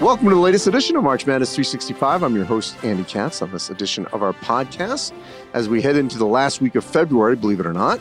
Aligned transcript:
Welcome 0.00 0.30
to 0.30 0.34
the 0.34 0.40
latest 0.40 0.66
edition 0.66 0.96
of 0.96 1.04
March 1.04 1.26
Madness 1.26 1.54
365. 1.54 2.22
I'm 2.22 2.34
your 2.34 2.46
host, 2.46 2.74
Andy 2.82 3.04
Katz, 3.04 3.42
on 3.42 3.52
this 3.52 3.68
edition 3.68 4.06
of 4.06 4.22
our 4.22 4.32
podcast. 4.32 5.12
As 5.52 5.68
we 5.68 5.82
head 5.82 5.94
into 5.94 6.16
the 6.16 6.24
last 6.24 6.62
week 6.62 6.74
of 6.74 6.86
February, 6.86 7.36
believe 7.36 7.60
it 7.60 7.66
or 7.66 7.74
not, 7.74 8.00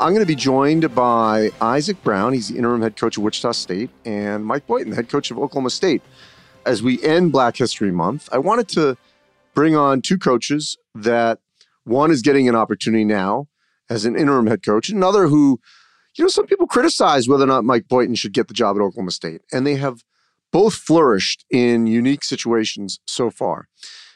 I'm 0.00 0.12
going 0.12 0.24
to 0.24 0.26
be 0.26 0.34
joined 0.34 0.92
by 0.92 1.52
Isaac 1.60 2.02
Brown. 2.02 2.32
He's 2.32 2.48
the 2.48 2.58
interim 2.58 2.82
head 2.82 2.96
coach 2.96 3.16
of 3.16 3.22
Wichita 3.22 3.52
State, 3.52 3.90
and 4.04 4.44
Mike 4.44 4.66
Boynton, 4.66 4.90
the 4.90 4.96
head 4.96 5.08
coach 5.08 5.30
of 5.30 5.38
Oklahoma 5.38 5.70
State. 5.70 6.02
As 6.66 6.82
we 6.82 7.00
end 7.04 7.30
Black 7.30 7.56
History 7.56 7.92
Month, 7.92 8.28
I 8.32 8.38
wanted 8.38 8.66
to 8.70 8.96
bring 9.54 9.76
on 9.76 10.02
two 10.02 10.18
coaches 10.18 10.76
that 10.96 11.38
one 11.84 12.10
is 12.10 12.22
getting 12.22 12.48
an 12.48 12.56
opportunity 12.56 13.04
now 13.04 13.46
as 13.88 14.04
an 14.04 14.16
interim 14.16 14.48
head 14.48 14.64
coach, 14.64 14.88
another 14.88 15.28
who, 15.28 15.60
you 16.16 16.24
know, 16.24 16.28
some 16.28 16.46
people 16.46 16.66
criticize 16.66 17.28
whether 17.28 17.44
or 17.44 17.46
not 17.46 17.64
Mike 17.64 17.86
Boynton 17.86 18.16
should 18.16 18.32
get 18.32 18.48
the 18.48 18.54
job 18.54 18.74
at 18.74 18.82
Oklahoma 18.82 19.12
State, 19.12 19.42
and 19.52 19.64
they 19.64 19.76
have 19.76 20.02
both 20.56 20.74
flourished 20.74 21.44
in 21.50 21.86
unique 21.86 22.24
situations 22.24 22.98
so 23.06 23.28
far. 23.28 23.68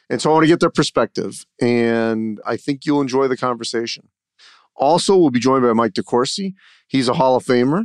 And 0.09 0.19
so 0.19 0.31
I 0.31 0.33
want 0.33 0.43
to 0.45 0.47
get 0.47 0.59
their 0.59 0.71
perspective, 0.71 1.45
and 1.61 2.41
I 2.43 2.57
think 2.57 2.83
you'll 2.83 2.99
enjoy 2.99 3.27
the 3.27 3.37
conversation. 3.37 4.09
Also, 4.75 5.15
we'll 5.15 5.29
be 5.29 5.39
joined 5.39 5.61
by 5.61 5.73
Mike 5.73 5.93
DeCourcy. 5.93 6.55
He's 6.87 7.07
a 7.07 7.13
Hall 7.13 7.35
of 7.35 7.45
Famer, 7.45 7.83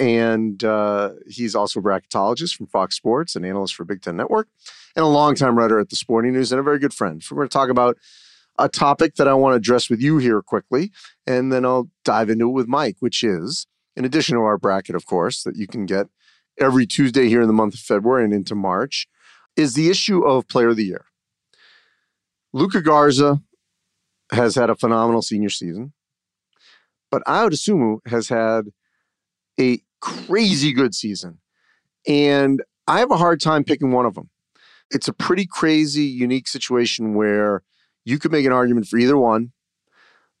and 0.00 0.64
uh, 0.64 1.10
he's 1.28 1.54
also 1.54 1.78
a 1.78 1.82
bracketologist 1.84 2.56
from 2.56 2.66
Fox 2.66 2.96
Sports, 2.96 3.36
an 3.36 3.44
analyst 3.44 3.76
for 3.76 3.84
Big 3.84 4.02
Ten 4.02 4.16
Network, 4.16 4.48
and 4.96 5.04
a 5.04 5.08
longtime 5.08 5.56
writer 5.56 5.78
at 5.78 5.90
the 5.90 5.96
Sporting 5.96 6.32
News, 6.32 6.50
and 6.50 6.58
a 6.58 6.64
very 6.64 6.80
good 6.80 6.92
friend. 6.92 7.22
So 7.22 7.36
we're 7.36 7.42
going 7.42 7.50
to 7.50 7.52
talk 7.52 7.70
about 7.70 7.96
a 8.58 8.68
topic 8.68 9.14
that 9.14 9.28
I 9.28 9.34
want 9.34 9.52
to 9.52 9.58
address 9.58 9.88
with 9.88 10.02
you 10.02 10.18
here 10.18 10.42
quickly, 10.42 10.90
and 11.24 11.52
then 11.52 11.64
I'll 11.64 11.88
dive 12.04 12.30
into 12.30 12.48
it 12.48 12.52
with 12.52 12.66
Mike, 12.66 12.96
which 12.98 13.22
is, 13.22 13.68
in 13.96 14.04
addition 14.04 14.34
to 14.34 14.42
our 14.42 14.58
bracket, 14.58 14.96
of 14.96 15.06
course, 15.06 15.44
that 15.44 15.54
you 15.54 15.68
can 15.68 15.86
get 15.86 16.08
every 16.58 16.86
Tuesday 16.86 17.28
here 17.28 17.42
in 17.42 17.46
the 17.46 17.52
month 17.52 17.74
of 17.74 17.80
February 17.80 18.24
and 18.24 18.32
into 18.32 18.54
March, 18.54 19.08
is 19.56 19.74
the 19.74 19.90
issue 19.90 20.22
of 20.22 20.48
Player 20.48 20.68
of 20.68 20.76
the 20.76 20.84
Year. 20.84 21.04
Luka 22.52 22.80
Garza 22.80 23.40
has 24.32 24.54
had 24.54 24.70
a 24.70 24.76
phenomenal 24.76 25.22
senior 25.22 25.50
season, 25.50 25.92
but 27.10 27.22
Ayo 27.24 27.98
has 28.06 28.28
had 28.28 28.66
a 29.60 29.80
crazy 30.00 30.72
good 30.72 30.94
season. 30.94 31.38
And 32.06 32.62
I 32.86 32.98
have 32.98 33.10
a 33.10 33.16
hard 33.16 33.40
time 33.40 33.64
picking 33.64 33.92
one 33.92 34.06
of 34.06 34.14
them. 34.14 34.30
It's 34.90 35.08
a 35.08 35.12
pretty 35.12 35.46
crazy, 35.46 36.04
unique 36.04 36.48
situation 36.48 37.14
where 37.14 37.62
you 38.04 38.18
could 38.18 38.32
make 38.32 38.44
an 38.44 38.52
argument 38.52 38.88
for 38.88 38.98
either 38.98 39.16
one, 39.16 39.52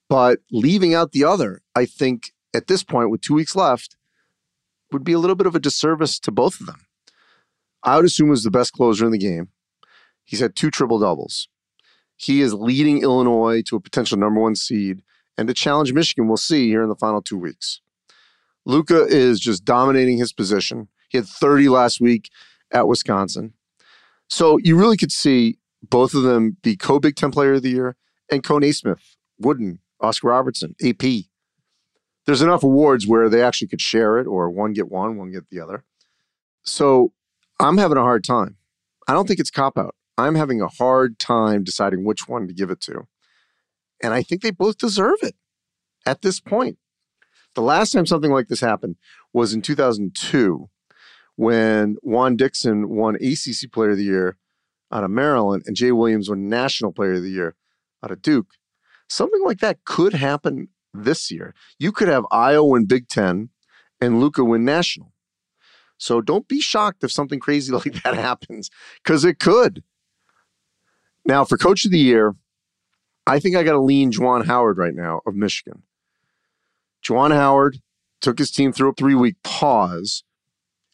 but 0.08 0.40
leaving 0.50 0.94
out 0.94 1.12
the 1.12 1.24
other, 1.24 1.62
I 1.74 1.86
think 1.86 2.32
at 2.52 2.66
this 2.66 2.82
point, 2.82 3.10
with 3.10 3.22
two 3.22 3.34
weeks 3.34 3.56
left, 3.56 3.96
would 4.92 5.04
be 5.04 5.12
a 5.12 5.18
little 5.18 5.36
bit 5.36 5.46
of 5.46 5.54
a 5.54 5.60
disservice 5.60 6.18
to 6.20 6.30
both 6.30 6.60
of 6.60 6.66
them. 6.66 6.86
I 7.82 7.96
would 7.96 8.04
assume 8.04 8.28
was 8.28 8.44
the 8.44 8.50
best 8.50 8.72
closer 8.72 9.04
in 9.04 9.12
the 9.12 9.18
game. 9.18 9.48
He's 10.24 10.40
had 10.40 10.54
two 10.54 10.70
triple 10.70 10.98
doubles. 10.98 11.48
He 12.16 12.40
is 12.40 12.54
leading 12.54 13.02
Illinois 13.02 13.62
to 13.66 13.76
a 13.76 13.80
potential 13.80 14.18
number 14.18 14.40
one 14.40 14.54
seed 14.54 15.02
and 15.36 15.48
to 15.48 15.54
challenge 15.54 15.92
Michigan. 15.92 16.28
We'll 16.28 16.36
see 16.36 16.68
here 16.68 16.82
in 16.82 16.88
the 16.88 16.96
final 16.96 17.20
two 17.20 17.38
weeks. 17.38 17.80
Luka 18.64 19.06
is 19.06 19.40
just 19.40 19.64
dominating 19.64 20.18
his 20.18 20.32
position. 20.32 20.88
He 21.08 21.18
had 21.18 21.26
30 21.26 21.68
last 21.68 22.00
week 22.00 22.30
at 22.70 22.86
Wisconsin. 22.86 23.54
So 24.28 24.58
you 24.58 24.76
really 24.76 24.96
could 24.96 25.12
see 25.12 25.58
both 25.82 26.14
of 26.14 26.22
them 26.22 26.56
be 26.62 26.76
co 26.76 27.00
Big 27.00 27.16
Ten 27.16 27.32
Player 27.32 27.54
of 27.54 27.62
the 27.62 27.70
Year 27.70 27.96
and 28.30 28.44
co 28.44 28.58
Naismith, 28.58 29.16
Wooden, 29.38 29.80
Oscar 30.00 30.28
Robertson, 30.28 30.76
AP 30.84 31.02
there's 32.26 32.42
enough 32.42 32.62
awards 32.62 33.06
where 33.06 33.28
they 33.28 33.42
actually 33.42 33.68
could 33.68 33.80
share 33.80 34.18
it 34.18 34.26
or 34.26 34.50
one 34.50 34.72
get 34.72 34.90
one, 34.90 35.16
one 35.16 35.32
get 35.32 35.48
the 35.50 35.60
other. 35.60 35.84
So 36.62 37.12
I'm 37.58 37.78
having 37.78 37.98
a 37.98 38.02
hard 38.02 38.24
time. 38.24 38.56
I 39.08 39.12
don't 39.12 39.26
think 39.26 39.40
it's 39.40 39.50
cop 39.50 39.76
out. 39.76 39.94
I'm 40.16 40.34
having 40.34 40.60
a 40.60 40.68
hard 40.68 41.18
time 41.18 41.64
deciding 41.64 42.04
which 42.04 42.28
one 42.28 42.46
to 42.46 42.54
give 42.54 42.70
it 42.70 42.80
to. 42.82 43.08
And 44.02 44.12
I 44.14 44.22
think 44.22 44.42
they 44.42 44.50
both 44.50 44.78
deserve 44.78 45.18
it 45.22 45.34
at 46.06 46.22
this 46.22 46.40
point. 46.40 46.78
The 47.54 47.62
last 47.62 47.92
time 47.92 48.06
something 48.06 48.30
like 48.30 48.48
this 48.48 48.60
happened 48.60 48.96
was 49.32 49.52
in 49.52 49.62
2002 49.62 50.68
when 51.36 51.96
Juan 52.02 52.36
Dixon 52.36 52.88
won 52.88 53.16
ACC 53.16 53.70
Player 53.72 53.90
of 53.90 53.96
the 53.98 54.04
Year 54.04 54.36
out 54.90 55.04
of 55.04 55.10
Maryland 55.10 55.64
and 55.66 55.76
Jay 55.76 55.92
Williams 55.92 56.28
won 56.28 56.48
National 56.48 56.92
Player 56.92 57.14
of 57.14 57.22
the 57.22 57.30
Year 57.30 57.56
out 58.02 58.10
of 58.10 58.22
Duke. 58.22 58.54
Something 59.08 59.42
like 59.44 59.58
that 59.58 59.84
could 59.84 60.14
happen 60.14 60.68
this 60.94 61.30
year. 61.30 61.54
You 61.78 61.92
could 61.92 62.08
have 62.08 62.24
Ayo 62.32 62.68
win 62.68 62.86
Big 62.86 63.08
Ten 63.08 63.50
and 64.00 64.20
Luka 64.20 64.44
win 64.44 64.64
National. 64.64 65.12
So 65.98 66.20
don't 66.20 66.48
be 66.48 66.60
shocked 66.60 67.04
if 67.04 67.12
something 67.12 67.38
crazy 67.38 67.72
like 67.74 68.02
that 68.02 68.14
happens, 68.14 68.70
because 69.02 69.24
it 69.24 69.38
could. 69.38 69.82
Now, 71.24 71.44
for 71.44 71.56
Coach 71.56 71.84
of 71.84 71.92
the 71.92 71.98
Year, 71.98 72.34
I 73.26 73.38
think 73.38 73.54
I 73.54 73.62
got 73.62 73.72
to 73.72 73.80
lean 73.80 74.10
Juwan 74.10 74.44
Howard 74.46 74.78
right 74.78 74.94
now 74.94 75.20
of 75.26 75.36
Michigan. 75.36 75.84
Juwan 77.04 77.32
Howard 77.32 77.78
took 78.20 78.38
his 78.38 78.50
team 78.50 78.72
through 78.72 78.90
a 78.90 78.94
three 78.94 79.14
week 79.14 79.36
pause. 79.42 80.24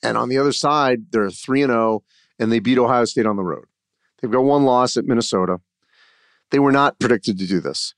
And 0.03 0.17
on 0.17 0.29
the 0.29 0.39
other 0.39 0.53
side, 0.53 1.07
they're 1.11 1.31
3 1.31 1.63
0, 1.63 2.05
and 2.39 2.53
they 2.53 2.61
beat 2.61 2.79
Ohio 2.79 3.05
State 3.05 3.27
on 3.27 3.37
the 3.37 3.43
road. 3.43 3.65
They've 4.21 4.31
got 4.31 4.45
one 4.45 4.65
loss 4.65 4.97
at 4.97 5.07
Minnesota. 5.07 5.59
They 6.51 6.59
were 6.59 6.73
not 6.73 6.99
predicted 6.99 7.39
to 7.39 7.47
do 7.47 7.61
this. 7.61 7.95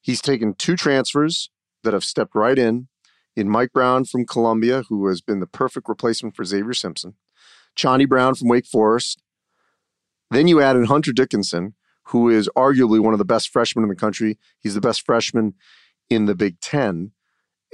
He's 0.00 0.20
taken 0.20 0.54
two 0.54 0.76
transfers 0.76 1.50
that 1.82 1.92
have 1.92 2.04
stepped 2.04 2.34
right 2.34 2.58
in 2.58 2.88
in 3.36 3.48
Mike 3.48 3.72
Brown 3.72 4.04
from 4.04 4.26
Columbia, 4.26 4.82
who 4.88 5.06
has 5.06 5.20
been 5.20 5.40
the 5.40 5.46
perfect 5.46 5.88
replacement 5.88 6.34
for 6.34 6.44
Xavier 6.44 6.72
Simpson, 6.72 7.14
Chaundee 7.76 8.08
Brown 8.08 8.34
from 8.34 8.48
Wake 8.48 8.66
Forest. 8.66 9.22
Then 10.30 10.48
you 10.48 10.60
add 10.60 10.76
in 10.76 10.84
Hunter 10.84 11.12
Dickinson, 11.12 11.74
who 12.04 12.28
is 12.28 12.48
arguably 12.56 13.00
one 13.00 13.12
of 13.12 13.18
the 13.18 13.24
best 13.24 13.50
freshmen 13.50 13.84
in 13.84 13.88
the 13.88 13.94
country. 13.94 14.38
He's 14.58 14.74
the 14.74 14.80
best 14.80 15.04
freshman 15.04 15.54
in 16.10 16.26
the 16.26 16.34
Big 16.34 16.60
Ten. 16.60 17.12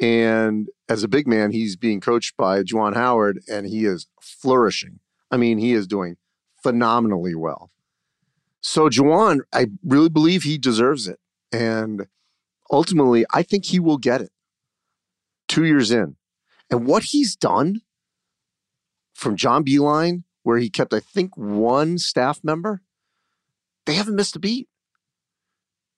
And 0.00 0.69
as 0.88 1.02
a 1.02 1.08
big 1.08 1.26
man, 1.26 1.52
he's 1.52 1.76
being 1.76 2.00
coached 2.00 2.37
by 2.37 2.62
Juwan 2.62 2.94
Howard, 2.94 3.40
and 3.48 3.66
he 3.66 3.84
is 3.84 4.06
flourishing. 4.20 4.98
I 5.31 5.37
mean, 5.37 5.58
he 5.58 5.72
is 5.72 5.87
doing 5.87 6.16
phenomenally 6.62 7.34
well. 7.34 7.70
So, 8.60 8.88
Juwan, 8.88 9.40
I 9.52 9.66
really 9.84 10.08
believe 10.08 10.43
he 10.43 10.58
deserves 10.58 11.06
it. 11.06 11.20
And 11.52 12.06
ultimately, 12.70 13.25
I 13.32 13.43
think 13.43 13.66
he 13.66 13.81
will 13.81 13.99
get 13.99 14.20
it 14.20 14.31
two 15.49 15.64
years 15.64 15.90
in. 15.90 16.16
And 16.70 16.87
what 16.87 17.05
he's 17.05 17.37
done 17.37 17.81
from 19.14 19.37
John 19.37 19.64
Beilein, 19.64 20.25
where 20.43 20.58
he 20.58 20.70
kept, 20.70 20.93
I 20.93 21.00
think, 21.00 21.37
one 21.37 21.99
staff 21.99 22.40
member, 22.43 22.82
they 23.87 23.94
haven't 23.94 24.16
missed 24.16 24.37
a 24.37 24.40
beat. 24.40 24.69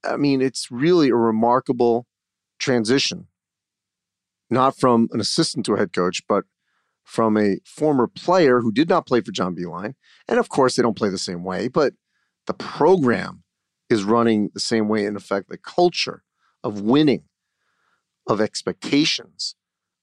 I 0.05 0.17
mean, 0.17 0.43
it's 0.43 0.71
really 0.71 1.09
a 1.09 1.17
remarkable 1.17 2.07
transition, 2.59 3.29
not 4.51 4.79
from 4.79 5.09
an 5.13 5.21
assistant 5.21 5.67
to 5.67 5.75
a 5.75 5.79
head 5.79 5.93
coach, 5.93 6.23
but 6.29 6.45
from 7.05 7.37
a 7.37 7.59
former 7.65 8.07
player 8.09 8.61
who 8.61 8.73
did 8.73 8.89
not 8.89 9.07
play 9.07 9.21
for 9.21 9.31
John 9.31 9.55
Beilein. 9.55 9.95
And 10.29 10.39
of 10.39 10.49
course, 10.49 10.75
they 10.75 10.83
don't 10.83 10.97
play 10.97 11.09
the 11.09 11.19
same 11.19 11.45
way, 11.45 11.69
but 11.69 11.95
the 12.47 12.55
program 12.55 13.45
is 13.89 14.05
running 14.05 14.51
the 14.55 14.61
same 14.61 14.89
way. 14.89 15.07
In 15.07 15.17
effect, 15.17 15.49
the 15.49 15.59
culture 15.59 16.23
of 16.67 16.81
winning, 16.81 17.23
of 18.27 18.41
expectations, 18.41 19.55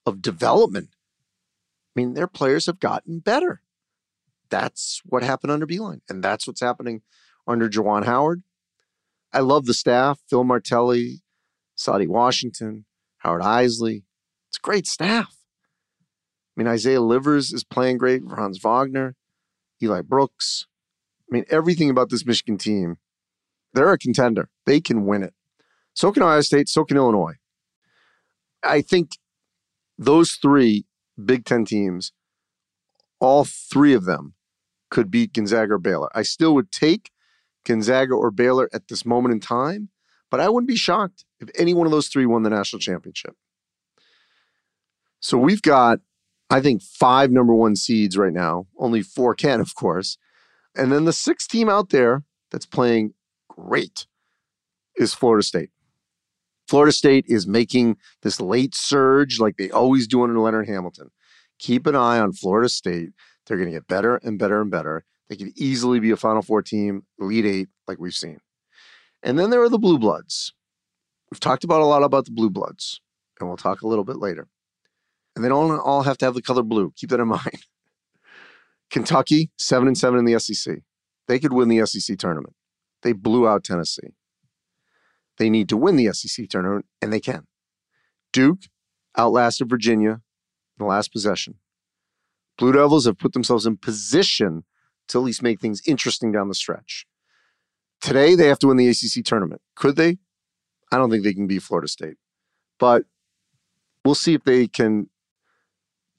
of 0.06 0.22
development. 0.22 0.92
I 0.94 2.00
mean, 2.00 2.14
their 2.14 2.28
players 2.28 2.68
have 2.68 2.80
gotten 2.80 3.20
better. 3.20 3.62
That's 4.50 5.02
what 5.06 5.24
happened 5.24 5.52
under 5.52 5.68
Beilein, 5.68 6.00
and 6.08 6.24
that's 6.24 6.48
what's 6.48 6.62
happening 6.62 7.02
under 7.46 7.68
Juwan 7.68 8.06
Howard. 8.06 8.44
I 9.34 9.40
love 9.42 9.66
the 9.66 9.74
staff: 9.74 10.22
Phil 10.30 10.46
Martelli, 10.46 11.22
Saddi 11.78 12.08
Washington, 12.08 12.86
Howard 13.18 13.42
Eisley. 13.42 14.04
It's 14.50 14.58
great 14.58 14.88
staff. 14.88 15.36
I 16.56 16.62
mean, 16.62 16.68
Isaiah 16.68 17.02
Livers 17.02 17.52
is 17.52 17.66
playing 17.66 17.98
great. 17.98 18.22
Franz 18.24 18.58
Wagner, 18.60 19.16
Eli 19.82 20.02
Brooks. 20.02 20.68
I 21.30 21.34
mean, 21.34 21.46
everything 21.50 21.90
about 21.90 22.10
this 22.10 22.26
Michigan 22.26 22.58
team, 22.58 23.00
they're 23.74 23.92
a 23.92 23.98
contender. 23.98 24.50
They 24.66 24.80
can 24.80 25.06
win 25.06 25.24
it. 25.24 25.34
So 25.94 26.12
can 26.12 26.24
Ohio 26.24 26.42
State, 26.42 26.70
so 26.70 26.84
can 26.84 26.98
Illinois. 26.98 27.36
I 28.64 28.82
think 28.82 29.18
those 29.98 30.34
three 30.34 30.86
Big 31.24 31.46
Ten 31.46 31.66
teams, 31.66 32.12
all 33.20 33.46
three 33.46 33.94
of 33.94 34.06
them 34.06 34.34
could 34.90 35.12
beat 35.12 35.34
Gonzaga 35.34 35.74
or 35.74 35.80
Baylor. 35.80 36.10
I 36.16 36.24
still 36.24 36.54
would 36.56 36.72
take 36.72 37.12
Gonzaga 37.66 38.14
or 38.14 38.32
Baylor 38.32 38.70
at 38.74 38.88
this 38.88 39.06
moment 39.06 39.34
in 39.34 39.40
time, 39.40 39.90
but 40.30 40.40
I 40.40 40.50
wouldn't 40.50 40.68
be 40.68 40.76
shocked 40.76 41.26
if 41.40 41.50
any 41.58 41.74
one 41.74 41.86
of 41.86 41.92
those 41.92 42.08
three 42.08 42.26
won 42.26 42.44
the 42.44 42.50
national 42.50 42.80
championship. 42.80 43.36
So 45.20 45.38
we've 45.38 45.62
got, 45.62 46.00
I 46.50 46.60
think, 46.60 46.82
five 46.82 47.32
number 47.32 47.54
one 47.54 47.76
seeds 47.76 48.18
right 48.18 48.34
now. 48.34 48.68
Only 48.78 49.02
four 49.02 49.36
can, 49.36 49.62
of 49.62 49.74
course. 49.76 50.18
And 50.76 50.92
then 50.92 51.06
the 51.06 51.14
sixth 51.14 51.50
team 51.50 51.70
out 51.70 51.90
there 51.90 52.24
that's 52.52 52.66
playing 52.66 53.14
great 53.48 54.06
is 54.98 55.14
Florida 55.14 55.44
State. 55.44 55.70
Florida 56.74 56.92
State 56.92 57.26
is 57.28 57.46
making 57.46 57.98
this 58.24 58.42
late 58.42 58.74
surge 58.74 59.40
like 59.40 59.58
they 59.58 59.70
always 59.70 60.08
do 60.08 60.24
under 60.24 60.40
Leonard 60.40 60.68
Hamilton. 60.68 61.12
Keep 61.60 61.86
an 61.86 61.96
eye 61.96 62.18
on 62.18 62.34
Florida 62.34 62.68
State. 62.68 63.10
They're 63.46 63.58
going 63.58 63.70
to 63.70 63.76
get 63.76 63.88
better 63.88 64.16
and 64.24 64.40
better 64.40 64.60
and 64.60 64.72
better. 64.72 65.06
They 65.30 65.36
could 65.36 65.56
easily 65.56 66.00
be 66.00 66.10
a 66.10 66.18
Final 66.18 66.42
Four 66.42 66.64
team, 66.64 67.04
Elite 67.20 67.46
Eight, 67.46 67.70
like 67.88 68.00
we've 68.00 68.16
seen. 68.16 68.40
And 69.22 69.38
then 69.38 69.52
there 69.52 69.62
are 69.62 69.70
the 69.70 69.78
Blue 69.78 70.00
Bloods. 70.00 70.52
We've 71.30 71.40
talked 71.40 71.64
about 71.64 71.84
a 71.84 71.86
lot 71.86 72.02
about 72.02 72.26
the 72.26 72.32
Blue 72.32 72.50
Bloods, 72.50 73.02
and 73.40 73.48
we'll 73.48 73.56
talk 73.56 73.84
a 73.84 73.88
little 73.88 74.04
bit 74.04 74.18
later. 74.18 74.48
And 75.36 75.46
they 75.46 75.50
don't 75.50 75.78
all 75.78 76.02
have 76.02 76.18
to 76.18 76.26
have 76.26 76.34
the 76.34 76.42
color 76.42 76.64
blue. 76.64 76.92
Keep 76.96 77.12
that 77.12 77.20
in 77.20 77.28
mind. 77.28 77.68
Kentucky, 78.90 79.52
seven 79.60 79.88
and 79.88 79.96
seven 79.96 80.18
in 80.18 80.26
the 80.26 80.40
SEC. 80.40 80.80
They 81.28 81.38
could 81.38 81.54
win 81.54 81.68
the 81.68 81.86
SEC 81.86 82.18
tournament. 82.18 82.56
They 83.04 83.14
blew 83.14 83.48
out 83.48 83.64
Tennessee. 83.64 84.16
They 85.38 85.50
need 85.50 85.70
to 85.70 85.78
win 85.78 85.96
the 85.96 86.14
SEC 86.14 86.48
tournament, 86.50 86.86
and 87.02 87.12
they 87.12 87.20
can. 87.20 87.48
Duke 88.32 88.64
outlasted 89.18 89.70
Virginia 89.70 90.12
in 90.12 90.20
the 90.80 90.86
last 90.86 91.12
possession. 91.12 91.56
Blue 92.58 92.72
Devils 92.72 93.06
have 93.06 93.18
put 93.18 93.34
themselves 93.34 93.66
in 93.66 93.78
position 93.78 94.64
to 95.08 95.20
at 95.20 95.24
least 95.24 95.44
make 95.44 95.60
things 95.60 95.82
interesting 95.88 96.32
down 96.32 96.48
the 96.48 96.56
stretch. 96.56 97.06
Today, 98.02 98.36
they 98.36 98.48
have 98.48 98.60
to 98.60 98.68
win 98.68 98.78
the 98.78 98.90
ACC 98.90 99.24
tournament. 99.24 99.62
Could 99.76 99.96
they? 99.96 100.18
I 100.92 100.98
don't 100.98 101.10
think 101.10 101.24
they 101.24 101.34
can 101.34 101.48
beat 101.48 101.64
Florida 101.64 101.88
State, 101.88 102.18
but 102.80 103.06
we'll 104.06 104.16
see 104.16 104.34
if 104.34 104.44
they 104.44 104.68
can 104.68 105.10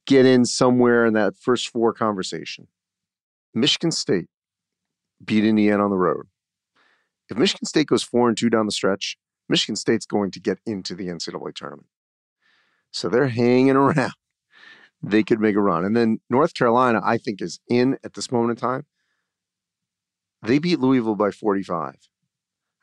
get 0.05 0.25
in 0.25 0.45
somewhere 0.45 1.05
in 1.05 1.13
that 1.13 1.37
first 1.37 1.69
four 1.69 1.93
conversation. 1.93 2.67
Michigan 3.53 3.91
State 3.91 4.27
beat 5.23 5.45
Indiana 5.45 5.83
on 5.83 5.91
the 5.91 5.97
road. 5.97 6.27
If 7.29 7.37
Michigan 7.37 7.65
State 7.65 7.87
goes 7.87 8.03
four 8.03 8.27
and 8.27 8.37
two 8.37 8.49
down 8.49 8.65
the 8.65 8.71
stretch, 8.71 9.17
Michigan 9.49 9.75
State's 9.75 10.05
going 10.05 10.31
to 10.31 10.39
get 10.39 10.59
into 10.65 10.95
the 10.95 11.07
NCAA 11.07 11.53
tournament. 11.55 11.87
So 12.91 13.09
they're 13.09 13.27
hanging 13.27 13.69
around. 13.75 14.13
They 15.01 15.23
could 15.23 15.39
make 15.39 15.55
a 15.55 15.61
run. 15.61 15.85
And 15.85 15.95
then 15.95 16.19
North 16.29 16.53
Carolina, 16.53 17.01
I 17.03 17.17
think, 17.17 17.41
is 17.41 17.59
in 17.69 17.97
at 18.03 18.13
this 18.13 18.31
moment 18.31 18.57
in 18.57 18.67
time. 18.67 18.85
They 20.41 20.59
beat 20.59 20.79
Louisville 20.79 21.15
by 21.15 21.31
45. 21.31 21.95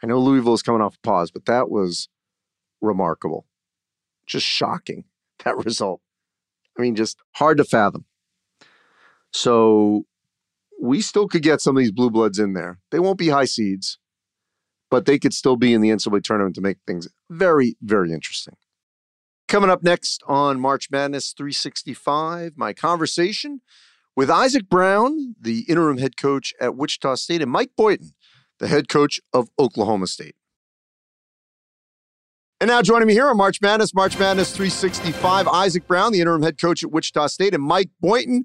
I 0.02 0.06
know 0.06 0.18
Louisville 0.18 0.54
is 0.54 0.62
coming 0.62 0.82
off 0.82 0.96
a 0.96 1.06
pause, 1.06 1.30
but 1.30 1.46
that 1.46 1.70
was 1.70 2.08
remarkable. 2.80 3.46
Just 4.26 4.46
shocking, 4.46 5.04
that 5.44 5.56
result. 5.56 6.00
I 6.76 6.82
mean, 6.82 6.96
just 6.96 7.18
hard 7.32 7.58
to 7.58 7.64
fathom. 7.64 8.04
So 9.32 10.04
we 10.80 11.00
still 11.00 11.28
could 11.28 11.42
get 11.42 11.60
some 11.60 11.76
of 11.76 11.80
these 11.80 11.92
blue 11.92 12.10
bloods 12.10 12.38
in 12.38 12.54
there. 12.54 12.78
They 12.90 12.98
won't 12.98 13.18
be 13.18 13.28
high 13.28 13.44
seeds 13.44 13.98
but 14.92 15.06
they 15.06 15.18
could 15.18 15.32
still 15.32 15.56
be 15.56 15.72
in 15.72 15.80
the 15.80 15.88
NCAA 15.88 16.22
tournament 16.22 16.54
to 16.54 16.60
make 16.60 16.76
things 16.86 17.08
very, 17.30 17.76
very 17.80 18.12
interesting. 18.12 18.56
Coming 19.48 19.70
up 19.70 19.82
next 19.82 20.22
on 20.26 20.60
March 20.60 20.90
Madness 20.90 21.32
365, 21.32 22.52
my 22.56 22.74
conversation 22.74 23.62
with 24.14 24.28
Isaac 24.28 24.68
Brown, 24.68 25.34
the 25.40 25.60
interim 25.60 25.96
head 25.96 26.18
coach 26.18 26.52
at 26.60 26.76
Wichita 26.76 27.14
State, 27.14 27.40
and 27.40 27.50
Mike 27.50 27.70
Boynton, 27.74 28.10
the 28.58 28.68
head 28.68 28.90
coach 28.90 29.18
of 29.32 29.48
Oklahoma 29.58 30.08
State. 30.08 30.34
And 32.60 32.68
now 32.68 32.82
joining 32.82 33.08
me 33.08 33.14
here 33.14 33.28
on 33.28 33.36
March 33.38 33.62
Madness, 33.62 33.94
March 33.94 34.18
Madness 34.18 34.54
365, 34.54 35.48
Isaac 35.48 35.86
Brown, 35.86 36.12
the 36.12 36.20
interim 36.20 36.42
head 36.42 36.60
coach 36.60 36.84
at 36.84 36.92
Wichita 36.92 37.28
State, 37.28 37.54
and 37.54 37.62
Mike 37.62 37.88
Boynton, 37.98 38.44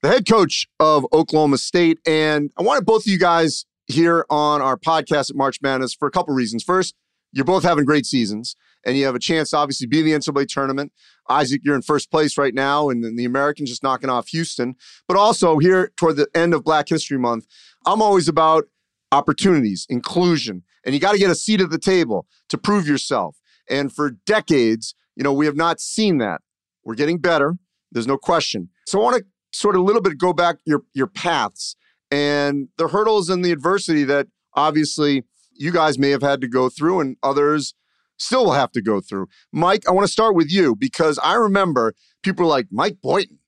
the 0.00 0.08
head 0.08 0.28
coach 0.28 0.68
of 0.78 1.04
Oklahoma 1.12 1.58
State. 1.58 1.98
And 2.06 2.52
I 2.56 2.62
wanted 2.62 2.86
both 2.86 3.02
of 3.02 3.08
you 3.08 3.18
guys 3.18 3.64
here 3.88 4.24
on 4.30 4.60
our 4.60 4.76
podcast 4.76 5.30
at 5.30 5.36
March 5.36 5.60
Madness 5.62 5.94
for 5.94 6.06
a 6.06 6.10
couple 6.10 6.34
reasons. 6.34 6.62
First, 6.62 6.94
you're 7.32 7.44
both 7.44 7.62
having 7.62 7.84
great 7.84 8.06
seasons, 8.06 8.54
and 8.86 8.96
you 8.96 9.04
have 9.04 9.14
a 9.14 9.20
chance 9.20 9.50
to 9.50 9.56
obviously 9.56 9.86
be 9.86 10.02
the 10.02 10.12
NCAA 10.12 10.46
tournament. 10.48 10.92
Isaac, 11.28 11.62
you're 11.64 11.74
in 11.74 11.82
first 11.82 12.10
place 12.10 12.38
right 12.38 12.54
now, 12.54 12.88
and 12.88 13.18
the 13.18 13.24
Americans 13.24 13.68
just 13.70 13.82
knocking 13.82 14.08
off 14.08 14.28
Houston. 14.28 14.76
But 15.06 15.16
also 15.16 15.58
here 15.58 15.92
toward 15.96 16.16
the 16.16 16.28
end 16.34 16.54
of 16.54 16.64
Black 16.64 16.88
History 16.88 17.18
Month, 17.18 17.46
I'm 17.86 18.00
always 18.00 18.28
about 18.28 18.64
opportunities, 19.12 19.86
inclusion, 19.88 20.62
and 20.84 20.94
you 20.94 21.00
got 21.00 21.12
to 21.12 21.18
get 21.18 21.30
a 21.30 21.34
seat 21.34 21.60
at 21.60 21.70
the 21.70 21.78
table 21.78 22.26
to 22.48 22.58
prove 22.58 22.86
yourself. 22.86 23.38
And 23.68 23.92
for 23.92 24.10
decades, 24.10 24.94
you 25.16 25.22
know, 25.22 25.32
we 25.32 25.46
have 25.46 25.56
not 25.56 25.80
seen 25.80 26.18
that. 26.18 26.40
We're 26.84 26.94
getting 26.94 27.18
better. 27.18 27.58
There's 27.92 28.06
no 28.06 28.16
question. 28.16 28.70
So 28.86 29.00
I 29.00 29.02
want 29.02 29.16
to 29.16 29.24
sort 29.52 29.74
of 29.74 29.82
a 29.82 29.84
little 29.84 30.02
bit 30.02 30.18
go 30.18 30.32
back 30.32 30.56
your 30.64 30.82
your 30.94 31.06
paths 31.06 31.74
and 32.10 32.68
the 32.76 32.88
hurdles 32.88 33.28
and 33.28 33.44
the 33.44 33.52
adversity 33.52 34.04
that 34.04 34.28
obviously 34.54 35.24
you 35.52 35.72
guys 35.72 35.98
may 35.98 36.10
have 36.10 36.22
had 36.22 36.40
to 36.40 36.48
go 36.48 36.68
through 36.68 37.00
and 37.00 37.16
others 37.22 37.74
still 38.16 38.46
will 38.46 38.52
have 38.52 38.72
to 38.72 38.82
go 38.82 39.00
through. 39.00 39.28
Mike, 39.52 39.88
I 39.88 39.92
want 39.92 40.06
to 40.06 40.12
start 40.12 40.34
with 40.34 40.50
you 40.50 40.74
because 40.74 41.18
I 41.18 41.34
remember 41.34 41.94
people 42.22 42.44
were 42.44 42.50
like, 42.50 42.66
Mike 42.70 42.98
Boynton, 43.02 43.38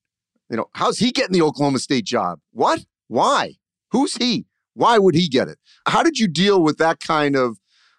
you 0.48 0.56
know, 0.56 0.66
how's 0.74 0.98
he 0.98 1.10
getting 1.10 1.32
the 1.32 1.42
Oklahoma 1.42 1.78
State 1.78 2.04
job? 2.04 2.40
What? 2.52 2.84
Why? 3.08 3.54
Who's 3.90 4.14
he? 4.14 4.46
Why 4.74 4.98
would 4.98 5.14
he 5.14 5.28
get 5.28 5.48
it? 5.48 5.58
How 5.86 6.02
did 6.02 6.18
you 6.18 6.28
deal 6.28 6.62
with 6.62 6.78
that 6.78 7.00
kind 7.00 7.36
of, 7.36 7.58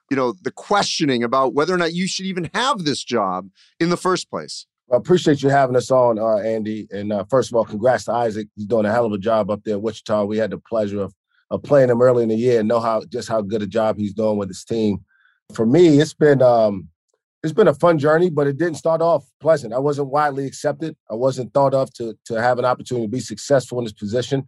you 0.10 0.18
know, 0.18 0.34
the 0.42 0.52
questioning 0.52 1.24
about 1.24 1.54
whether 1.54 1.74
or 1.74 1.78
not 1.78 1.94
you 1.94 2.08
should 2.08 2.26
even 2.26 2.50
have 2.54 2.80
this 2.80 3.04
job 3.04 3.50
in 3.80 3.90
the 3.90 3.98
first 3.98 4.30
place? 4.30 4.66
I 4.92 4.98
appreciate 4.98 5.42
you 5.42 5.48
having 5.48 5.78
us 5.78 5.90
on, 5.90 6.20
uh, 6.20 6.38
Andy. 6.38 6.86
And 6.92 7.14
uh, 7.14 7.24
first 7.30 7.50
of 7.50 7.56
all, 7.56 7.64
congrats 7.64 8.06
to 8.06 8.12
Isaac. 8.12 8.50
He's 8.56 8.66
doing 8.66 8.86
a 8.86 8.92
hell 8.92 9.06
of 9.06 9.14
a 9.14 9.18
job 9.18 9.50
up 9.50 9.64
there 9.64 9.76
at 9.76 9.82
Wichita. 9.82 10.26
We 10.26 10.38
had 10.38 10.52
the 10.52 10.58
pleasure 10.58 11.02
of, 11.02 11.14
of 11.50 11.64
playing 11.64 11.90
him 11.90 12.02
early 12.02 12.24
in 12.24 12.30
the 12.30 12.36
year 12.36 12.60
and 12.60 12.68
know 12.68 12.82
how 12.82 13.04
just 13.06 13.30
how 13.30 13.42
good 13.42 13.62
a 13.62 13.68
job 13.68 13.98
he's 13.98 14.14
doing 14.14 14.38
with 14.38 14.50
his 14.50 14.66
team. 14.66 15.06
For 15.54 15.66
me, 15.66 16.02
it's 16.02 16.14
been 16.14 16.42
um, 16.42 16.90
it's 17.42 17.54
been 17.54 17.70
a 17.70 17.74
fun 17.74 18.00
journey, 18.00 18.30
but 18.30 18.48
it 18.48 18.58
didn't 18.58 18.76
start 18.76 19.02
off 19.02 19.24
pleasant. 19.40 19.74
I 19.74 19.80
wasn't 19.80 20.10
widely 20.10 20.46
accepted. 20.46 20.98
I 21.10 21.16
wasn't 21.16 21.54
thought 21.54 21.74
of 21.74 21.94
to 21.94 22.18
to 22.26 22.42
have 22.42 22.60
an 22.60 22.66
opportunity 22.66 23.08
to 23.08 23.12
be 23.12 23.22
successful 23.22 23.78
in 23.78 23.86
this 23.86 23.94
position. 23.94 24.46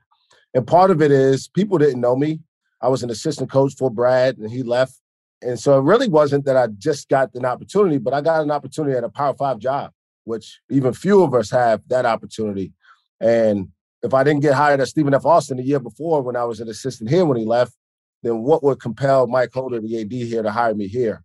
And 0.53 0.67
part 0.67 0.91
of 0.91 1.01
it 1.01 1.12
is 1.12 1.47
people 1.47 1.77
didn't 1.77 2.01
know 2.01 2.17
me. 2.17 2.41
I 2.81 2.89
was 2.89 3.01
an 3.01 3.09
assistant 3.09 3.50
coach 3.50 3.75
for 3.77 3.89
Brad, 3.89 4.38
and 4.38 4.51
he 4.51 4.62
left. 4.62 5.00
And 5.41 5.57
so 5.57 5.79
it 5.79 5.83
really 5.83 6.09
wasn't 6.09 6.43
that 6.45 6.57
I 6.57 6.67
just 6.67 7.07
got 7.07 7.33
an 7.33 7.45
opportunity, 7.45 7.97
but 7.97 8.13
I 8.13 8.19
got 8.19 8.43
an 8.43 8.51
opportunity 8.51 8.97
at 8.97 9.05
a 9.05 9.09
Power 9.09 9.33
Five 9.35 9.59
job 9.59 9.91
which 10.25 10.59
even 10.69 10.93
few 10.93 11.23
of 11.23 11.33
us 11.33 11.49
have 11.51 11.81
that 11.87 12.05
opportunity. 12.05 12.73
And 13.19 13.69
if 14.01 14.13
I 14.13 14.23
didn't 14.23 14.41
get 14.41 14.53
hired 14.53 14.81
at 14.81 14.87
Stephen 14.87 15.13
F. 15.13 15.25
Austin 15.25 15.57
the 15.57 15.63
year 15.63 15.79
before 15.79 16.21
when 16.21 16.35
I 16.35 16.43
was 16.43 16.59
an 16.59 16.69
assistant 16.69 17.09
here 17.09 17.25
when 17.25 17.37
he 17.37 17.45
left, 17.45 17.73
then 18.21 18.41
what 18.41 18.63
would 18.63 18.79
compel 18.79 19.27
Mike 19.27 19.53
Holder, 19.53 19.79
the 19.79 20.01
AD 20.01 20.11
here, 20.11 20.43
to 20.43 20.51
hire 20.51 20.75
me 20.75 20.87
here? 20.87 21.23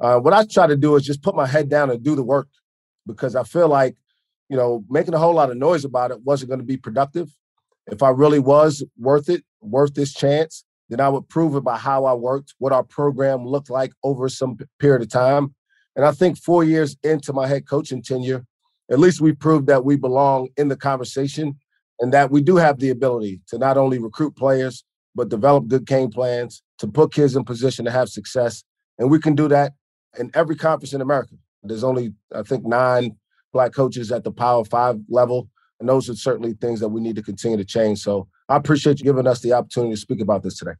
Uh, 0.00 0.18
what 0.18 0.32
I 0.32 0.44
try 0.44 0.66
to 0.66 0.76
do 0.76 0.96
is 0.96 1.04
just 1.04 1.22
put 1.22 1.36
my 1.36 1.46
head 1.46 1.68
down 1.68 1.90
and 1.90 2.02
do 2.02 2.16
the 2.16 2.22
work 2.22 2.48
because 3.06 3.36
I 3.36 3.44
feel 3.44 3.68
like, 3.68 3.96
you 4.48 4.56
know, 4.56 4.84
making 4.88 5.14
a 5.14 5.18
whole 5.18 5.34
lot 5.34 5.50
of 5.50 5.56
noise 5.56 5.84
about 5.84 6.10
it 6.10 6.22
wasn't 6.22 6.48
going 6.48 6.60
to 6.60 6.66
be 6.66 6.76
productive. 6.76 7.30
If 7.86 8.02
I 8.02 8.10
really 8.10 8.38
was 8.38 8.84
worth 8.98 9.28
it, 9.28 9.44
worth 9.60 9.94
this 9.94 10.14
chance, 10.14 10.64
then 10.88 11.00
I 11.00 11.08
would 11.08 11.28
prove 11.28 11.54
it 11.54 11.64
by 11.64 11.76
how 11.76 12.04
I 12.04 12.14
worked, 12.14 12.54
what 12.58 12.72
our 12.72 12.82
program 12.82 13.46
looked 13.46 13.70
like 13.70 13.92
over 14.02 14.28
some 14.28 14.58
period 14.78 15.02
of 15.02 15.08
time, 15.08 15.54
and 15.96 16.04
I 16.04 16.12
think 16.12 16.38
four 16.38 16.64
years 16.64 16.96
into 17.02 17.32
my 17.32 17.46
head 17.46 17.68
coaching 17.68 18.02
tenure, 18.02 18.44
at 18.90 18.98
least 18.98 19.20
we 19.20 19.32
proved 19.32 19.66
that 19.68 19.84
we 19.84 19.96
belong 19.96 20.48
in 20.56 20.68
the 20.68 20.76
conversation 20.76 21.58
and 22.00 22.12
that 22.12 22.30
we 22.30 22.42
do 22.42 22.56
have 22.56 22.78
the 22.78 22.90
ability 22.90 23.40
to 23.48 23.58
not 23.58 23.76
only 23.76 23.98
recruit 23.98 24.36
players, 24.36 24.84
but 25.14 25.28
develop 25.28 25.68
good 25.68 25.84
game 25.84 26.10
plans, 26.10 26.62
to 26.78 26.86
put 26.86 27.12
kids 27.12 27.36
in 27.36 27.44
position 27.44 27.84
to 27.84 27.90
have 27.90 28.08
success. 28.08 28.64
And 28.98 29.10
we 29.10 29.18
can 29.18 29.34
do 29.34 29.48
that 29.48 29.72
in 30.18 30.30
every 30.34 30.56
conference 30.56 30.92
in 30.92 31.00
America. 31.00 31.34
There's 31.62 31.84
only, 31.84 32.14
I 32.34 32.42
think, 32.42 32.64
nine 32.64 33.16
black 33.52 33.72
coaches 33.72 34.10
at 34.12 34.24
the 34.24 34.32
Power 34.32 34.64
Five 34.64 35.00
level. 35.08 35.48
And 35.78 35.88
those 35.88 36.08
are 36.08 36.14
certainly 36.14 36.54
things 36.54 36.80
that 36.80 36.88
we 36.88 37.00
need 37.00 37.16
to 37.16 37.22
continue 37.22 37.56
to 37.56 37.64
change. 37.64 38.00
So 38.00 38.28
I 38.48 38.56
appreciate 38.56 38.98
you 38.98 39.04
giving 39.04 39.26
us 39.26 39.40
the 39.40 39.52
opportunity 39.52 39.94
to 39.94 40.00
speak 40.00 40.20
about 40.20 40.42
this 40.42 40.58
today. 40.58 40.72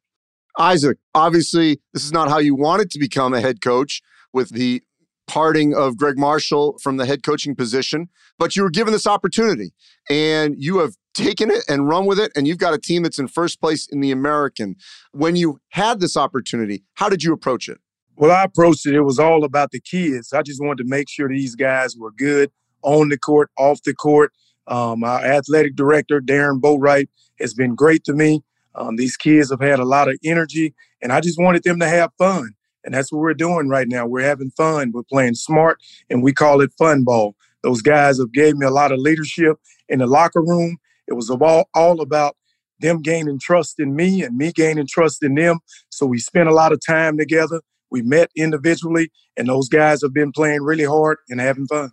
Isaac, 0.59 0.99
obviously, 1.15 1.81
this 1.93 2.05
is 2.05 2.13
not 2.13 2.29
how 2.29 2.39
you 2.39 2.55
wanted 2.55 2.91
to 2.91 2.99
become 2.99 3.35
a 3.35 3.41
head 3.41 3.61
coach 3.61 4.03
with 4.33 4.51
the 4.51 4.83
parting 5.31 5.73
of 5.75 5.97
Gregg 5.97 6.19
Marshall 6.19 6.77
from 6.83 6.97
the 6.97 7.07
head 7.07 7.23
coaching 7.23 7.55
position, 7.55 8.09
but 8.37 8.57
you 8.57 8.65
were 8.65 8.71
given 8.71 8.93
this 8.93 9.07
opportunity 9.07 9.71
and 10.11 10.57
you 10.59 10.79
have 10.79 10.95
taken 11.15 11.53
it 11.53 11.63
and 11.69 11.89
run 11.89 12.05
with 12.05 12.19
it. 12.19 12.33
And 12.35 12.49
you've 12.49 12.59
got 12.59 12.75
a 12.75 12.79
team 12.79 13.05
that's 13.05 13.21
in 13.21 13.29
first 13.29 13.61
place 13.61 13.87
in 13.87 14.01
the 14.01 14.11
American. 14.11 14.75
When 15.13 15.37
you 15.37 15.61
had 15.69 16.01
this 16.01 16.17
opportunity, 16.17 16.83
how 16.95 17.09
did 17.09 17.23
you 17.23 17.33
approach 17.33 17.69
it? 17.69 17.79
Well, 18.17 18.33
I 18.33 18.43
approached 18.43 18.87
it. 18.87 18.95
It 18.95 19.03
was 19.03 19.21
all 19.21 19.45
about 19.45 19.71
the 19.71 19.81
kids. 19.81 20.33
I 20.33 20.43
just 20.43 20.61
wanted 20.61 20.83
to 20.83 20.91
make 20.91 21.09
sure 21.09 21.29
these 21.29 21.55
guys 21.55 21.97
were 21.97 22.11
good 22.11 22.51
on 22.83 23.09
the 23.09 23.17
court, 23.17 23.51
off 23.57 23.83
the 23.85 23.95
court. 23.95 24.33
Um, 24.67 25.05
our 25.05 25.25
athletic 25.25 25.77
director, 25.77 26.21
Darron 26.21 26.61
Boatright, 26.61 27.07
has 27.39 27.55
been 27.55 27.77
great 27.77 28.03
to 28.05 28.15
me. 28.15 28.43
Um, 28.75 28.97
these 28.97 29.17
kids 29.17 29.51
have 29.51 29.61
had 29.61 29.79
a 29.79 29.85
lot 29.85 30.09
of 30.09 30.17
energy, 30.25 30.75
and 31.01 31.13
I 31.13 31.21
just 31.21 31.39
wanted 31.41 31.63
them 31.63 31.79
to 31.79 31.89
have 31.89 32.11
fun. 32.19 32.55
And 32.85 32.95
that's 32.95 33.13
what 33.13 33.21
we're 33.21 33.35
doing 33.35 33.69
right 33.69 33.89
now. 33.89 34.07
We're 34.07 34.27
having 34.27 34.51
fun. 34.51 34.93
We're 34.93 35.03
playing 35.03 35.35
smart, 35.35 35.79
and 36.09 36.23
we 36.23 36.33
call 36.33 36.61
it 36.61 36.73
fun 36.79 37.05
ball. 37.05 37.35
Those 37.63 37.83
guys 37.83 38.19
have 38.19 38.33
gave 38.33 38.57
me 38.57 38.67
a 38.67 38.71
lot 38.71 38.93
of 38.93 38.99
leadership 38.99 39.59
in 39.89 39.99
the 39.99 40.07
locker 40.07 40.43
room. 40.43 40.79
It 41.07 41.15
was 41.15 41.29
all, 41.29 41.69
all 41.75 42.01
about 42.01 42.37
them 42.79 43.03
gaining 43.03 43.39
trust 43.39 43.79
in 43.79 43.95
me 43.95 44.23
and 44.23 44.37
me 44.37 44.53
gaining 44.53 44.87
trust 44.87 45.23
in 45.23 45.35
them. 45.35 45.59
So 45.91 46.07
we 46.07 46.19
spent 46.19 46.49
a 46.49 46.55
lot 46.55 46.73
of 46.73 46.81
time 46.85 47.19
together. 47.19 47.61
We 47.91 48.03
met 48.03 48.31
individually, 48.37 49.11
and 49.37 49.49
those 49.49 49.69
guys 49.69 50.01
have 50.03 50.15
been 50.15 50.33
playing 50.33 50.63
really 50.63 50.85
hard 50.85 51.19
and 51.29 51.41
having 51.41 51.67
fun. 51.67 51.91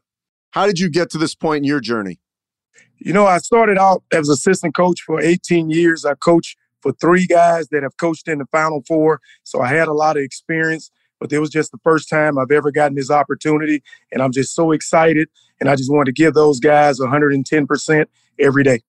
How 0.52 0.66
did 0.66 0.80
you 0.80 0.90
get 0.90 1.10
to 1.12 1.18
this 1.18 1.36
point 1.36 1.60
in 1.60 1.64
your 1.66 1.82
journey? 1.82 2.20
You 3.00 3.14
know, 3.14 3.26
I 3.28 3.40
started 3.40 3.78
out 3.78 4.04
as 4.12 4.30
assistant 4.30 4.76
coach 4.76 5.02
for 5.02 5.20
18 5.22 5.70
years. 5.70 6.06
I 6.06 6.16
coached 6.16 6.58
for 6.82 6.92
three 6.94 7.26
guys 7.26 7.68
that 7.70 7.84
have 7.84 7.98
coached 7.98 8.28
in 8.28 8.40
the 8.40 8.46
Final 8.48 8.84
Four. 8.88 9.20
So 9.44 9.62
I 9.62 9.68
had 9.68 9.88
a 9.88 9.94
lot 9.94 10.18
of 10.18 10.24
experience, 10.24 10.92
but 11.20 11.32
it 11.32 11.40
was 11.40 11.50
just 11.50 11.72
the 11.72 11.80
first 11.84 12.10
time 12.10 12.38
I've 12.38 12.52
ever 12.52 12.72
gotten 12.72 12.96
this 12.96 13.12
opportunity. 13.12 13.84
And 14.12 14.22
I'm 14.22 14.32
just 14.32 14.54
so 14.54 14.72
excited. 14.72 15.30
And 15.60 15.70
I 15.70 15.76
just 15.76 15.92
wanted 15.92 16.06
to 16.06 16.22
give 16.22 16.34
those 16.34 16.60
guys 16.60 17.00
110% 17.00 18.06
every 18.40 18.64
day. 18.64 18.82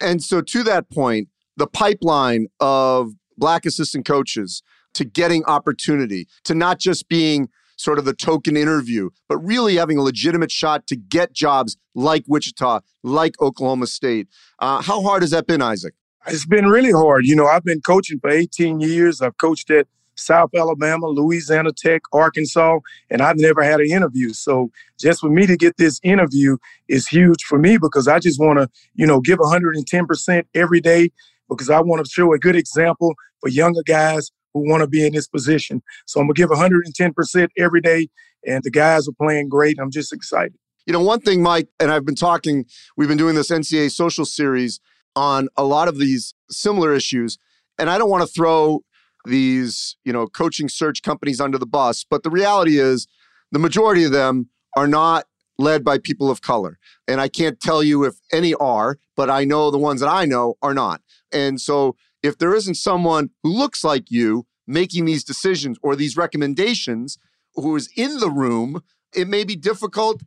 And 0.00 0.22
so, 0.22 0.40
to 0.40 0.62
that 0.62 0.90
point, 0.90 1.28
the 1.56 1.66
pipeline 1.66 2.46
of 2.60 3.10
Black 3.36 3.66
assistant 3.66 4.06
coaches 4.06 4.62
to 4.94 5.04
getting 5.04 5.44
opportunity, 5.44 6.26
to 6.44 6.54
not 6.54 6.78
just 6.78 7.08
being 7.08 7.48
sort 7.76 7.98
of 7.98 8.04
the 8.04 8.12
token 8.12 8.56
interview, 8.56 9.10
but 9.28 9.38
really 9.38 9.76
having 9.76 9.96
a 9.96 10.02
legitimate 10.02 10.50
shot 10.50 10.86
to 10.88 10.96
get 10.96 11.32
jobs 11.32 11.76
like 11.94 12.24
Wichita, 12.26 12.80
like 13.02 13.40
Oklahoma 13.40 13.86
State. 13.86 14.28
Uh, 14.58 14.82
how 14.82 15.00
hard 15.02 15.22
has 15.22 15.30
that 15.30 15.46
been, 15.46 15.62
Isaac? 15.62 15.94
It's 16.30 16.46
been 16.46 16.66
really 16.66 16.92
hard. 16.92 17.26
You 17.26 17.36
know, 17.36 17.46
I've 17.46 17.64
been 17.64 17.80
coaching 17.80 18.18
for 18.20 18.30
18 18.30 18.80
years. 18.80 19.22
I've 19.22 19.36
coached 19.38 19.70
at 19.70 19.86
South 20.14 20.50
Alabama, 20.54 21.06
Louisiana 21.06 21.70
Tech, 21.72 22.02
Arkansas, 22.12 22.80
and 23.10 23.22
I've 23.22 23.38
never 23.38 23.62
had 23.62 23.80
an 23.80 23.90
interview. 23.90 24.32
So 24.32 24.70
just 24.98 25.20
for 25.20 25.30
me 25.30 25.46
to 25.46 25.56
get 25.56 25.76
this 25.76 26.00
interview 26.02 26.56
is 26.88 27.06
huge 27.06 27.44
for 27.44 27.58
me 27.58 27.78
because 27.78 28.08
I 28.08 28.18
just 28.18 28.40
want 28.40 28.58
to, 28.58 28.68
you 28.94 29.06
know, 29.06 29.20
give 29.20 29.38
110% 29.38 30.44
every 30.54 30.80
day 30.80 31.10
because 31.48 31.70
I 31.70 31.80
want 31.80 32.04
to 32.04 32.10
show 32.10 32.32
a 32.32 32.38
good 32.38 32.56
example 32.56 33.14
for 33.40 33.48
younger 33.48 33.82
guys 33.86 34.30
who 34.52 34.68
want 34.68 34.82
to 34.82 34.88
be 34.88 35.06
in 35.06 35.12
this 35.12 35.28
position. 35.28 35.82
So 36.06 36.20
I'm 36.20 36.26
going 36.26 36.34
to 36.34 36.42
give 36.42 36.50
110% 36.50 37.48
every 37.56 37.80
day, 37.80 38.08
and 38.46 38.62
the 38.64 38.70
guys 38.70 39.08
are 39.08 39.12
playing 39.12 39.48
great. 39.48 39.78
I'm 39.80 39.90
just 39.90 40.12
excited. 40.12 40.54
You 40.86 40.92
know, 40.92 41.02
one 41.02 41.20
thing, 41.20 41.42
Mike, 41.42 41.68
and 41.78 41.90
I've 41.90 42.06
been 42.06 42.14
talking, 42.14 42.64
we've 42.96 43.08
been 43.08 43.18
doing 43.18 43.34
this 43.34 43.50
NCAA 43.50 43.90
social 43.92 44.24
series 44.24 44.80
on 45.18 45.48
a 45.56 45.64
lot 45.64 45.88
of 45.88 45.98
these 45.98 46.34
similar 46.48 46.94
issues. 46.94 47.38
And 47.76 47.90
I 47.90 47.98
don't 47.98 48.08
want 48.08 48.22
to 48.22 48.32
throw 48.32 48.82
these, 49.24 49.96
you 50.04 50.12
know, 50.12 50.28
coaching 50.28 50.68
search 50.68 51.02
companies 51.02 51.40
under 51.40 51.58
the 51.58 51.66
bus, 51.66 52.04
but 52.08 52.22
the 52.22 52.30
reality 52.30 52.78
is 52.78 53.08
the 53.50 53.58
majority 53.58 54.04
of 54.04 54.12
them 54.12 54.48
are 54.76 54.86
not 54.86 55.24
led 55.58 55.84
by 55.84 55.98
people 55.98 56.30
of 56.30 56.40
color. 56.40 56.78
And 57.08 57.20
I 57.20 57.26
can't 57.28 57.58
tell 57.58 57.82
you 57.82 58.04
if 58.04 58.14
any 58.32 58.54
are, 58.54 58.98
but 59.16 59.28
I 59.28 59.44
know 59.44 59.72
the 59.72 59.78
ones 59.78 60.00
that 60.00 60.08
I 60.08 60.24
know 60.24 60.54
are 60.62 60.72
not. 60.72 61.02
And 61.32 61.60
so 61.60 61.96
if 62.22 62.38
there 62.38 62.54
isn't 62.54 62.76
someone 62.76 63.30
who 63.42 63.50
looks 63.50 63.82
like 63.82 64.10
you 64.10 64.46
making 64.68 65.04
these 65.06 65.24
decisions 65.24 65.78
or 65.82 65.96
these 65.96 66.16
recommendations 66.16 67.18
who 67.54 67.74
is 67.74 67.90
in 67.96 68.20
the 68.20 68.30
room, 68.30 68.82
it 69.12 69.26
may 69.26 69.42
be 69.42 69.56
difficult 69.56 70.22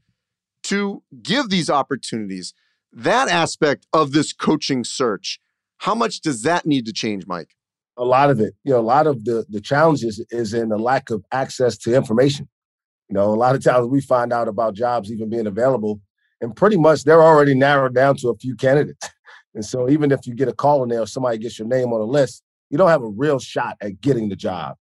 to 0.63 1.01
give 1.21 1.49
these 1.49 1.69
opportunities. 1.69 2.53
That 2.93 3.29
aspect 3.29 3.87
of 3.93 4.11
this 4.11 4.33
coaching 4.33 4.83
search, 4.83 5.39
how 5.77 5.95
much 5.95 6.21
does 6.21 6.43
that 6.43 6.65
need 6.65 6.85
to 6.85 6.93
change, 6.93 7.25
Mike? 7.25 7.55
A 7.97 8.03
lot 8.03 8.29
of 8.29 8.39
it. 8.39 8.53
You 8.63 8.73
know, 8.73 8.79
a 8.79 8.81
lot 8.81 9.07
of 9.07 9.25
the 9.25 9.45
the 9.49 9.61
challenges 9.61 10.23
is 10.29 10.53
in 10.53 10.69
the 10.69 10.77
lack 10.77 11.09
of 11.09 11.23
access 11.31 11.77
to 11.79 11.95
information. 11.95 12.47
You 13.09 13.15
know, 13.15 13.33
a 13.33 13.35
lot 13.35 13.55
of 13.55 13.63
times 13.63 13.87
we 13.87 14.01
find 14.01 14.31
out 14.31 14.47
about 14.47 14.73
jobs 14.73 15.11
even 15.11 15.29
being 15.29 15.47
available, 15.47 16.01
and 16.39 16.55
pretty 16.55 16.77
much 16.77 17.03
they're 17.03 17.23
already 17.23 17.53
narrowed 17.53 17.93
down 17.93 18.15
to 18.17 18.29
a 18.29 18.37
few 18.37 18.55
candidates. 18.55 19.09
And 19.53 19.65
so 19.65 19.89
even 19.89 20.13
if 20.13 20.25
you 20.25 20.33
get 20.33 20.47
a 20.47 20.53
call 20.53 20.81
in 20.83 20.87
there 20.87 21.01
or 21.01 21.05
somebody 21.05 21.37
gets 21.37 21.59
your 21.59 21.67
name 21.67 21.91
on 21.91 21.99
a 21.99 22.05
list, 22.05 22.41
you 22.69 22.77
don't 22.77 22.87
have 22.87 23.03
a 23.03 23.09
real 23.09 23.37
shot 23.37 23.75
at 23.81 23.99
getting 23.99 24.29
the 24.29 24.35
job. 24.37 24.77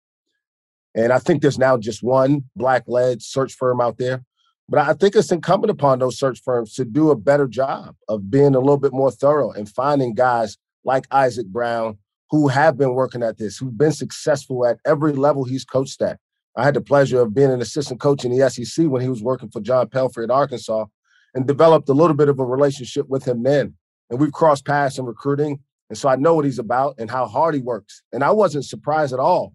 And 0.95 1.13
I 1.13 1.19
think 1.19 1.43
there's 1.43 1.59
now 1.59 1.79
just 1.79 2.03
one 2.03 2.45
black 2.55 2.85
led 2.87 3.23
search 3.23 3.55
firm 3.55 3.81
out 3.81 3.99
there. 3.99 4.25
But 4.69 4.81
I 4.81 4.93
think 4.93 5.17
it's 5.17 5.33
incumbent 5.33 5.71
upon 5.71 5.99
those 5.99 6.19
search 6.19 6.43
firms 6.43 6.75
to 6.75 6.85
do 6.85 7.11
a 7.11 7.17
better 7.17 7.49
job 7.49 7.95
of 8.09 8.31
being 8.31 8.55
a 8.55 8.61
little 8.61 8.77
bit 8.77 8.93
more 8.93 9.11
thorough 9.11 9.51
and 9.51 9.69
finding 9.69 10.15
guys 10.15 10.59
like 10.85 11.07
Isaac 11.11 11.47
Brown 11.47 11.99
who 12.31 12.49
have 12.49 12.77
been 12.77 12.95
working 12.95 13.23
at 13.23 13.39
this, 13.39 13.57
who've 13.57 13.79
been 13.79 13.93
successful 13.93 14.67
at 14.67 14.79
every 14.87 15.13
level 15.13 15.45
he's 15.45 15.65
coached 15.65 16.03
at. 16.03 16.19
I 16.57 16.65
had 16.65 16.75
the 16.75 16.81
pleasure 16.81 17.21
of 17.21 17.35
being 17.35 17.51
an 17.51 17.63
assistant 17.63 18.01
coach 18.01 18.25
in 18.25 18.37
the 18.37 18.51
SEC 18.51 18.87
when 18.87 19.01
he 19.01 19.09
was 19.09 19.23
working 19.23 19.49
for 19.49 19.61
John 19.61 19.89
Pelphrey 19.89 20.25
at 20.25 20.31
Arkansas 20.31 20.87
and 21.35 21.47
developed 21.47 21.89
a 21.89 21.95
little 21.95 22.17
bit 22.17 22.29
of 22.29 22.39
a 22.39 22.45
relationship 22.45 23.09
with 23.09 23.25
him 23.25 23.43
then. 23.43 23.75
And 24.11 24.21
we've 24.21 24.33
crossed 24.33 24.67
paths 24.67 24.99
in 24.99 25.07
recruiting. 25.07 25.61
And 25.89 25.97
so 25.97 26.09
I 26.09 26.17
know 26.17 26.35
what 26.35 26.45
he's 26.45 26.59
about 26.59 26.97
and 26.99 27.11
how 27.11 27.27
hard 27.27 27.55
he 27.55 27.61
works. 27.61 28.03
And 28.13 28.23
I 28.23 28.33
wasn't 28.33 28.65
surprised 28.65 29.15
at 29.15 29.21
all 29.21 29.55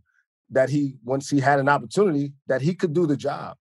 that 0.49 0.69
he, 0.69 0.95
once 1.03 1.29
he 1.29 1.39
had 1.39 1.59
an 1.59 1.69
opportunity, 1.69 2.33
that 2.47 2.61
he 2.61 2.73
could 2.73 2.93
do 2.93 3.05
the 3.05 3.17
job. 3.17 3.57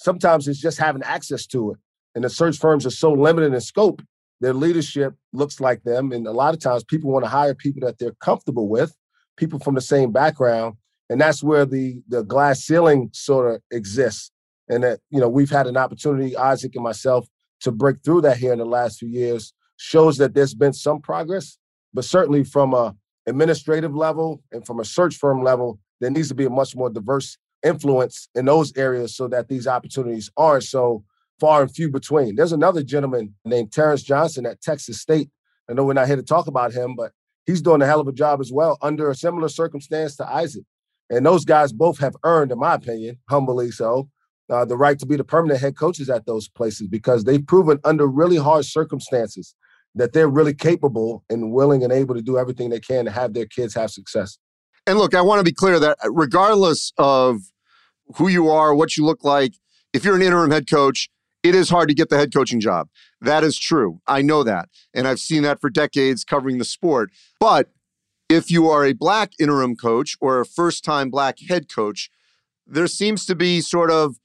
Sometimes 0.00 0.48
it's 0.48 0.60
just 0.60 0.78
having 0.78 1.02
access 1.02 1.46
to 1.48 1.72
it. 1.72 1.78
And 2.14 2.24
the 2.24 2.30
search 2.30 2.58
firms 2.58 2.86
are 2.86 2.90
so 2.90 3.12
limited 3.12 3.52
in 3.52 3.60
scope, 3.60 4.02
their 4.40 4.54
leadership 4.54 5.14
looks 5.34 5.60
like 5.60 5.82
them. 5.82 6.10
And 6.10 6.26
a 6.26 6.32
lot 6.32 6.54
of 6.54 6.60
times 6.60 6.82
people 6.82 7.10
want 7.10 7.24
to 7.24 7.30
hire 7.30 7.54
people 7.54 7.86
that 7.86 7.98
they're 7.98 8.14
comfortable 8.20 8.68
with, 8.68 8.96
people 9.36 9.58
from 9.58 9.74
the 9.74 9.82
same 9.82 10.10
background. 10.10 10.76
And 11.10 11.20
that's 11.20 11.42
where 11.42 11.66
the 11.66 12.02
the 12.08 12.22
glass 12.22 12.60
ceiling 12.60 13.10
sort 13.12 13.54
of 13.54 13.62
exists. 13.70 14.30
And 14.68 14.84
that, 14.84 15.00
you 15.10 15.20
know, 15.20 15.28
we've 15.28 15.50
had 15.50 15.66
an 15.66 15.76
opportunity, 15.76 16.36
Isaac 16.36 16.74
and 16.74 16.84
myself, 16.84 17.28
to 17.60 17.70
break 17.70 17.96
through 18.02 18.22
that 18.22 18.38
here 18.38 18.52
in 18.52 18.58
the 18.58 18.64
last 18.64 19.00
few 19.00 19.08
years, 19.08 19.52
shows 19.76 20.16
that 20.18 20.32
there's 20.32 20.54
been 20.54 20.72
some 20.72 21.00
progress, 21.00 21.58
but 21.92 22.04
certainly 22.04 22.44
from 22.44 22.72
a 22.72 22.94
administrative 23.26 23.94
level 23.94 24.42
and 24.52 24.64
from 24.64 24.80
a 24.80 24.84
search 24.84 25.16
firm 25.16 25.42
level, 25.42 25.78
there 26.00 26.10
needs 26.10 26.28
to 26.28 26.34
be 26.34 26.46
a 26.46 26.50
much 26.50 26.74
more 26.74 26.88
diverse 26.88 27.36
influence 27.62 28.28
in 28.34 28.46
those 28.46 28.76
areas 28.76 29.14
so 29.14 29.28
that 29.28 29.48
these 29.48 29.66
opportunities 29.66 30.30
aren't 30.36 30.64
so 30.64 31.04
far 31.38 31.62
and 31.62 31.70
few 31.70 31.90
between. 31.90 32.36
There's 32.36 32.52
another 32.52 32.82
gentleman 32.82 33.34
named 33.44 33.72
Terrence 33.72 34.02
Johnson 34.02 34.46
at 34.46 34.60
Texas 34.60 35.00
State. 35.00 35.30
I 35.68 35.72
know 35.72 35.84
we're 35.84 35.94
not 35.94 36.06
here 36.06 36.16
to 36.16 36.22
talk 36.22 36.46
about 36.46 36.72
him, 36.72 36.94
but 36.96 37.12
he's 37.46 37.62
doing 37.62 37.82
a 37.82 37.86
hell 37.86 38.00
of 38.00 38.08
a 38.08 38.12
job 38.12 38.40
as 38.40 38.52
well 38.52 38.76
under 38.82 39.10
a 39.10 39.14
similar 39.14 39.48
circumstance 39.48 40.16
to 40.16 40.28
Isaac. 40.28 40.64
And 41.08 41.26
those 41.26 41.44
guys 41.44 41.72
both 41.72 41.98
have 41.98 42.16
earned, 42.24 42.52
in 42.52 42.58
my 42.58 42.74
opinion, 42.74 43.18
humbly 43.28 43.70
so, 43.70 44.08
uh, 44.50 44.64
the 44.64 44.76
right 44.76 44.98
to 44.98 45.06
be 45.06 45.16
the 45.16 45.24
permanent 45.24 45.60
head 45.60 45.76
coaches 45.76 46.10
at 46.10 46.26
those 46.26 46.48
places 46.48 46.88
because 46.88 47.24
they've 47.24 47.46
proven 47.46 47.78
under 47.84 48.06
really 48.06 48.36
hard 48.36 48.64
circumstances 48.64 49.54
that 49.94 50.12
they're 50.12 50.28
really 50.28 50.54
capable 50.54 51.24
and 51.30 51.52
willing 51.52 51.82
and 51.82 51.92
able 51.92 52.14
to 52.14 52.22
do 52.22 52.38
everything 52.38 52.70
they 52.70 52.80
can 52.80 53.04
to 53.04 53.10
have 53.10 53.32
their 53.32 53.46
kids 53.46 53.74
have 53.74 53.90
success. 53.90 54.38
And 54.86 54.98
look, 54.98 55.14
I 55.14 55.20
want 55.20 55.40
to 55.40 55.44
be 55.44 55.52
clear 55.52 55.78
that 55.78 55.98
uh, 56.04 56.10
regardless 56.10 56.92
of 56.98 57.40
who 58.16 58.28
you 58.28 58.48
are, 58.48 58.74
what 58.74 58.96
you 58.96 59.04
look 59.04 59.24
like, 59.24 59.54
if 59.92 60.04
you're 60.04 60.16
an 60.16 60.22
interim 60.22 60.50
head 60.50 60.68
coach, 60.68 61.08
it 61.42 61.54
is 61.54 61.70
hard 61.70 61.88
to 61.88 61.94
get 61.94 62.08
the 62.08 62.18
head 62.18 62.32
coaching 62.32 62.60
job. 62.60 62.88
That 63.20 63.44
is 63.44 63.58
true. 63.58 64.00
I 64.06 64.22
know 64.22 64.42
that. 64.42 64.68
And 64.92 65.08
I've 65.08 65.20
seen 65.20 65.42
that 65.42 65.60
for 65.60 65.70
decades 65.70 66.24
covering 66.24 66.58
the 66.58 66.64
sport. 66.64 67.10
But 67.38 67.70
if 68.28 68.50
you 68.50 68.68
are 68.68 68.84
a 68.84 68.92
black 68.92 69.32
interim 69.38 69.74
coach 69.74 70.16
or 70.20 70.40
a 70.40 70.46
first 70.46 70.84
time 70.84 71.10
black 71.10 71.38
head 71.48 71.72
coach, 71.72 72.10
there 72.66 72.86
seems 72.86 73.26
to 73.26 73.34
be 73.34 73.60
sort 73.60 73.90
of 73.90 74.16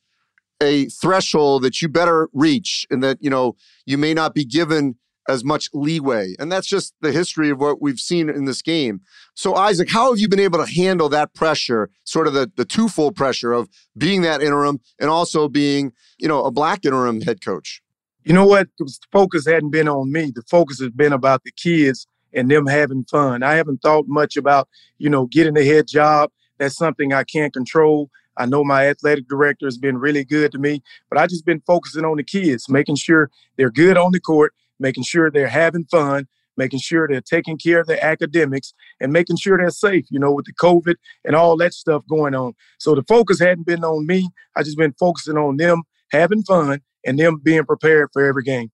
a 0.61 0.85
threshold 0.85 1.63
that 1.63 1.81
you 1.81 1.89
better 1.89 2.29
reach 2.33 2.85
and 2.89 3.03
that, 3.03 3.17
you 3.21 3.29
know, 3.29 3.55
you 3.85 3.97
may 3.97 4.13
not 4.13 4.33
be 4.33 4.45
given 4.45 4.95
as 5.27 5.43
much 5.43 5.69
leeway. 5.73 6.35
And 6.39 6.51
that's 6.51 6.67
just 6.67 6.93
the 7.01 7.11
history 7.11 7.49
of 7.49 7.59
what 7.59 7.81
we've 7.81 7.99
seen 7.99 8.29
in 8.29 8.45
this 8.45 8.61
game. 8.61 9.01
So, 9.33 9.55
Isaac, 9.55 9.89
how 9.91 10.11
have 10.11 10.19
you 10.19 10.29
been 10.29 10.39
able 10.39 10.63
to 10.63 10.71
handle 10.71 11.09
that 11.09 11.33
pressure, 11.33 11.89
sort 12.03 12.27
of 12.27 12.33
the, 12.33 12.51
the 12.55 12.65
twofold 12.65 13.15
pressure 13.15 13.51
of 13.51 13.69
being 13.97 14.21
that 14.21 14.41
interim 14.41 14.79
and 14.99 15.09
also 15.09 15.47
being, 15.47 15.93
you 16.17 16.27
know, 16.27 16.43
a 16.43 16.51
black 16.51 16.85
interim 16.85 17.21
head 17.21 17.43
coach? 17.43 17.81
You 18.23 18.33
know 18.33 18.45
what? 18.45 18.67
The 18.79 18.91
focus 19.11 19.45
hadn't 19.45 19.71
been 19.71 19.87
on 19.87 20.11
me. 20.11 20.31
The 20.33 20.43
focus 20.43 20.79
has 20.79 20.89
been 20.89 21.13
about 21.13 21.43
the 21.43 21.51
kids 21.51 22.07
and 22.33 22.49
them 22.49 22.67
having 22.67 23.03
fun. 23.05 23.43
I 23.43 23.53
haven't 23.53 23.81
thought 23.81 24.05
much 24.07 24.35
about, 24.35 24.67
you 24.97 25.09
know, 25.09 25.27
getting 25.27 25.57
a 25.57 25.63
head 25.63 25.87
job. 25.87 26.31
That's 26.57 26.75
something 26.75 27.13
I 27.13 27.23
can't 27.23 27.53
control. 27.53 28.09
I 28.37 28.45
know 28.45 28.63
my 28.63 28.87
athletic 28.87 29.27
director 29.27 29.65
has 29.65 29.77
been 29.77 29.97
really 29.97 30.25
good 30.25 30.51
to 30.51 30.57
me, 30.57 30.81
but 31.09 31.17
I 31.17 31.27
just 31.27 31.45
been 31.45 31.61
focusing 31.65 32.03
on 32.03 32.17
the 32.17 32.23
kids, 32.23 32.67
making 32.67 32.95
sure 32.95 33.29
they're 33.57 33.71
good 33.71 33.97
on 33.97 34.11
the 34.11 34.19
court, 34.19 34.53
making 34.79 35.03
sure 35.03 35.31
they're 35.31 35.47
having 35.47 35.85
fun, 35.85 36.27
making 36.57 36.79
sure 36.79 37.07
they're 37.07 37.21
taking 37.21 37.57
care 37.57 37.81
of 37.81 37.87
their 37.87 38.03
academics, 38.03 38.73
and 38.99 39.11
making 39.11 39.37
sure 39.37 39.57
they're 39.57 39.69
safe, 39.69 40.05
you 40.09 40.19
know, 40.19 40.31
with 40.31 40.45
the 40.45 40.53
COVID 40.53 40.95
and 41.23 41.35
all 41.35 41.57
that 41.57 41.73
stuff 41.73 42.03
going 42.09 42.35
on. 42.35 42.53
So 42.79 42.95
the 42.95 43.03
focus 43.03 43.39
hadn't 43.39 43.67
been 43.67 43.83
on 43.83 44.05
me. 44.05 44.29
I 44.55 44.63
just 44.63 44.77
been 44.77 44.95
focusing 44.99 45.37
on 45.37 45.57
them 45.57 45.83
having 46.11 46.43
fun 46.43 46.81
and 47.05 47.19
them 47.19 47.39
being 47.43 47.65
prepared 47.65 48.09
for 48.13 48.25
every 48.25 48.43
game. 48.43 48.71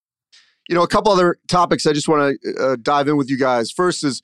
You 0.70 0.76
know, 0.76 0.84
a 0.84 0.88
couple 0.88 1.12
other 1.12 1.38
topics 1.48 1.86
I 1.86 1.94
just 1.94 2.08
want 2.08 2.38
to 2.42 2.56
uh, 2.64 2.76
dive 2.82 3.08
in 3.08 3.18
with 3.18 3.30
you 3.30 3.38
guys. 3.38 3.72
First 3.72 4.04
is 4.04 4.22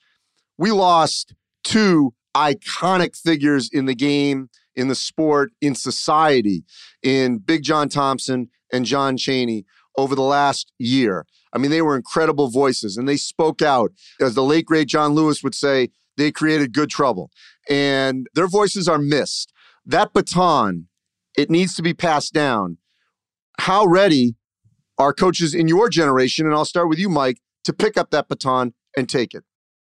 we 0.57 0.71
lost 0.71 1.33
two 1.63 2.13
iconic 2.35 3.15
figures 3.15 3.69
in 3.71 3.85
the 3.85 3.95
game, 3.95 4.49
in 4.75 4.87
the 4.87 4.95
sport, 4.95 5.51
in 5.61 5.75
society, 5.75 6.63
in 7.01 7.39
Big 7.39 7.63
John 7.63 7.89
Thompson 7.89 8.49
and 8.71 8.85
John 8.85 9.17
Chaney 9.17 9.65
over 9.97 10.15
the 10.15 10.21
last 10.21 10.71
year. 10.77 11.25
I 11.57 11.59
mean, 11.59 11.71
they 11.71 11.81
were 11.81 11.95
incredible 11.95 12.49
voices 12.49 12.97
and 12.97 13.09
they 13.09 13.17
spoke 13.17 13.63
out. 13.63 13.91
As 14.21 14.35
the 14.35 14.43
late, 14.43 14.67
great 14.67 14.87
John 14.87 15.15
Lewis 15.15 15.41
would 15.41 15.55
say, 15.55 15.89
they 16.15 16.31
created 16.31 16.71
good 16.71 16.91
trouble. 16.91 17.31
And 17.67 18.27
their 18.35 18.45
voices 18.45 18.87
are 18.87 18.99
missed. 18.99 19.51
That 19.83 20.13
baton, 20.13 20.87
it 21.35 21.49
needs 21.49 21.73
to 21.73 21.81
be 21.81 21.95
passed 21.95 22.31
down. 22.31 22.77
How 23.59 23.85
ready 23.85 24.35
are 24.99 25.13
coaches 25.13 25.55
in 25.55 25.67
your 25.67 25.89
generation, 25.89 26.45
and 26.45 26.53
I'll 26.53 26.63
start 26.63 26.89
with 26.89 26.99
you, 26.99 27.09
Mike, 27.09 27.39
to 27.63 27.73
pick 27.73 27.97
up 27.97 28.11
that 28.11 28.27
baton 28.27 28.75
and 28.95 29.09
take 29.09 29.33
it? 29.33 29.43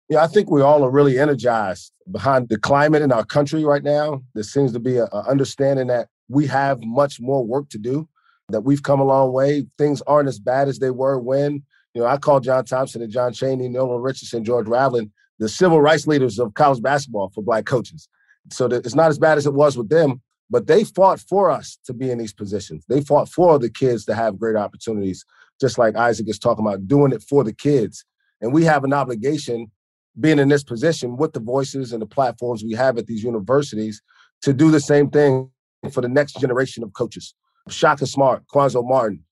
Yeah, 0.08 0.24
I 0.24 0.26
think 0.26 0.50
we 0.50 0.62
all 0.62 0.82
are 0.84 0.90
really 0.90 1.20
energized 1.20 1.92
behind 2.10 2.48
the 2.48 2.58
climate 2.58 3.00
in 3.00 3.12
our 3.12 3.24
country 3.24 3.64
right 3.64 3.84
now. 3.84 4.22
There 4.34 4.42
seems 4.42 4.72
to 4.72 4.80
be 4.80 4.98
an 4.98 5.06
understanding 5.12 5.86
that 5.86 6.08
we 6.28 6.48
have 6.48 6.82
much 6.82 7.20
more 7.20 7.46
work 7.46 7.68
to 7.70 7.78
do 7.78 8.08
that 8.50 8.62
we've 8.62 8.82
come 8.82 9.00
a 9.00 9.04
long 9.04 9.32
way. 9.32 9.66
Things 9.78 10.02
aren't 10.02 10.28
as 10.28 10.38
bad 10.38 10.68
as 10.68 10.78
they 10.78 10.90
were 10.90 11.18
when, 11.18 11.62
you 11.94 12.02
know, 12.02 12.06
I 12.06 12.16
call 12.16 12.40
John 12.40 12.64
Thompson 12.64 13.02
and 13.02 13.12
John 13.12 13.32
Chaney, 13.32 13.68
Nolan 13.68 14.02
Richardson, 14.02 14.44
George 14.44 14.68
Raveling, 14.68 15.12
the 15.38 15.48
civil 15.48 15.80
rights 15.80 16.06
leaders 16.06 16.38
of 16.38 16.54
college 16.54 16.82
basketball 16.82 17.30
for 17.34 17.42
black 17.42 17.66
coaches. 17.66 18.08
So 18.50 18.68
that 18.68 18.84
it's 18.86 18.94
not 18.94 19.10
as 19.10 19.18
bad 19.18 19.38
as 19.38 19.46
it 19.46 19.54
was 19.54 19.76
with 19.76 19.88
them, 19.88 20.20
but 20.48 20.66
they 20.66 20.84
fought 20.84 21.20
for 21.20 21.50
us 21.50 21.78
to 21.84 21.92
be 21.92 22.10
in 22.10 22.18
these 22.18 22.32
positions. 22.32 22.84
They 22.88 23.00
fought 23.00 23.28
for 23.28 23.58
the 23.58 23.70
kids 23.70 24.04
to 24.06 24.14
have 24.14 24.38
great 24.38 24.56
opportunities, 24.56 25.24
just 25.60 25.78
like 25.78 25.96
Isaac 25.96 26.28
is 26.28 26.38
talking 26.38 26.66
about, 26.66 26.88
doing 26.88 27.12
it 27.12 27.22
for 27.22 27.44
the 27.44 27.52
kids. 27.52 28.04
And 28.40 28.52
we 28.52 28.64
have 28.64 28.84
an 28.84 28.92
obligation 28.92 29.70
being 30.18 30.38
in 30.38 30.48
this 30.48 30.64
position 30.64 31.16
with 31.16 31.32
the 31.32 31.40
voices 31.40 31.92
and 31.92 32.02
the 32.02 32.06
platforms 32.06 32.64
we 32.64 32.72
have 32.72 32.98
at 32.98 33.06
these 33.06 33.22
universities 33.22 34.02
to 34.42 34.52
do 34.52 34.70
the 34.70 34.80
same 34.80 35.08
thing 35.08 35.50
for 35.92 36.00
the 36.00 36.08
next 36.08 36.40
generation 36.40 36.82
of 36.82 36.92
coaches. 36.92 37.34
Shaka 37.70 38.06
Smart, 38.06 38.44
Quanzo 38.52 38.86
Martin, 38.86 39.24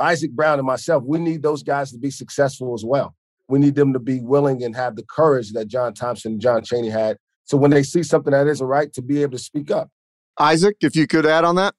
Isaac 0.00 0.32
Brown, 0.32 0.58
and 0.58 0.66
myself, 0.66 1.04
we 1.06 1.18
need 1.18 1.42
those 1.42 1.62
guys 1.62 1.92
to 1.92 1.98
be 1.98 2.10
successful 2.10 2.74
as 2.74 2.84
well. 2.84 3.14
We 3.48 3.58
need 3.58 3.74
them 3.74 3.92
to 3.92 3.98
be 3.98 4.20
willing 4.20 4.62
and 4.62 4.74
have 4.74 4.96
the 4.96 5.04
courage 5.04 5.52
that 5.52 5.68
John 5.68 5.94
Thompson 5.94 6.32
and 6.32 6.40
John 6.40 6.64
Chaney 6.64 6.88
had. 6.88 7.18
So 7.44 7.56
when 7.56 7.70
they 7.70 7.82
see 7.82 8.02
something 8.02 8.32
that 8.32 8.46
isn't 8.46 8.66
right, 8.66 8.92
to 8.94 9.02
be 9.02 9.22
able 9.22 9.32
to 9.32 9.38
speak 9.38 9.70
up. 9.70 9.90
Isaac, 10.38 10.76
if 10.80 10.96
you 10.96 11.06
could 11.06 11.26
add 11.26 11.44
on 11.44 11.56
that. 11.56 11.74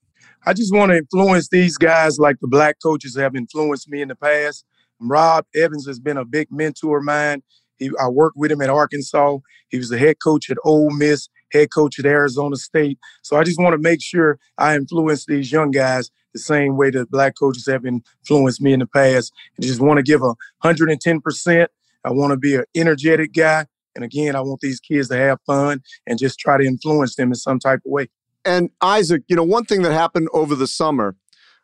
I 0.45 0.53
just 0.53 0.73
want 0.73 0.91
to 0.91 0.97
influence 0.97 1.47
these 1.49 1.77
guys 1.77 2.19
like 2.19 2.37
the 2.41 2.47
black 2.47 2.77
coaches 2.83 3.17
have 3.17 3.35
influenced 3.35 3.89
me 3.89 4.01
in 4.01 4.09
the 4.09 4.15
past. 4.15 4.65
Rob 4.99 5.45
Evans 5.55 5.87
has 5.87 5.99
been 5.99 6.17
a 6.17 6.25
big 6.25 6.49
mentor 6.51 6.99
of 6.99 7.05
mine. 7.05 7.41
He, 7.77 7.91
I 7.99 8.07
worked 8.09 8.37
with 8.37 8.51
him 8.51 8.61
at 8.61 8.69
Arkansas. 8.69 9.37
He 9.69 9.77
was 9.77 9.89
the 9.89 9.97
head 9.97 10.17
coach 10.23 10.49
at 10.49 10.57
Ole 10.63 10.91
Miss 10.91 11.29
head 11.53 11.71
coach 11.71 11.99
at 11.99 12.05
Arizona 12.05 12.55
State. 12.55 12.97
So 13.21 13.37
I 13.37 13.43
just 13.43 13.59
want 13.59 13.73
to 13.73 13.77
make 13.77 14.01
sure 14.01 14.39
I 14.57 14.75
influence 14.75 15.25
these 15.25 15.51
young 15.51 15.71
guys 15.71 16.11
the 16.33 16.39
same 16.39 16.75
way 16.75 16.89
that 16.89 17.11
black 17.11 17.35
coaches 17.39 17.67
have 17.67 17.85
influenced 17.85 18.61
me 18.61 18.73
in 18.73 18.79
the 18.79 18.87
past. 18.87 19.31
I 19.57 19.61
just 19.61 19.79
want 19.79 19.97
to 19.97 20.03
give 20.03 20.21
a 20.21 20.33
110%. 20.63 21.67
I 22.05 22.11
want 22.11 22.31
to 22.31 22.37
be 22.37 22.55
an 22.55 22.65
energetic 22.75 23.33
guy. 23.33 23.67
And 23.95 24.03
again, 24.03 24.35
I 24.35 24.41
want 24.41 24.59
these 24.61 24.79
kids 24.79 25.09
to 25.09 25.17
have 25.17 25.39
fun 25.45 25.81
and 26.07 26.17
just 26.17 26.39
try 26.39 26.57
to 26.57 26.65
influence 26.65 27.15
them 27.15 27.29
in 27.29 27.35
some 27.35 27.59
type 27.59 27.79
of 27.85 27.91
way. 27.91 28.07
And 28.43 28.71
Isaac, 28.81 29.23
you 29.27 29.35
know, 29.35 29.43
one 29.43 29.65
thing 29.65 29.83
that 29.83 29.93
happened 29.93 30.27
over 30.33 30.55
the 30.55 30.67
summer 30.67 31.15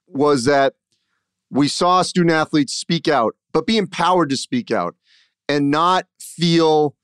was 0.08 0.46
that 0.46 0.76
we 1.50 1.68
saw 1.68 2.04
student 2.04 2.32
athletes 2.32 2.74
speak 2.74 3.08
out, 3.08 3.36
but 3.52 3.66
be 3.66 3.78
empowered 3.78 4.30
to 4.30 4.38
speak 4.38 4.72
out 4.72 4.96
and 5.48 5.72
not 5.72 6.06
feel, 6.22 6.96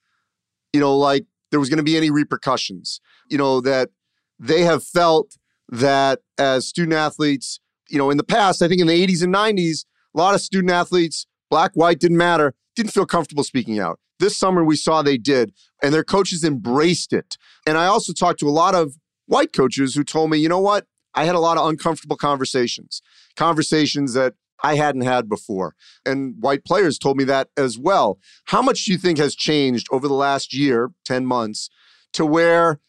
you 0.71 0.79
know, 0.79 0.95
like 0.95 1.25
there 1.55 1.59
was 1.61 1.69
going 1.69 1.77
to 1.77 1.83
be 1.83 1.95
any 1.95 2.11
repercussions. 2.11 2.99
You 3.29 3.37
know, 3.37 3.61
that 3.61 3.89
they 4.37 4.63
have 4.63 4.83
felt 4.83 5.37
that 5.69 6.19
as 6.37 6.67
student 6.67 6.95
athletes, 6.95 7.61
you 7.89 7.97
know, 7.97 8.09
in 8.09 8.17
the 8.17 8.25
past, 8.25 8.61
I 8.61 8.67
think 8.67 8.81
in 8.81 8.87
the 8.87 9.07
80s 9.07 9.23
and 9.23 9.33
90s, 9.33 9.85
a 10.13 10.17
lot 10.17 10.35
of 10.35 10.41
student 10.41 10.71
athletes, 10.71 11.27
black, 11.49 11.71
white, 11.73 12.01
didn't 12.01 12.17
matter, 12.17 12.55
didn't 12.75 12.91
feel 12.91 13.05
comfortable 13.05 13.45
speaking 13.45 13.79
out. 13.79 14.01
This 14.19 14.35
summer, 14.35 14.65
we 14.65 14.75
saw 14.75 15.01
they 15.01 15.17
did, 15.17 15.53
and 15.81 15.93
their 15.93 16.03
coaches 16.03 16.43
embraced 16.43 17.13
it. 17.13 17.37
And 17.65 17.77
I 17.77 17.85
also 17.85 18.11
talked 18.11 18.41
to 18.41 18.49
a 18.49 18.51
lot 18.51 18.75
of 18.75 18.97
white 19.25 19.53
coaches 19.53 19.95
who 19.95 20.03
told 20.03 20.31
me, 20.31 20.39
you 20.39 20.49
know 20.49 20.59
what? 20.59 20.87
I 21.13 21.23
had 21.23 21.35
a 21.35 21.39
lot 21.39 21.57
of 21.57 21.69
uncomfortable 21.69 22.17
conversations, 22.17 23.01
conversations 23.37 24.13
that 24.13 24.33
I 24.63 24.75
hadn't 24.75 25.01
had 25.01 25.29
before. 25.29 25.75
And 26.05 26.35
white 26.39 26.65
players 26.65 26.97
told 26.97 27.17
me 27.17 27.23
that 27.25 27.49
as 27.57 27.77
well. 27.77 28.19
How 28.45 28.61
much 28.61 28.85
do 28.85 28.91
you 28.91 28.97
think 28.97 29.17
has 29.17 29.35
changed 29.35 29.87
over 29.91 30.07
the 30.07 30.13
last 30.13 30.53
year, 30.53 30.91
10 31.05 31.25
months, 31.25 31.69
to 32.13 32.25
where 32.25 32.79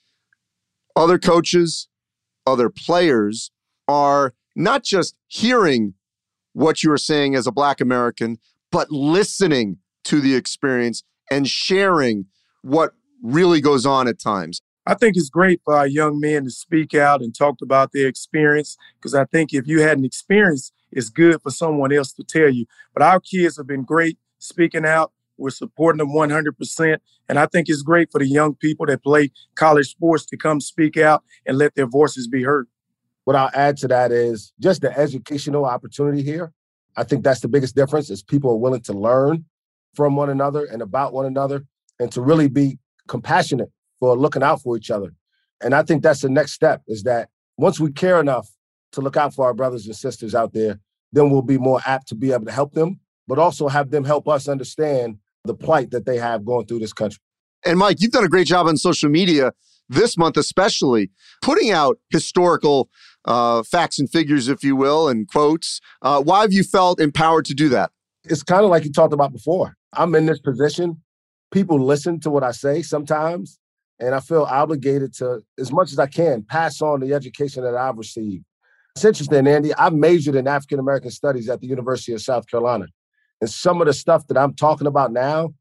other 0.95 1.19
coaches, 1.19 1.89
other 2.47 2.71
players 2.71 3.51
are 3.89 4.35
not 4.55 4.83
just 4.83 5.17
hearing 5.27 5.95
what 6.53 6.83
you 6.83 6.91
are 6.91 6.99
saying 6.99 7.35
as 7.35 7.47
a 7.47 7.53
Black 7.53 7.81
American, 7.81 8.39
but 8.73 8.91
listening 8.91 9.79
to 10.05 10.21
the 10.21 10.35
experience 10.35 11.03
and 11.31 11.49
sharing 11.49 12.27
what 12.63 12.93
really 13.23 13.61
goes 13.61 13.85
on 13.85 14.09
at 14.09 14.19
times? 14.19 14.63
I 14.87 14.95
think 14.95 15.17
it's 15.17 15.29
great 15.29 15.61
for 15.65 15.75
our 15.75 15.87
young 15.87 16.21
men 16.21 16.45
to 16.45 16.51
speak 16.51 16.95
out 16.95 17.21
and 17.21 17.35
talk 17.35 17.57
about 17.61 17.91
their 17.93 18.07
experience 18.07 18.77
because 18.97 19.15
I 19.15 19.25
think 19.25 19.53
if 19.53 19.67
you 19.67 19.81
hadn't 19.81 20.05
experience, 20.05 20.73
it's 20.93 21.09
good 21.09 21.41
for 21.43 21.51
someone 21.51 21.93
else 21.93 22.13
to 22.15 22.25
tell 22.25 22.49
you. 22.49 22.67
But 22.95 23.03
our 23.03 23.21
kids 23.21 23.57
have 23.57 23.67
been 23.67 23.83
great 23.83 24.19
speaking 24.39 24.85
out. 24.85 25.13
We're 25.39 25.51
supporting 25.51 25.99
them 25.99 26.15
100%. 26.15 26.99
And 27.29 27.39
I 27.39 27.47
think 27.47 27.69
it's 27.69 27.83
great 27.83 28.11
for 28.11 28.19
the 28.19 28.27
young 28.27 28.55
people 28.55 28.87
that 28.87 29.03
play 29.03 29.31
college 29.55 29.89
sports 29.89 30.25
to 30.27 30.37
come 30.37 30.61
speak 30.61 30.97
out 30.97 31.23
and 31.45 31.59
let 31.59 31.75
their 31.75 31.87
voices 31.87 32.29
be 32.29 32.43
heard. 32.43 32.69
What 33.25 33.37
I'll 33.37 33.51
add 33.55 33.77
to 33.79 33.89
that 33.89 34.13
is 34.13 34.53
just 34.61 34.83
the 34.83 34.97
educational 34.97 35.65
opportunity 35.65 36.23
here. 36.23 36.53
I 36.97 37.03
think 37.05 37.25
that's 37.25 37.41
the 37.41 37.49
biggest 37.49 37.75
difference 37.75 38.09
is 38.09 38.23
people 38.23 38.51
are 38.51 38.57
willing 38.57 38.83
to 38.83 38.93
learn 38.93 39.45
from 39.95 40.17
one 40.17 40.31
another 40.31 40.65
and 40.65 40.81
about 40.81 41.13
one 41.13 41.27
another 41.27 41.65
and 41.99 42.11
to 42.13 42.21
really 42.21 42.49
be 42.49 42.79
compassionate 43.09 43.71
for 43.99 44.17
looking 44.17 44.43
out 44.43 44.63
for 44.63 44.77
each 44.77 44.91
other. 44.91 45.13
And 45.61 45.75
I 45.75 45.83
think 45.83 46.03
that's 46.03 46.21
the 46.21 46.29
next 46.29 46.53
step 46.53 46.83
is 46.87 47.03
that 47.03 47.29
once 47.57 47.81
we 47.81 47.91
care 47.91 48.21
enough 48.21 48.49
to 48.93 49.01
look 49.01 49.17
out 49.17 49.35
for 49.35 49.47
our 49.47 49.55
brothers 49.55 49.87
and 49.87 49.97
sisters 49.97 50.35
out 50.35 50.53
there, 50.53 50.81
then 51.13 51.31
we'll 51.31 51.43
be 51.43 51.59
more 51.59 51.81
apt 51.87 52.09
to 52.09 52.15
be 52.15 52.33
able 52.33 52.47
to 52.47 52.53
help 52.53 52.73
them, 52.73 53.01
but 53.27 53.39
also 53.39 53.69
have 53.69 53.91
them 53.91 54.05
help 54.05 54.29
us 54.29 54.49
understand 54.49 55.19
the 55.45 55.55
plight 55.55 55.91
that 55.91 56.07
they 56.07 56.19
have 56.19 56.45
going 56.45 56.67
through 56.67 56.81
this 56.81 56.93
country. 56.93 57.21
And 57.65 57.79
Mike, 57.79 58.01
you've 58.01 58.13
done 58.13 58.25
a 58.25 58.29
great 58.29 58.47
job 58.47 58.67
on 58.67 58.77
social 58.77 59.09
media 59.09 59.53
this 59.89 60.17
month, 60.17 60.37
especially 60.37 61.11
putting 61.43 61.71
out 61.71 61.99
historical 62.11 62.89
uh, 63.25 63.63
facts 63.63 63.99
and 63.99 64.11
figures, 64.11 64.49
if 64.49 64.63
you 64.63 64.77
will, 64.77 65.09
and 65.09 65.29
quotes. 65.29 65.81
Uh, 66.03 66.23
why 66.23 66.43
have 66.43 66.53
you 66.53 66.63
felt 66.63 67.01
empowered 67.01 67.45
to 67.47 67.55
do 67.55 67.69
that? 67.69 67.91
It's 68.25 68.43
kind 68.43 68.65
of 68.65 68.71
like 68.71 68.85
you 68.85 68.93
talked 68.93 69.13
about 69.13 69.33
before. 69.33 69.77
I'm 69.93 70.15
in 70.15 70.27
this 70.27 70.41
position. 70.41 71.03
People 71.53 71.81
listen 71.81 72.21
to 72.21 72.31
what 72.31 72.43
I 72.43 72.51
say 72.51 72.83
sometimes, 72.83 73.59
and 74.01 74.15
I 74.15 74.21
feel 74.21 74.43
obligated 74.43 75.15
to, 75.15 75.43
as 75.59 75.73
much 75.73 75.93
as 75.93 75.99
I 75.99 76.07
can, 76.07 76.43
pass 76.43 76.83
on 76.83 77.01
the 77.01 77.15
education 77.15 77.63
that 77.63 77.77
I've 77.77 77.97
received. 77.97 78.45
It's 78.97 79.05
interesting, 79.05 79.47
Andy. 79.47 79.75
I 79.77 79.91
majored 79.91 80.37
in 80.37 80.49
African 80.49 80.79
American 80.79 81.11
studies 81.11 81.51
at 81.51 81.61
the 81.61 81.67
University 81.67 82.15
of 82.15 82.23
South 82.23 82.49
Carolina. 82.49 82.87
And 83.43 83.51
some 83.51 83.83
of 83.83 83.87
the 83.89 83.93
stuff 83.93 84.27
that 84.29 84.39
I'm 84.39 84.55
talking 84.55 84.87
about 84.87 85.13
now, 85.13 85.53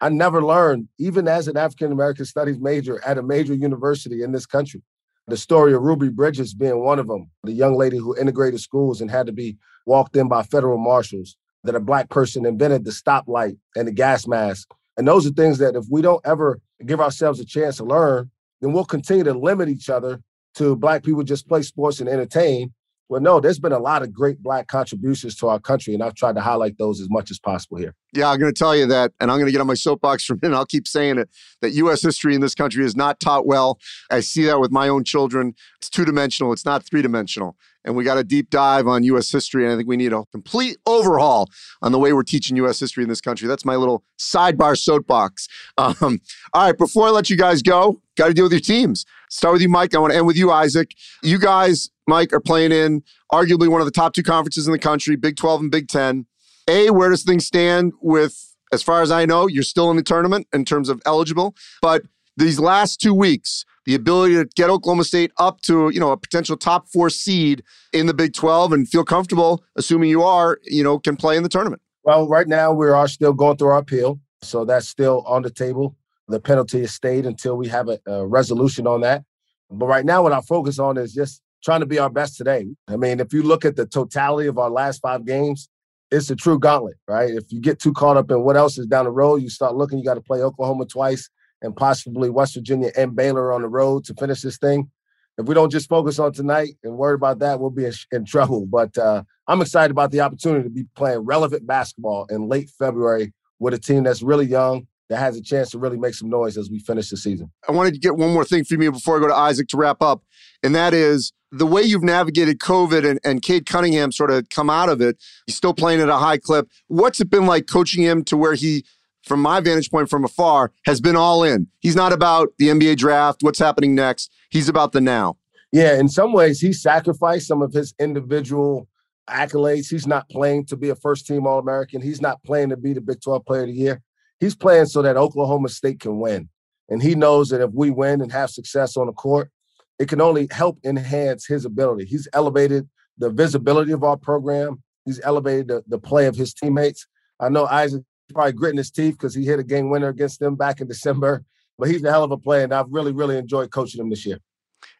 I 0.00 0.10
never 0.10 0.40
learned, 0.40 0.86
even 1.00 1.26
as 1.26 1.48
an 1.48 1.56
African 1.56 1.90
American 1.90 2.24
studies 2.24 2.56
major 2.60 3.04
at 3.04 3.18
a 3.18 3.22
major 3.24 3.52
university 3.52 4.22
in 4.22 4.30
this 4.30 4.46
country. 4.46 4.80
The 5.26 5.36
story 5.36 5.74
of 5.74 5.82
Ruby 5.82 6.08
Bridges 6.08 6.54
being 6.54 6.84
one 6.84 7.00
of 7.00 7.08
them, 7.08 7.28
the 7.42 7.50
young 7.50 7.74
lady 7.76 7.96
who 7.96 8.16
integrated 8.16 8.60
schools 8.60 9.00
and 9.00 9.10
had 9.10 9.26
to 9.26 9.32
be 9.32 9.56
walked 9.86 10.16
in 10.16 10.28
by 10.28 10.44
federal 10.44 10.78
marshals. 10.78 11.36
that 11.64 11.74
a 11.74 11.80
black 11.80 12.10
person 12.10 12.46
invented 12.46 12.84
the 12.84 12.92
stoplight 12.92 13.56
and 13.74 13.88
the 13.88 13.92
gas 13.92 14.28
mask. 14.28 14.68
And 14.96 15.08
those 15.08 15.26
are 15.26 15.30
things 15.30 15.58
that 15.58 15.74
if 15.74 15.86
we 15.90 16.00
don't 16.00 16.24
ever 16.24 16.60
give 16.86 17.00
ourselves 17.00 17.40
a 17.40 17.44
chance 17.44 17.78
to 17.78 17.84
learn, 17.84 18.30
then 18.60 18.72
we'll 18.72 18.84
continue 18.84 19.24
to 19.24 19.34
limit 19.34 19.68
each 19.68 19.90
other 19.90 20.20
to 20.54 20.76
black 20.76 21.02
people 21.02 21.24
just 21.24 21.48
play 21.48 21.62
sports 21.62 21.98
and 21.98 22.08
entertain. 22.08 22.72
Well, 23.08 23.20
no, 23.20 23.38
there's 23.38 23.58
been 23.58 23.72
a 23.72 23.78
lot 23.78 24.02
of 24.02 24.12
great 24.12 24.42
black 24.42 24.66
contributions 24.66 25.36
to 25.36 25.48
our 25.48 25.60
country, 25.60 25.92
and 25.92 26.02
I've 26.02 26.14
tried 26.14 26.36
to 26.36 26.40
highlight 26.40 26.78
those 26.78 27.00
as 27.00 27.10
much 27.10 27.30
as 27.30 27.38
possible 27.38 27.76
here. 27.76 27.94
Yeah, 28.14 28.30
I'm 28.30 28.38
going 28.38 28.52
to 28.52 28.58
tell 28.58 28.74
you 28.74 28.86
that, 28.86 29.12
and 29.20 29.30
I'm 29.30 29.36
going 29.36 29.46
to 29.46 29.52
get 29.52 29.60
on 29.60 29.66
my 29.66 29.74
soapbox 29.74 30.24
for 30.24 30.34
a 30.34 30.38
minute. 30.40 30.56
I'll 30.56 30.64
keep 30.64 30.88
saying 30.88 31.18
it 31.18 31.28
that 31.60 31.72
U.S. 31.72 32.00
history 32.00 32.34
in 32.34 32.40
this 32.40 32.54
country 32.54 32.84
is 32.84 32.96
not 32.96 33.20
taught 33.20 33.46
well. 33.46 33.78
I 34.10 34.20
see 34.20 34.44
that 34.44 34.58
with 34.58 34.70
my 34.70 34.88
own 34.88 35.04
children. 35.04 35.54
It's 35.78 35.90
two 35.90 36.06
dimensional, 36.06 36.52
it's 36.52 36.64
not 36.64 36.82
three 36.82 37.02
dimensional. 37.02 37.56
And 37.84 37.94
we 37.94 38.04
got 38.04 38.16
a 38.16 38.24
deep 38.24 38.48
dive 38.48 38.86
on 38.86 39.04
U.S. 39.04 39.30
history, 39.30 39.64
and 39.64 39.72
I 39.74 39.76
think 39.76 39.86
we 39.86 39.98
need 39.98 40.14
a 40.14 40.24
complete 40.32 40.78
overhaul 40.86 41.50
on 41.82 41.92
the 41.92 41.98
way 41.98 42.14
we're 42.14 42.22
teaching 42.22 42.56
U.S. 42.56 42.80
history 42.80 43.02
in 43.02 43.10
this 43.10 43.20
country. 43.20 43.46
That's 43.46 43.66
my 43.66 43.76
little 43.76 44.02
sidebar 44.18 44.78
soapbox. 44.78 45.48
Um, 45.76 46.20
all 46.54 46.66
right, 46.66 46.78
before 46.78 47.08
I 47.08 47.10
let 47.10 47.28
you 47.28 47.36
guys 47.36 47.60
go, 47.60 48.00
got 48.16 48.28
to 48.28 48.34
deal 48.34 48.44
with 48.44 48.52
your 48.52 48.60
teams. 48.60 49.04
Start 49.34 49.54
with 49.54 49.62
you, 49.62 49.68
Mike. 49.68 49.96
I 49.96 49.98
want 49.98 50.12
to 50.12 50.16
end 50.16 50.28
with 50.28 50.36
you, 50.36 50.52
Isaac. 50.52 50.92
You 51.24 51.40
guys, 51.40 51.90
Mike, 52.06 52.32
are 52.32 52.38
playing 52.38 52.70
in 52.70 53.02
arguably 53.32 53.66
one 53.66 53.80
of 53.80 53.84
the 53.84 53.90
top 53.90 54.14
two 54.14 54.22
conferences 54.22 54.68
in 54.68 54.72
the 54.72 54.78
country, 54.78 55.16
Big 55.16 55.36
12 55.36 55.62
and 55.62 55.70
Big 55.72 55.88
10. 55.88 56.24
A, 56.68 56.90
where 56.90 57.10
does 57.10 57.24
things 57.24 57.44
stand 57.44 57.94
with, 58.00 58.54
as 58.72 58.80
far 58.80 59.02
as 59.02 59.10
I 59.10 59.24
know, 59.24 59.48
you're 59.48 59.64
still 59.64 59.90
in 59.90 59.96
the 59.96 60.04
tournament 60.04 60.46
in 60.52 60.64
terms 60.64 60.88
of 60.88 61.02
eligible, 61.04 61.56
but 61.82 62.02
these 62.36 62.60
last 62.60 63.00
two 63.00 63.12
weeks, 63.12 63.64
the 63.86 63.96
ability 63.96 64.34
to 64.34 64.44
get 64.54 64.70
Oklahoma 64.70 65.02
State 65.02 65.32
up 65.36 65.60
to, 65.62 65.90
you 65.90 65.98
know, 65.98 66.12
a 66.12 66.16
potential 66.16 66.56
top 66.56 66.88
four 66.88 67.10
seed 67.10 67.64
in 67.92 68.06
the 68.06 68.14
Big 68.14 68.34
12 68.34 68.72
and 68.72 68.88
feel 68.88 69.04
comfortable, 69.04 69.64
assuming 69.74 70.10
you 70.10 70.22
are, 70.22 70.60
you 70.62 70.84
know, 70.84 71.00
can 71.00 71.16
play 71.16 71.36
in 71.36 71.42
the 71.42 71.48
tournament? 71.48 71.82
Well, 72.04 72.28
right 72.28 72.46
now 72.46 72.72
we 72.72 72.88
are 72.88 73.08
still 73.08 73.32
going 73.32 73.56
through 73.56 73.68
our 73.68 73.78
appeal. 73.78 74.20
So 74.42 74.64
that's 74.64 74.86
still 74.86 75.24
on 75.26 75.42
the 75.42 75.50
table. 75.50 75.96
The 76.28 76.40
penalty 76.40 76.82
is 76.82 76.94
stayed 76.94 77.26
until 77.26 77.56
we 77.56 77.68
have 77.68 77.88
a, 77.88 77.98
a 78.06 78.26
resolution 78.26 78.86
on 78.86 79.02
that. 79.02 79.22
But 79.70 79.86
right 79.86 80.04
now, 80.04 80.22
what 80.22 80.32
I 80.32 80.40
focus 80.40 80.78
on 80.78 80.96
is 80.96 81.12
just 81.12 81.42
trying 81.62 81.80
to 81.80 81.86
be 81.86 81.98
our 81.98 82.10
best 82.10 82.36
today. 82.36 82.66
I 82.88 82.96
mean, 82.96 83.20
if 83.20 83.32
you 83.32 83.42
look 83.42 83.64
at 83.64 83.76
the 83.76 83.86
totality 83.86 84.48
of 84.48 84.58
our 84.58 84.70
last 84.70 85.00
five 85.00 85.24
games, 85.24 85.68
it's 86.10 86.30
a 86.30 86.36
true 86.36 86.58
gauntlet, 86.58 86.96
right? 87.08 87.30
If 87.30 87.50
you 87.50 87.60
get 87.60 87.80
too 87.80 87.92
caught 87.92 88.16
up 88.16 88.30
in 88.30 88.42
what 88.42 88.56
else 88.56 88.78
is 88.78 88.86
down 88.86 89.06
the 89.06 89.10
road, 89.10 89.42
you 89.42 89.48
start 89.48 89.74
looking, 89.74 89.98
you 89.98 90.04
got 90.04 90.14
to 90.14 90.20
play 90.20 90.40
Oklahoma 90.40 90.86
twice 90.86 91.28
and 91.62 91.74
possibly 91.74 92.30
West 92.30 92.54
Virginia 92.54 92.90
and 92.96 93.16
Baylor 93.16 93.52
on 93.52 93.62
the 93.62 93.68
road 93.68 94.04
to 94.04 94.14
finish 94.14 94.42
this 94.42 94.58
thing. 94.58 94.90
If 95.36 95.46
we 95.46 95.54
don't 95.54 95.70
just 95.70 95.88
focus 95.88 96.18
on 96.18 96.32
tonight 96.32 96.76
and 96.84 96.96
worry 96.96 97.14
about 97.14 97.40
that, 97.40 97.58
we'll 97.58 97.70
be 97.70 97.90
in, 98.12 98.24
trouble. 98.24 98.66
But 98.66 98.96
uh, 98.96 99.24
I'm 99.48 99.60
excited 99.60 99.90
about 99.90 100.12
the 100.12 100.20
opportunity 100.20 100.64
to 100.64 100.70
be 100.70 100.84
playing 100.94 101.20
relevant 101.20 101.66
basketball 101.66 102.26
in 102.26 102.48
late 102.48 102.70
February 102.78 103.32
with 103.58 103.74
a 103.74 103.78
team 103.78 104.04
that's 104.04 104.22
really 104.22 104.46
young, 104.46 104.86
that 105.10 105.18
has 105.18 105.36
a 105.36 105.42
chance 105.42 105.70
to 105.70 105.78
really 105.78 105.98
make 105.98 106.14
some 106.14 106.30
noise 106.30 106.56
as 106.56 106.70
we 106.70 106.78
finish 106.78 107.10
the 107.10 107.16
season. 107.16 107.50
I 107.68 107.72
wanted 107.72 107.94
to 107.94 108.00
get 108.00 108.16
one 108.16 108.32
more 108.32 108.44
thing 108.44 108.64
from 108.64 108.82
you 108.82 108.92
before 108.92 109.18
I 109.18 109.20
go 109.20 109.28
to 109.28 109.34
Isaac 109.34 109.68
to 109.68 109.76
wrap 109.76 110.02
up, 110.02 110.22
and 110.62 110.74
that 110.74 110.94
is 110.94 111.32
the 111.50 111.66
way 111.66 111.82
you've 111.82 112.02
navigated 112.02 112.58
COVID 112.58 113.08
and, 113.08 113.20
and 113.24 113.40
Cade 113.40 113.66
Cunningham 113.66 114.10
sort 114.10 114.30
of 114.30 114.48
come 114.48 114.68
out 114.68 114.88
of 114.88 115.00
it. 115.00 115.16
He's 115.46 115.56
still 115.56 115.74
playing 115.74 116.00
at 116.00 116.08
a 116.08 116.16
high 116.16 116.38
clip. 116.38 116.68
What's 116.88 117.20
it 117.20 117.30
been 117.30 117.46
like 117.46 117.66
coaching 117.68 118.02
him 118.02 118.24
to 118.24 118.36
where 118.36 118.54
he, 118.54 118.84
from 119.24 119.40
my 119.40 119.60
vantage 119.60 119.90
point 119.90 120.10
from 120.10 120.24
afar, 120.24 120.72
has 120.84 121.00
been 121.00 121.16
all 121.16 121.44
in? 121.44 121.68
He's 121.80 121.94
not 121.94 122.12
about 122.12 122.48
the 122.58 122.68
NBA 122.68 122.96
draft, 122.96 123.42
what's 123.42 123.60
happening 123.60 123.94
next. 123.94 124.32
He's 124.50 124.68
about 124.68 124.92
the 124.92 125.00
now. 125.00 125.36
Yeah, 125.70 125.98
in 125.98 126.08
some 126.08 126.32
ways, 126.32 126.60
he 126.60 126.72
sacrificed 126.72 127.46
some 127.46 127.62
of 127.62 127.72
his 127.72 127.94
individual 127.98 128.88
accolades. 129.28 129.90
He's 129.90 130.06
not 130.06 130.28
playing 130.28 130.66
to 130.66 130.76
be 130.76 130.88
a 130.88 130.94
first 130.94 131.26
team 131.26 131.46
All 131.46 131.58
American. 131.58 132.02
He's 132.02 132.20
not 132.20 132.42
playing 132.44 132.70
to 132.70 132.76
be 132.76 132.92
the 132.92 133.00
Big 133.00 133.20
12 133.20 133.44
Player 133.44 133.62
of 133.62 133.68
the 133.68 133.74
Year. 133.74 134.02
He's 134.40 134.54
playing 134.54 134.86
so 134.86 135.02
that 135.02 135.16
Oklahoma 135.16 135.68
State 135.68 136.00
can 136.00 136.18
win. 136.18 136.48
And 136.88 137.02
he 137.02 137.14
knows 137.14 137.48
that 137.48 137.60
if 137.60 137.70
we 137.72 137.90
win 137.90 138.20
and 138.20 138.30
have 138.32 138.50
success 138.50 138.96
on 138.96 139.06
the 139.06 139.12
court, 139.12 139.50
it 139.98 140.08
can 140.08 140.20
only 140.20 140.48
help 140.50 140.78
enhance 140.84 141.46
his 141.46 141.64
ability. 141.64 142.04
He's 142.04 142.28
elevated 142.32 142.88
the 143.16 143.30
visibility 143.30 143.92
of 143.92 144.02
our 144.02 144.16
program. 144.16 144.82
He's 145.04 145.20
elevated 145.22 145.68
the, 145.68 145.82
the 145.86 145.98
play 145.98 146.26
of 146.26 146.36
his 146.36 146.52
teammates. 146.52 147.06
I 147.40 147.48
know 147.48 147.66
Isaac 147.66 148.02
probably 148.32 148.52
gritting 148.52 148.78
his 148.78 148.90
teeth 148.90 149.14
because 149.14 149.34
he 149.34 149.44
hit 149.44 149.58
a 149.58 149.64
game 149.64 149.90
winner 149.90 150.08
against 150.08 150.40
them 150.40 150.56
back 150.56 150.80
in 150.80 150.88
December, 150.88 151.44
but 151.78 151.88
he's 151.88 152.02
a 152.04 152.10
hell 152.10 152.24
of 152.24 152.30
a 152.30 152.38
player, 152.38 152.64
and 152.64 152.74
I've 152.74 152.90
really, 152.90 153.12
really 153.12 153.36
enjoyed 153.36 153.70
coaching 153.70 154.00
him 154.00 154.10
this 154.10 154.24
year. 154.26 154.38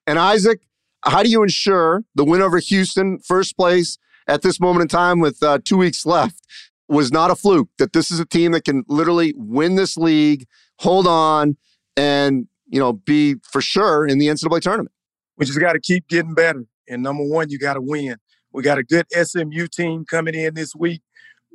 And 0.06 0.18
Isaac, 0.18 0.60
how 1.04 1.22
do 1.22 1.30
you 1.30 1.42
ensure 1.42 2.04
the 2.14 2.24
win 2.24 2.42
over 2.42 2.58
Houston, 2.58 3.18
first 3.18 3.56
place 3.56 3.98
at 4.26 4.42
this 4.42 4.60
moment 4.60 4.82
in 4.82 4.88
time 4.88 5.20
with 5.20 5.42
uh, 5.42 5.58
two 5.64 5.76
weeks 5.76 6.06
left, 6.06 6.40
was 6.88 7.12
not 7.12 7.30
a 7.30 7.34
fluke? 7.34 7.68
That 7.78 7.92
this 7.92 8.10
is 8.10 8.20
a 8.20 8.26
team 8.26 8.52
that 8.52 8.64
can 8.64 8.84
literally 8.88 9.34
win 9.36 9.76
this 9.76 9.96
league, 9.96 10.46
hold 10.78 11.06
on, 11.06 11.56
and 11.96 12.46
you 12.66 12.80
know 12.80 12.92
be 12.92 13.36
for 13.50 13.60
sure 13.60 14.06
in 14.06 14.18
the 14.18 14.28
NCAA 14.28 14.60
tournament. 14.60 14.92
We 15.36 15.46
just 15.46 15.60
got 15.60 15.72
to 15.72 15.80
keep 15.80 16.08
getting 16.08 16.34
better. 16.34 16.64
And 16.88 17.02
number 17.02 17.24
one, 17.24 17.50
you 17.50 17.58
got 17.58 17.74
to 17.74 17.80
win. 17.80 18.16
We 18.52 18.62
got 18.62 18.78
a 18.78 18.84
good 18.84 19.06
SMU 19.12 19.66
team 19.66 20.04
coming 20.08 20.34
in 20.34 20.54
this 20.54 20.74
week. 20.76 21.02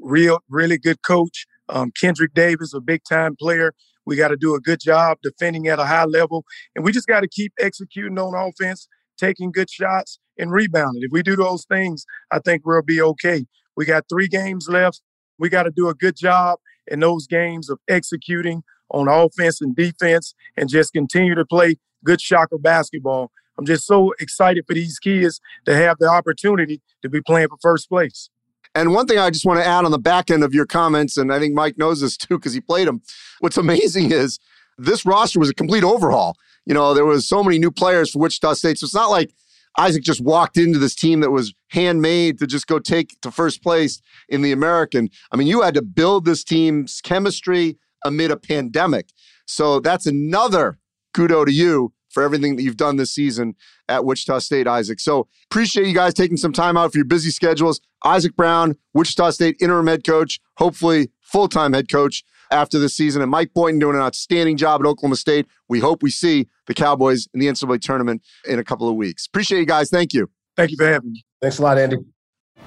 Real, 0.02 0.40
really 0.50 0.78
good 0.78 1.02
coach. 1.02 1.46
Um, 1.70 1.92
Kendrick 2.00 2.34
Davis, 2.34 2.74
a 2.74 2.82
big 2.82 3.04
time 3.08 3.36
player. 3.40 3.74
We 4.06 4.16
got 4.16 4.30
to 4.30 4.38
do 4.38 4.56
a 4.56 4.60
good 4.60 4.80
job 4.80 5.20
defending 5.22 5.68
at 5.68 5.80
a 5.80 5.86
high 5.86 6.06
level. 6.06 6.44
And 6.76 6.84
we 6.84 6.92
just 6.92 7.08
got 7.08 7.22
to 7.22 7.28
keep 7.28 7.54
executing 7.60 8.18
on 8.18 8.34
offense, 8.36 8.88
taking 9.18 9.52
good 9.52 9.70
shots, 9.70 10.20
and 10.38 10.52
rebounding. 10.52 11.04
If 11.04 11.12
we 11.12 11.22
do 11.22 11.36
those 11.36 11.66
things, 11.66 12.06
I 12.32 12.40
think 12.40 12.66
we'll 12.66 12.82
be 12.82 13.02
okay. 13.02 13.46
We 13.78 13.86
got 13.86 14.06
three 14.10 14.28
games 14.28 14.68
left. 14.68 15.02
We 15.40 15.50
got 15.50 15.64
to 15.64 15.72
do 15.72 15.90
a 15.90 15.94
good 15.94 16.16
job 16.16 16.60
in 16.88 17.00
those 17.00 17.28
games 17.28 17.70
of 17.70 17.80
executing 17.88 18.64
on 18.92 19.08
offense 19.08 19.62
and 19.62 19.76
defense 19.76 20.34
and 20.58 20.70
just 20.70 20.94
continue 20.94 21.36
to 21.36 21.46
play 21.46 21.78
good 22.04 22.22
shocker 22.22 22.58
basketball. 22.58 23.32
I'm 23.58 23.66
just 23.66 23.86
so 23.86 24.14
excited 24.20 24.66
for 24.68 24.74
these 24.74 25.00
kids 25.00 25.42
to 25.66 25.76
have 25.76 25.98
the 26.00 26.08
opportunity 26.08 26.82
to 27.02 27.10
be 27.10 27.22
playing 27.22 27.50
for 27.50 27.58
first 27.62 27.90
place. 27.90 28.30
And 28.76 28.94
one 28.94 29.08
thing 29.08 29.18
I 29.18 29.30
just 29.30 29.46
want 29.46 29.60
to 29.60 29.66
add 29.66 29.86
on 29.86 29.92
the 29.92 30.00
back 30.00 30.30
end 30.30 30.44
of 30.44 30.54
your 30.54 30.66
comments, 30.66 31.18
and 31.18 31.34
I 31.34 31.40
think 31.40 31.54
Mike 31.54 31.78
knows 31.78 32.02
this 32.02 32.18
too 32.18 32.38
because 32.38 32.54
he 32.54 32.62
played 32.62 32.88
them. 32.88 33.02
What's 33.40 33.58
amazing 33.58 34.12
is 34.14 34.40
this 34.78 35.06
roster 35.06 35.40
was 35.40 35.50
a 35.50 35.54
complete 35.54 35.84
overhaul. 35.84 36.36
You 36.66 36.74
know, 36.74 36.94
there 36.94 37.06
was 37.06 37.28
so 37.28 37.44
many 37.44 37.58
new 37.58 37.72
players 37.72 38.12
for 38.12 38.20
Wichita 38.20 38.54
State, 38.54 38.78
so 38.78 38.86
it's 38.86 38.94
not 38.94 39.10
like 39.10 39.32
Isaac 39.78 40.04
just 40.04 40.22
walked 40.22 40.58
into 40.58 40.80
this 40.80 40.96
team 40.96 41.22
that 41.22 41.32
was 41.32 41.54
handmade 41.70 42.40
to 42.40 42.48
just 42.48 42.68
go 42.68 42.80
take 42.80 43.20
to 43.22 43.32
first 43.32 43.64
place 43.64 44.02
in 44.28 44.42
the 44.42 44.52
American. 44.52 45.10
I 45.32 45.38
mean, 45.38 45.48
you 45.48 45.62
had 45.62 45.74
to 45.76 45.82
build 45.82 46.26
this 46.26 46.44
team's 46.44 47.02
chemistry 47.02 47.78
amid 48.04 48.32
a 48.32 48.38
pandemic. 48.38 49.10
So 49.46 49.80
that's 49.80 50.06
another 50.06 50.80
kudo 51.16 51.46
to 51.46 51.52
you 51.52 51.94
for 52.10 52.24
everything 52.24 52.56
that 52.56 52.64
you've 52.64 52.78
done 52.78 52.98
this 52.98 53.12
season 53.14 53.56
at 53.88 54.04
Wichita 54.04 54.40
State, 54.40 54.68
Isaac. 54.68 55.00
So 55.00 55.28
appreciate 55.52 55.88
you 55.88 55.94
guys 55.94 56.14
taking 56.14 56.38
some 56.38 56.54
time 56.54 56.76
out 56.76 56.92
for 56.92 56.98
your 56.98 57.06
busy 57.06 57.30
schedules. 57.30 57.80
Isaac 58.04 58.36
Brown, 58.36 58.76
Wichita 58.94 59.32
State 59.32 59.58
interim 59.60 59.88
head 59.88 60.04
coach, 60.04 60.40
hopefully 60.58 61.10
full 61.22 61.48
time 61.48 61.74
head 61.74 61.90
coach 61.90 62.24
after 62.52 62.80
the 62.80 62.90
season, 62.90 63.22
and 63.22 63.30
Mike 63.30 63.54
Boynton 63.54 63.80
doing 63.80 63.96
an 63.96 64.02
outstanding 64.02 64.58
job 64.58 64.82
at 64.82 64.88
Oklahoma 64.88 65.16
State. 65.16 65.48
We 65.68 65.80
hope 65.80 66.02
we 66.04 66.10
see 66.10 66.48
the 66.68 66.74
Cowboys 66.74 67.28
in 67.34 67.40
the 67.40 67.48
NCAA 67.48 67.82
tournament 67.82 68.24
in 68.48 68.60
a 68.60 68.64
couple 68.64 68.90
of 68.90 68.96
weeks. 68.96 69.26
Appreciate 69.26 69.60
you 69.60 69.66
guys. 69.66 69.90
Thank 69.90 70.14
you. 70.14 70.30
Thank 70.56 70.72
you 70.72 70.78
for 70.78 70.88
having 70.88 71.12
me. 71.12 71.24
Thanks 71.42 71.60
a 71.60 71.62
lot, 71.62 71.78
Andy. 71.78 71.98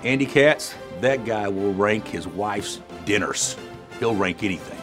Andy 0.03 0.27
Katz, 0.27 0.75
that 1.01 1.25
guy 1.25 1.49
will 1.49 1.75
rank 1.75 2.09
his 2.09 2.27
wife's 2.27 2.81
dinners. 3.05 3.57
He'll 3.99 4.15
rank 4.15 4.43
anything. 4.43 4.79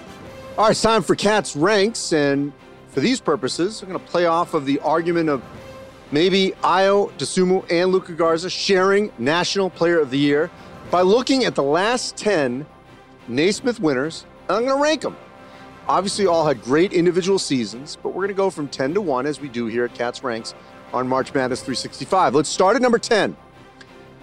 All 0.57 0.65
right, 0.65 0.71
it's 0.71 0.81
time 0.81 1.01
for 1.01 1.15
Katz 1.15 1.55
Ranks. 1.55 2.13
And 2.13 2.53
for 2.89 2.99
these 2.99 3.19
purposes, 3.19 3.81
I'm 3.81 3.89
going 3.89 3.99
to 3.99 4.05
play 4.05 4.25
off 4.25 4.53
of 4.53 4.65
the 4.65 4.79
argument 4.79 5.29
of 5.29 5.43
maybe 6.11 6.53
Ayo 6.63 7.11
Dosunmu 7.13 7.65
and 7.71 7.91
Luka 7.91 8.13
Garza 8.13 8.49
sharing 8.49 9.11
National 9.17 9.69
Player 9.69 9.99
of 9.99 10.09
the 10.11 10.17
Year 10.17 10.49
by 10.91 11.01
looking 11.01 11.45
at 11.45 11.55
the 11.55 11.63
last 11.63 12.15
10 12.17 12.65
Naismith 13.27 13.79
winners. 13.79 14.25
And 14.49 14.57
I'm 14.57 14.65
going 14.65 14.75
to 14.75 14.83
rank 14.83 15.01
them. 15.01 15.15
Obviously, 15.87 16.25
all 16.25 16.45
had 16.45 16.61
great 16.63 16.91
individual 16.91 17.37
seasons, 17.37 17.97
but 18.01 18.09
we're 18.09 18.23
going 18.23 18.29
to 18.29 18.33
go 18.33 18.49
from 18.49 18.67
10 18.67 18.95
to 18.95 19.01
1 19.01 19.27
as 19.27 19.39
we 19.39 19.47
do 19.47 19.67
here 19.67 19.85
at 19.85 19.93
Katz 19.93 20.23
Ranks 20.23 20.55
on 20.91 21.07
March 21.07 21.33
Madness 21.35 21.61
365. 21.61 22.33
Let's 22.33 22.49
start 22.49 22.75
at 22.75 22.81
number 22.81 22.97
10. 22.97 23.37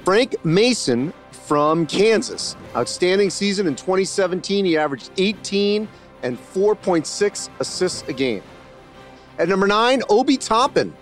Frank 0.05 0.45
Mason 0.45 1.13
from 1.31 1.87
Kansas. 1.87 2.57
Outstanding 2.75 3.31
season 3.31 3.69
in 3.69 3.77
2017. 3.77 4.65
He 4.65 4.77
averaged 4.77 5.11
18 5.17 5.89
and 6.23 6.39
4.6 6.39 7.49
assists 7.61 8.09
a 8.09 8.13
game. 8.13 8.43
At 9.39 9.49
number 9.49 9.69
nine, 9.69 10.03
Obi 10.09 10.37
Toppin 10.37 10.93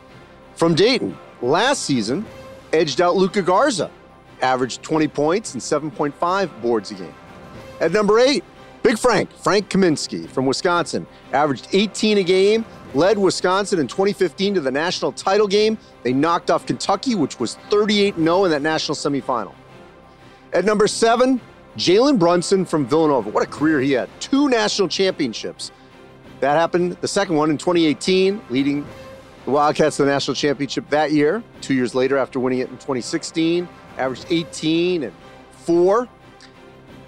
from 0.55 0.75
Dayton. 0.75 1.17
Last 1.41 1.85
season, 1.85 2.27
edged 2.75 3.01
out 3.01 3.17
Luka 3.17 3.41
Garza, 3.41 3.91
averaged 4.43 4.83
20 4.83 5.09
points 5.09 5.55
and 5.55 5.63
7.5 5.63 6.63
boards 6.63 6.91
a 6.91 6.95
game. 6.95 7.15
At 7.81 7.93
number 7.93 8.19
eight, 8.19 8.45
Big 8.85 8.99
Frank, 8.99 9.33
Frank 9.33 9.71
Kaminsky 9.71 10.29
from 10.29 10.45
Wisconsin, 10.45 11.07
averaged 11.33 11.69
18 11.73 12.19
a 12.19 12.23
game, 12.23 12.67
led 12.93 13.17
Wisconsin 13.17 13.79
in 13.79 13.89
2015 13.89 14.57
to 14.57 14.61
the 14.61 14.71
national 14.71 15.11
title 15.11 15.49
game. 15.49 15.79
They 16.03 16.13
knocked 16.13 16.51
off 16.51 16.67
Kentucky, 16.67 17.15
which 17.15 17.41
was 17.41 17.55
38 17.71 18.17
0 18.17 18.45
in 18.45 18.51
that 18.51 18.61
national 18.61 18.95
semifinal. 18.95 19.55
At 20.53 20.67
number 20.67 20.87
seven, 20.87 21.41
Jalen 21.79 22.19
Brunson 22.19 22.67
from 22.67 22.85
Villanova. 22.87 23.31
What 23.31 23.43
a 23.43 23.47
career 23.47 23.81
he 23.81 23.93
had. 23.93 24.11
Two 24.21 24.51
national 24.51 24.89
championships. 24.89 25.73
That 26.41 26.59
happened, 26.59 26.99
the 27.01 27.09
second 27.09 27.37
one 27.37 27.49
in 27.49 27.57
2018, 27.57 28.39
leading 28.51 28.87
the 29.47 29.51
Wildcats 29.51 29.97
to 29.97 30.05
the 30.05 30.11
national 30.11 30.35
championship 30.35 30.91
that 30.91 31.11
year. 31.11 31.43
Two 31.63 31.73
years 31.73 31.95
later, 31.95 32.19
after 32.19 32.39
winning 32.39 32.59
it 32.59 32.69
in 32.69 32.75
2016, 32.75 33.67
averaged 33.97 34.27
18 34.29 35.05
and 35.05 35.13
4. 35.53 36.07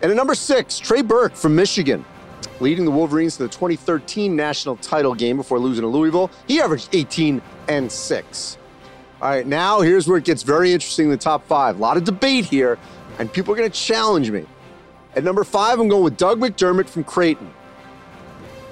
And 0.02 0.10
at 0.10 0.16
number 0.16 0.34
six, 0.34 0.78
Trey 0.78 1.02
Burke 1.02 1.34
from 1.34 1.54
Michigan, 1.56 2.04
leading 2.60 2.84
the 2.84 2.90
Wolverines 2.90 3.36
to 3.38 3.44
the 3.44 3.48
2013 3.48 4.36
national 4.36 4.76
title 4.76 5.14
game 5.14 5.36
before 5.36 5.58
losing 5.58 5.82
to 5.82 5.88
Louisville. 5.88 6.30
He 6.46 6.60
averaged 6.60 6.90
18 6.92 7.40
and 7.68 7.90
6. 7.90 8.58
All 9.22 9.30
right, 9.30 9.46
now 9.46 9.80
here's 9.80 10.06
where 10.06 10.18
it 10.18 10.24
gets 10.24 10.42
very 10.42 10.72
interesting 10.72 11.06
in 11.06 11.10
the 11.10 11.16
top 11.16 11.46
five. 11.46 11.78
A 11.78 11.80
lot 11.80 11.96
of 11.96 12.04
debate 12.04 12.44
here, 12.44 12.78
and 13.18 13.32
people 13.32 13.54
are 13.54 13.56
going 13.56 13.70
to 13.70 13.78
challenge 13.78 14.30
me. 14.30 14.44
At 15.14 15.24
number 15.24 15.44
five, 15.44 15.80
I'm 15.80 15.88
going 15.88 16.04
with 16.04 16.18
Doug 16.18 16.38
McDermott 16.38 16.86
from 16.86 17.02
Creighton. 17.02 17.50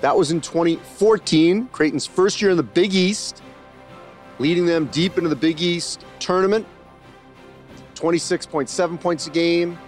That 0.02 0.14
was 0.14 0.30
in 0.30 0.42
2014, 0.42 1.68
Creighton's 1.68 2.04
first 2.04 2.42
year 2.42 2.50
in 2.50 2.58
the 2.58 2.62
Big 2.62 2.92
East, 2.92 3.42
leading 4.38 4.66
them 4.66 4.84
deep 4.88 5.16
into 5.16 5.30
the 5.30 5.36
Big 5.36 5.62
East 5.62 6.04
tournament. 6.18 6.66
26.7 7.94 9.00
points 9.00 9.26
a 9.26 9.30
game. 9.30 9.78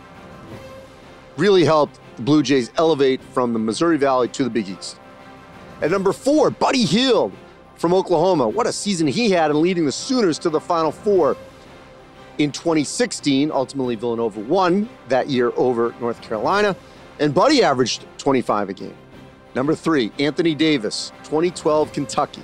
Really 1.36 1.64
helped 1.64 2.00
the 2.16 2.22
Blue 2.22 2.42
Jays 2.42 2.70
elevate 2.76 3.20
from 3.22 3.52
the 3.52 3.58
Missouri 3.58 3.98
Valley 3.98 4.28
to 4.28 4.44
the 4.44 4.50
Big 4.50 4.68
East. 4.68 4.98
At 5.82 5.90
number 5.90 6.12
four, 6.12 6.50
Buddy 6.50 6.84
Hield 6.84 7.32
from 7.76 7.92
Oklahoma. 7.92 8.48
What 8.48 8.66
a 8.66 8.72
season 8.72 9.06
he 9.06 9.30
had 9.30 9.50
in 9.50 9.60
leading 9.60 9.84
the 9.84 9.92
Sooners 9.92 10.38
to 10.40 10.50
the 10.50 10.60
Final 10.60 10.90
Four 10.90 11.36
in 12.38 12.50
2016. 12.52 13.50
Ultimately, 13.50 13.94
Villanova 13.94 14.40
won 14.40 14.88
that 15.08 15.28
year 15.28 15.52
over 15.56 15.94
North 16.00 16.22
Carolina, 16.22 16.74
and 17.20 17.34
Buddy 17.34 17.62
averaged 17.62 18.06
25 18.18 18.70
a 18.70 18.72
game. 18.72 18.96
Number 19.54 19.74
three, 19.74 20.12
Anthony 20.18 20.54
Davis, 20.54 21.12
2012 21.24 21.92
Kentucky. 21.92 22.42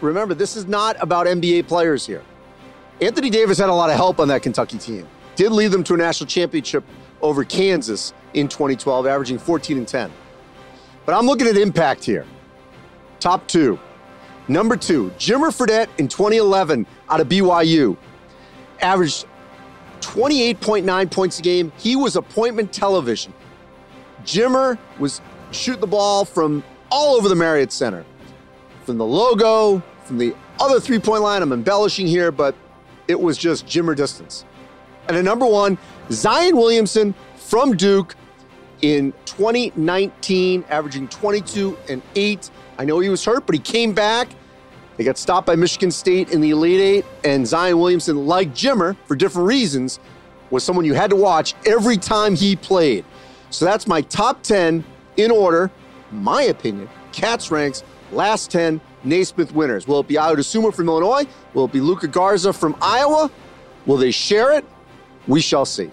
Remember, 0.00 0.34
this 0.34 0.56
is 0.56 0.66
not 0.66 0.96
about 1.00 1.26
NBA 1.26 1.66
players 1.66 2.06
here. 2.06 2.22
Anthony 3.00 3.30
Davis 3.30 3.58
had 3.58 3.68
a 3.68 3.74
lot 3.74 3.90
of 3.90 3.96
help 3.96 4.20
on 4.20 4.28
that 4.28 4.42
Kentucky 4.42 4.78
team. 4.78 5.06
Did 5.36 5.52
lead 5.52 5.68
them 5.68 5.82
to 5.84 5.94
a 5.94 5.96
national 5.96 6.28
championship 6.28 6.84
over 7.24 7.42
Kansas 7.42 8.12
in 8.34 8.48
2012, 8.48 9.06
averaging 9.06 9.38
14 9.38 9.78
and 9.78 9.88
10. 9.88 10.12
But 11.06 11.14
I'm 11.16 11.26
looking 11.26 11.46
at 11.46 11.56
impact 11.56 12.04
here. 12.04 12.26
Top 13.18 13.48
two. 13.48 13.78
Number 14.46 14.76
two, 14.76 15.10
Jimmer 15.18 15.48
Fredette 15.48 15.88
in 15.98 16.06
2011 16.06 16.86
out 17.08 17.20
of 17.20 17.28
BYU. 17.28 17.96
Averaged 18.80 19.26
28.9 20.02 21.10
points 21.10 21.38
a 21.38 21.42
game. 21.42 21.72
He 21.78 21.96
was 21.96 22.16
appointment 22.16 22.70
television. 22.72 23.32
Jimmer 24.24 24.78
was 24.98 25.22
shooting 25.50 25.80
the 25.80 25.86
ball 25.86 26.26
from 26.26 26.62
all 26.90 27.16
over 27.16 27.30
the 27.30 27.34
Marriott 27.34 27.72
Center. 27.72 28.04
From 28.84 28.98
the 28.98 29.06
logo, 29.06 29.82
from 30.04 30.18
the 30.18 30.36
other 30.60 30.78
three 30.78 30.98
point 30.98 31.22
line. 31.22 31.40
I'm 31.40 31.52
embellishing 31.52 32.06
here, 32.06 32.30
but 32.30 32.54
it 33.08 33.18
was 33.18 33.38
just 33.38 33.66
Jimmer 33.66 33.96
distance. 33.96 34.44
And 35.08 35.16
at 35.16 35.24
number 35.24 35.46
one, 35.46 35.78
Zion 36.10 36.56
Williamson 36.56 37.14
from 37.36 37.76
Duke 37.76 38.14
in 38.82 39.12
2019, 39.26 40.64
averaging 40.68 41.08
22 41.08 41.76
and 41.88 42.02
8. 42.14 42.50
I 42.78 42.84
know 42.84 42.98
he 42.98 43.08
was 43.08 43.24
hurt, 43.24 43.46
but 43.46 43.54
he 43.54 43.60
came 43.60 43.92
back. 43.92 44.28
They 44.96 45.04
got 45.04 45.18
stopped 45.18 45.46
by 45.46 45.56
Michigan 45.56 45.90
State 45.90 46.30
in 46.30 46.40
the 46.40 46.50
Elite 46.50 46.80
Eight, 46.80 47.04
and 47.24 47.46
Zion 47.46 47.78
Williamson, 47.78 48.26
like 48.26 48.54
Jimmer, 48.54 48.96
for 49.06 49.16
different 49.16 49.48
reasons, 49.48 49.98
was 50.50 50.62
someone 50.62 50.84
you 50.84 50.94
had 50.94 51.10
to 51.10 51.16
watch 51.16 51.54
every 51.66 51.96
time 51.96 52.34
he 52.36 52.54
played. 52.54 53.04
So 53.50 53.64
that's 53.64 53.86
my 53.86 54.02
top 54.02 54.42
10 54.42 54.84
in 55.16 55.30
order, 55.30 55.70
my 56.12 56.42
opinion, 56.42 56.88
Katz 57.12 57.50
ranks, 57.50 57.82
last 58.12 58.50
10 58.50 58.80
Naismith 59.02 59.52
winners. 59.52 59.86
Will 59.86 60.00
it 60.00 60.08
be 60.08 60.14
Ayo 60.14 60.36
Dosunmu 60.36 60.74
from 60.74 60.88
Illinois? 60.88 61.26
Will 61.54 61.66
it 61.66 61.72
be 61.72 61.80
Luka 61.80 62.08
Garza 62.08 62.52
from 62.52 62.76
Iowa? 62.80 63.30
Will 63.86 63.96
they 63.96 64.10
share 64.10 64.52
it? 64.52 64.64
We 65.26 65.40
shall 65.40 65.64
see. 65.64 65.90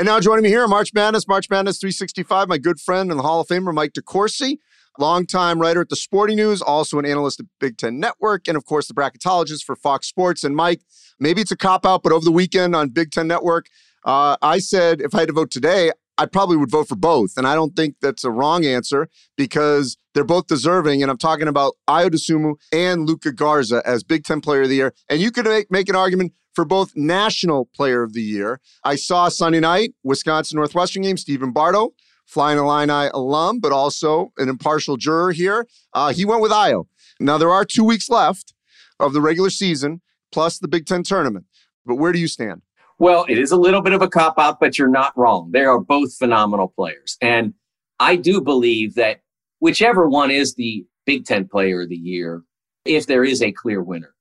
And 0.00 0.06
now 0.06 0.18
joining 0.18 0.44
me 0.44 0.48
here, 0.48 0.66
March 0.66 0.94
Madness, 0.94 1.28
March 1.28 1.50
Madness 1.50 1.78
365, 1.78 2.48
my 2.48 2.56
good 2.56 2.80
friend 2.80 3.10
and 3.10 3.18
the 3.18 3.22
Hall 3.22 3.42
of 3.42 3.48
Famer, 3.48 3.74
Mike 3.74 3.92
DeCourcy, 3.92 4.56
longtime 4.98 5.60
writer 5.60 5.82
at 5.82 5.90
the 5.90 5.96
Sporting 5.96 6.36
News, 6.36 6.62
also 6.62 6.98
an 6.98 7.04
analyst 7.04 7.38
at 7.38 7.46
Big 7.58 7.76
Ten 7.76 8.00
Network, 8.00 8.48
and 8.48 8.56
of 8.56 8.64
course 8.64 8.88
the 8.88 8.94
bracketologist 8.94 9.62
for 9.64 9.76
Fox 9.76 10.06
Sports. 10.06 10.42
And 10.42 10.56
Mike, 10.56 10.80
maybe 11.18 11.42
it's 11.42 11.52
a 11.52 11.56
cop 11.56 11.84
out, 11.84 12.02
but 12.02 12.12
over 12.12 12.24
the 12.24 12.32
weekend 12.32 12.74
on 12.74 12.88
Big 12.88 13.10
Ten 13.10 13.28
Network, 13.28 13.66
uh, 14.06 14.38
I 14.40 14.58
said 14.58 15.02
if 15.02 15.14
I 15.14 15.20
had 15.20 15.28
to 15.28 15.34
vote 15.34 15.50
today, 15.50 15.92
I 16.20 16.26
probably 16.26 16.58
would 16.58 16.70
vote 16.70 16.86
for 16.86 16.96
both. 16.96 17.38
And 17.38 17.46
I 17.46 17.54
don't 17.54 17.74
think 17.74 17.94
that's 18.02 18.24
a 18.24 18.30
wrong 18.30 18.66
answer 18.66 19.08
because 19.38 19.96
they're 20.12 20.22
both 20.22 20.48
deserving. 20.48 21.00
And 21.00 21.10
I'm 21.10 21.16
talking 21.16 21.48
about 21.48 21.76
Ayo 21.88 22.10
Dosunmu 22.10 22.56
and 22.74 23.08
Luka 23.08 23.32
Garza 23.32 23.80
as 23.86 24.04
Big 24.04 24.24
Ten 24.24 24.42
Player 24.42 24.62
of 24.62 24.68
the 24.68 24.74
Year. 24.74 24.92
And 25.08 25.18
you 25.18 25.30
could 25.30 25.46
make, 25.46 25.70
make 25.70 25.88
an 25.88 25.96
argument 25.96 26.34
for 26.52 26.66
both 26.66 26.92
National 26.94 27.70
Player 27.74 28.02
of 28.02 28.12
the 28.12 28.20
Year. 28.20 28.60
I 28.84 28.96
saw 28.96 29.30
Sunday 29.30 29.60
night, 29.60 29.94
Wisconsin 30.04 30.58
Northwestern 30.58 31.04
game, 31.04 31.16
Stephen 31.16 31.52
Bardo, 31.52 31.94
Flying 32.26 32.58
Illini 32.58 33.08
alum, 33.14 33.58
but 33.58 33.72
also 33.72 34.30
an 34.36 34.50
impartial 34.50 34.98
juror 34.98 35.32
here. 35.32 35.66
Uh, 35.94 36.12
he 36.12 36.26
went 36.26 36.42
with 36.42 36.52
Ayo. 36.52 36.84
Now, 37.18 37.38
there 37.38 37.50
are 37.50 37.64
two 37.64 37.84
weeks 37.84 38.10
left 38.10 38.52
of 38.98 39.14
the 39.14 39.22
regular 39.22 39.48
season, 39.48 40.02
plus 40.32 40.58
the 40.58 40.68
Big 40.68 40.84
Ten 40.84 41.02
tournament. 41.02 41.46
But 41.86 41.94
where 41.94 42.12
do 42.12 42.18
you 42.18 42.28
stand? 42.28 42.60
Well, 43.00 43.24
it 43.30 43.38
is 43.38 43.50
a 43.50 43.56
little 43.56 43.80
bit 43.80 43.94
of 43.94 44.02
a 44.02 44.08
cop 44.08 44.38
out, 44.38 44.60
but 44.60 44.76
you're 44.76 44.86
not 44.86 45.16
wrong. 45.16 45.52
They 45.52 45.64
are 45.64 45.80
both 45.80 46.14
phenomenal 46.14 46.68
players. 46.68 47.16
And 47.22 47.54
I 47.98 48.16
do 48.16 48.42
believe 48.42 48.94
that 48.96 49.22
whichever 49.58 50.06
one 50.06 50.30
is 50.30 50.54
the 50.54 50.84
Big 51.06 51.24
Ten 51.24 51.48
player 51.48 51.80
of 51.80 51.88
the 51.88 51.96
year, 51.96 52.42
if 52.84 53.06
there 53.06 53.24
is 53.24 53.40
a 53.40 53.52
clear 53.52 53.82
winner, 53.82 54.14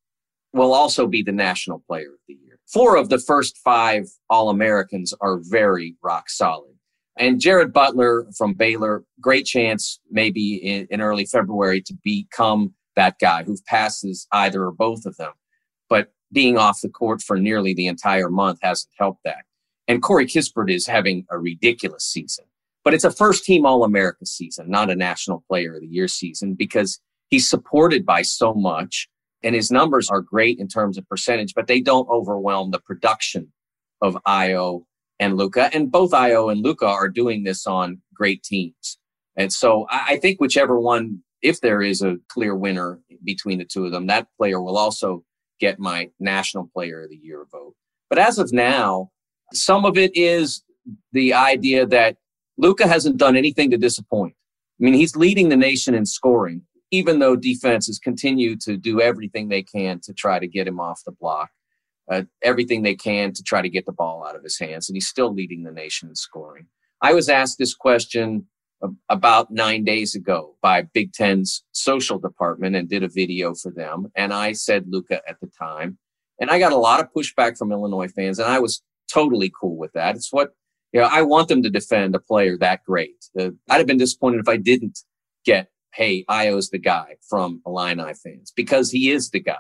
will 0.53 0.73
also 0.73 1.07
be 1.07 1.21
the 1.21 1.33
national 1.33 1.83
player 1.87 2.07
of 2.07 2.19
the 2.29 2.35
year. 2.35 2.57
Four 2.71 2.95
of 2.95 3.09
the 3.09 3.19
first 3.19 3.57
five 3.57 4.05
All 4.29 4.49
Americans 4.49 5.13
are 5.19 5.41
very 5.41 5.97
rock 6.01 6.29
solid. 6.29 6.73
And 7.17 7.41
Jared 7.41 7.73
Butler 7.73 8.27
from 8.37 8.53
Baylor, 8.53 9.03
great 9.19 9.45
chance 9.45 9.99
maybe 10.09 10.55
in, 10.55 10.87
in 10.89 11.01
early 11.01 11.25
February 11.25 11.81
to 11.81 11.93
become 12.01 12.73
that 12.95 13.15
guy 13.19 13.43
who 13.43 13.57
passes 13.67 14.25
either 14.31 14.63
or 14.63 14.71
both 14.71 15.05
of 15.05 15.17
them. 15.17 15.33
But 15.89 16.13
being 16.31 16.57
off 16.57 16.81
the 16.81 16.89
court 16.89 17.21
for 17.21 17.37
nearly 17.37 17.73
the 17.73 17.87
entire 17.87 18.29
month 18.29 18.59
hasn't 18.61 18.91
helped 18.97 19.23
that. 19.23 19.45
And 19.87 20.01
Corey 20.01 20.27
Kispert 20.27 20.71
is 20.71 20.85
having 20.85 21.25
a 21.31 21.39
ridiculous 21.39 22.05
season. 22.05 22.45
But 22.83 22.93
it's 22.93 23.03
a 23.03 23.11
first 23.11 23.43
team 23.43 23.65
All 23.65 23.83
America 23.83 24.25
season, 24.25 24.69
not 24.69 24.89
a 24.89 24.95
National 24.95 25.43
Player 25.47 25.75
of 25.75 25.81
the 25.81 25.87
Year 25.87 26.07
season, 26.07 26.53
because 26.53 26.99
he's 27.29 27.49
supported 27.49 28.05
by 28.05 28.21
so 28.21 28.53
much 28.53 29.09
and 29.43 29.55
his 29.55 29.71
numbers 29.71 30.09
are 30.09 30.21
great 30.21 30.59
in 30.59 30.67
terms 30.67 30.97
of 30.97 31.07
percentage, 31.07 31.53
but 31.53 31.67
they 31.67 31.81
don't 31.81 32.09
overwhelm 32.09 32.71
the 32.71 32.79
production 32.79 33.51
of 34.01 34.17
Ayo 34.27 34.83
and 35.19 35.37
Luka. 35.37 35.69
And 35.73 35.91
both 35.91 36.11
Ayo 36.11 36.51
and 36.51 36.61
Luka 36.63 36.85
are 36.85 37.07
doing 37.07 37.43
this 37.43 37.65
on 37.65 38.01
great 38.13 38.43
teams. 38.43 38.97
And 39.35 39.51
so 39.51 39.87
I 39.89 40.17
think 40.17 40.39
whichever 40.39 40.79
one, 40.79 41.19
if 41.41 41.61
there 41.61 41.81
is 41.81 42.01
a 42.01 42.17
clear 42.27 42.55
winner 42.55 42.99
between 43.23 43.59
the 43.59 43.65
two 43.65 43.85
of 43.85 43.91
them, 43.91 44.07
that 44.07 44.27
player 44.37 44.61
will 44.61 44.77
also 44.77 45.23
get 45.59 45.79
my 45.79 46.09
National 46.19 46.69
Player 46.73 47.03
of 47.03 47.09
the 47.09 47.17
Year 47.17 47.45
vote. 47.51 47.75
But 48.09 48.19
as 48.19 48.39
of 48.39 48.51
now, 48.51 49.11
some 49.53 49.85
of 49.85 49.97
it 49.97 50.11
is 50.15 50.63
the 51.11 51.33
idea 51.33 51.85
that 51.87 52.17
Luka 52.57 52.87
hasn't 52.87 53.17
done 53.17 53.35
anything 53.35 53.71
to 53.71 53.77
disappoint. 53.77 54.35
I 54.79 54.83
mean, 54.83 54.93
he's 54.93 55.15
leading 55.15 55.49
the 55.49 55.57
nation 55.57 55.93
in 55.93 56.05
scoring, 56.05 56.61
even 56.91 57.19
though 57.19 57.35
defenses 57.35 57.99
continue 57.99 58.55
to 58.57 58.77
do 58.77 59.01
everything 59.01 59.49
they 59.49 59.63
can 59.63 59.99
to 60.01 60.13
try 60.13 60.39
to 60.39 60.47
get 60.47 60.67
him 60.67 60.79
off 60.79 61.03
the 61.05 61.11
block, 61.11 61.49
uh, 62.11 62.23
everything 62.41 62.81
they 62.81 62.95
can 62.95 63.33
to 63.33 63.43
try 63.43 63.61
to 63.61 63.69
get 63.69 63.85
the 63.85 63.91
ball 63.91 64.25
out 64.25 64.35
of 64.35 64.43
his 64.43 64.57
hands, 64.57 64.89
and 64.89 64.95
he's 64.95 65.07
still 65.07 65.33
leading 65.33 65.63
the 65.63 65.71
nation 65.71 66.09
in 66.09 66.15
scoring. 66.15 66.67
I 67.01 67.13
was 67.13 67.29
asked 67.29 67.57
this 67.57 67.73
question 67.73 68.47
about 69.09 69.51
nine 69.51 69.83
days 69.83 70.15
ago 70.15 70.55
by 70.61 70.81
Big 70.81 71.13
Ten's 71.13 71.63
social 71.71 72.19
department 72.19 72.75
and 72.75 72.89
did 72.89 73.03
a 73.03 73.09
video 73.09 73.53
for 73.53 73.71
them. 73.71 74.07
And 74.15 74.33
I 74.33 74.53
said 74.53 74.85
Luka 74.87 75.21
at 75.27 75.39
the 75.41 75.47
time. 75.47 75.97
And 76.39 76.49
I 76.49 76.59
got 76.59 76.71
a 76.71 76.77
lot 76.77 77.01
of 77.01 77.11
pushback 77.13 77.57
from 77.57 77.71
Illinois 77.71 78.07
fans, 78.07 78.39
and 78.39 78.49
I 78.49 78.59
was 78.59 78.81
totally 79.11 79.51
cool 79.59 79.77
with 79.77 79.91
that. 79.93 80.15
It's 80.15 80.31
what, 80.31 80.51
you 80.93 81.01
know, 81.01 81.09
I 81.11 81.21
want 81.21 81.49
them 81.49 81.61
to 81.63 81.69
defend 81.69 82.15
a 82.15 82.19
player 82.19 82.57
that 82.59 82.85
great. 82.85 83.25
Uh, 83.37 83.49
I'd 83.69 83.79
have 83.79 83.87
been 83.87 83.97
disappointed 83.97 84.39
if 84.39 84.47
I 84.47 84.55
didn't 84.55 84.99
get, 85.43 85.67
hey, 85.93 86.23
Ayo's 86.29 86.69
the 86.69 86.77
guy 86.77 87.15
from 87.29 87.61
Illini 87.65 88.13
fans 88.13 88.53
because 88.55 88.89
he 88.89 89.11
is 89.11 89.31
the 89.31 89.41
guy. 89.41 89.57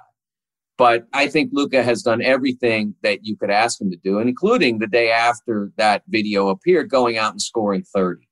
But 0.77 1.07
I 1.11 1.27
think 1.27 1.49
Luka 1.51 1.83
has 1.83 2.01
done 2.01 2.21
everything 2.21 2.95
that 3.03 3.25
you 3.25 3.35
could 3.35 3.49
ask 3.49 3.81
him 3.81 3.91
to 3.91 3.97
do, 3.97 4.19
including 4.19 4.79
the 4.79 4.87
day 4.87 5.11
after 5.11 5.73
that 5.75 6.03
video 6.07 6.47
appeared, 6.47 6.89
going 6.89 7.17
out 7.17 7.33
and 7.33 7.41
scoring 7.41 7.83
30 7.83 8.28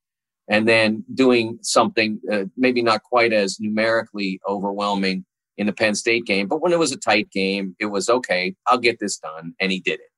and 0.49 0.67
then 0.67 1.03
doing 1.13 1.59
something 1.61 2.19
uh, 2.31 2.45
maybe 2.55 2.81
not 2.81 3.03
quite 3.03 3.33
as 3.33 3.59
numerically 3.59 4.39
overwhelming 4.47 5.25
in 5.57 5.65
the 5.65 5.73
Penn 5.73 5.95
State 5.95 6.25
game. 6.25 6.47
But 6.47 6.61
when 6.61 6.71
it 6.71 6.79
was 6.79 6.91
a 6.91 6.97
tight 6.97 7.29
game, 7.31 7.75
it 7.79 7.87
was 7.87 8.09
okay, 8.09 8.55
I'll 8.67 8.77
get 8.77 8.99
this 8.99 9.17
done. 9.17 9.53
And 9.59 9.71
he 9.71 9.79
did 9.79 9.99
it. 9.99 10.09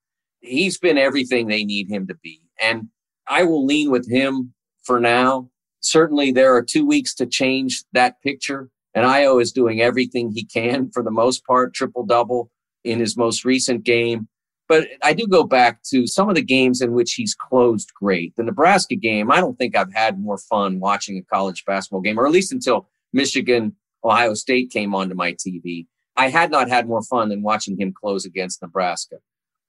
He's 0.41 0.77
been 0.77 0.97
everything 0.97 1.47
they 1.47 1.63
need 1.63 1.89
him 1.89 2.07
to 2.07 2.15
be. 2.15 2.41
And 2.61 2.89
I 3.27 3.43
will 3.43 3.65
lean 3.65 3.91
with 3.91 4.09
him 4.09 4.53
for 4.83 4.99
now. 4.99 5.49
Certainly, 5.81 6.33
there 6.33 6.53
are 6.55 6.63
two 6.63 6.85
weeks 6.85 7.15
to 7.15 7.25
change 7.25 7.83
that 7.93 8.21
picture. 8.21 8.69
And 8.93 9.05
Ayo 9.05 9.41
is 9.41 9.51
doing 9.51 9.81
everything 9.81 10.31
he 10.31 10.43
can 10.43 10.89
for 10.91 11.03
the 11.03 11.11
most 11.11 11.45
part, 11.45 11.73
triple 11.73 12.05
double 12.05 12.49
in 12.83 12.99
his 12.99 13.15
most 13.15 13.45
recent 13.45 13.83
game. 13.83 14.27
But 14.69 14.87
I 15.03 15.13
do 15.13 15.27
go 15.27 15.43
back 15.43 15.81
to 15.89 16.05
some 16.05 16.29
of 16.29 16.35
the 16.35 16.43
games 16.43 16.81
in 16.81 16.93
which 16.93 17.13
he's 17.13 17.33
closed 17.33 17.91
great. 17.95 18.35
The 18.37 18.43
Nebraska 18.43 18.95
game, 18.95 19.31
I 19.31 19.41
don't 19.41 19.57
think 19.57 19.75
I've 19.75 19.93
had 19.93 20.19
more 20.19 20.37
fun 20.37 20.79
watching 20.79 21.17
a 21.17 21.23
college 21.23 21.65
basketball 21.65 22.01
game, 22.01 22.19
or 22.19 22.27
at 22.27 22.31
least 22.31 22.53
until 22.53 22.87
Michigan, 23.11 23.75
Ohio 24.03 24.35
State 24.35 24.69
came 24.69 24.93
onto 24.93 25.15
my 25.15 25.33
TV. 25.33 25.87
I 26.15 26.29
had 26.29 26.51
not 26.51 26.69
had 26.69 26.87
more 26.87 27.01
fun 27.01 27.29
than 27.29 27.41
watching 27.41 27.79
him 27.79 27.93
close 27.93 28.25
against 28.25 28.61
Nebraska. 28.61 29.17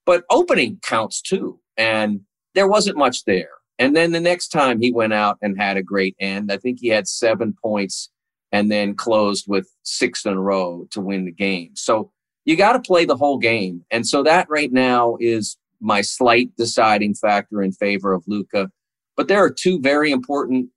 But 0.04 0.24
opening 0.30 0.78
counts 0.82 1.22
too. 1.22 1.60
And 1.78 2.20
there 2.54 2.68
wasn't 2.68 2.98
much 2.98 3.24
there. 3.24 3.50
And 3.78 3.96
then 3.96 4.12
the 4.12 4.20
next 4.20 4.48
time 4.48 4.82
he 4.82 4.92
went 4.92 5.14
out 5.14 5.38
and 5.40 5.58
had 5.58 5.78
a 5.78 5.82
great 5.82 6.14
end, 6.20 6.52
I 6.52 6.58
think 6.58 6.78
he 6.78 6.88
had 6.88 7.08
seven 7.08 7.54
points 7.62 8.10
and 8.52 8.70
then 8.70 8.94
closed 8.94 9.46
with 9.48 9.72
six 9.82 10.26
in 10.26 10.34
a 10.34 10.40
row 10.40 10.86
to 10.90 11.00
win 11.00 11.24
the 11.24 11.32
game. 11.32 11.70
So 11.74 12.12
you 12.50 12.56
got 12.56 12.72
to 12.72 12.80
play 12.80 13.04
the 13.04 13.16
whole 13.16 13.38
game. 13.38 13.84
And 13.92 14.04
so 14.04 14.24
that 14.24 14.48
right 14.50 14.72
now 14.72 15.16
is 15.20 15.56
my 15.80 16.00
slight 16.00 16.50
deciding 16.56 17.14
factor 17.14 17.62
in 17.62 17.70
favor 17.70 18.12
of 18.12 18.24
Luka. 18.26 18.72
But 19.16 19.28
there 19.28 19.42
are 19.44 19.52
two 19.52 19.78
very 19.80 20.10
important 20.10 20.68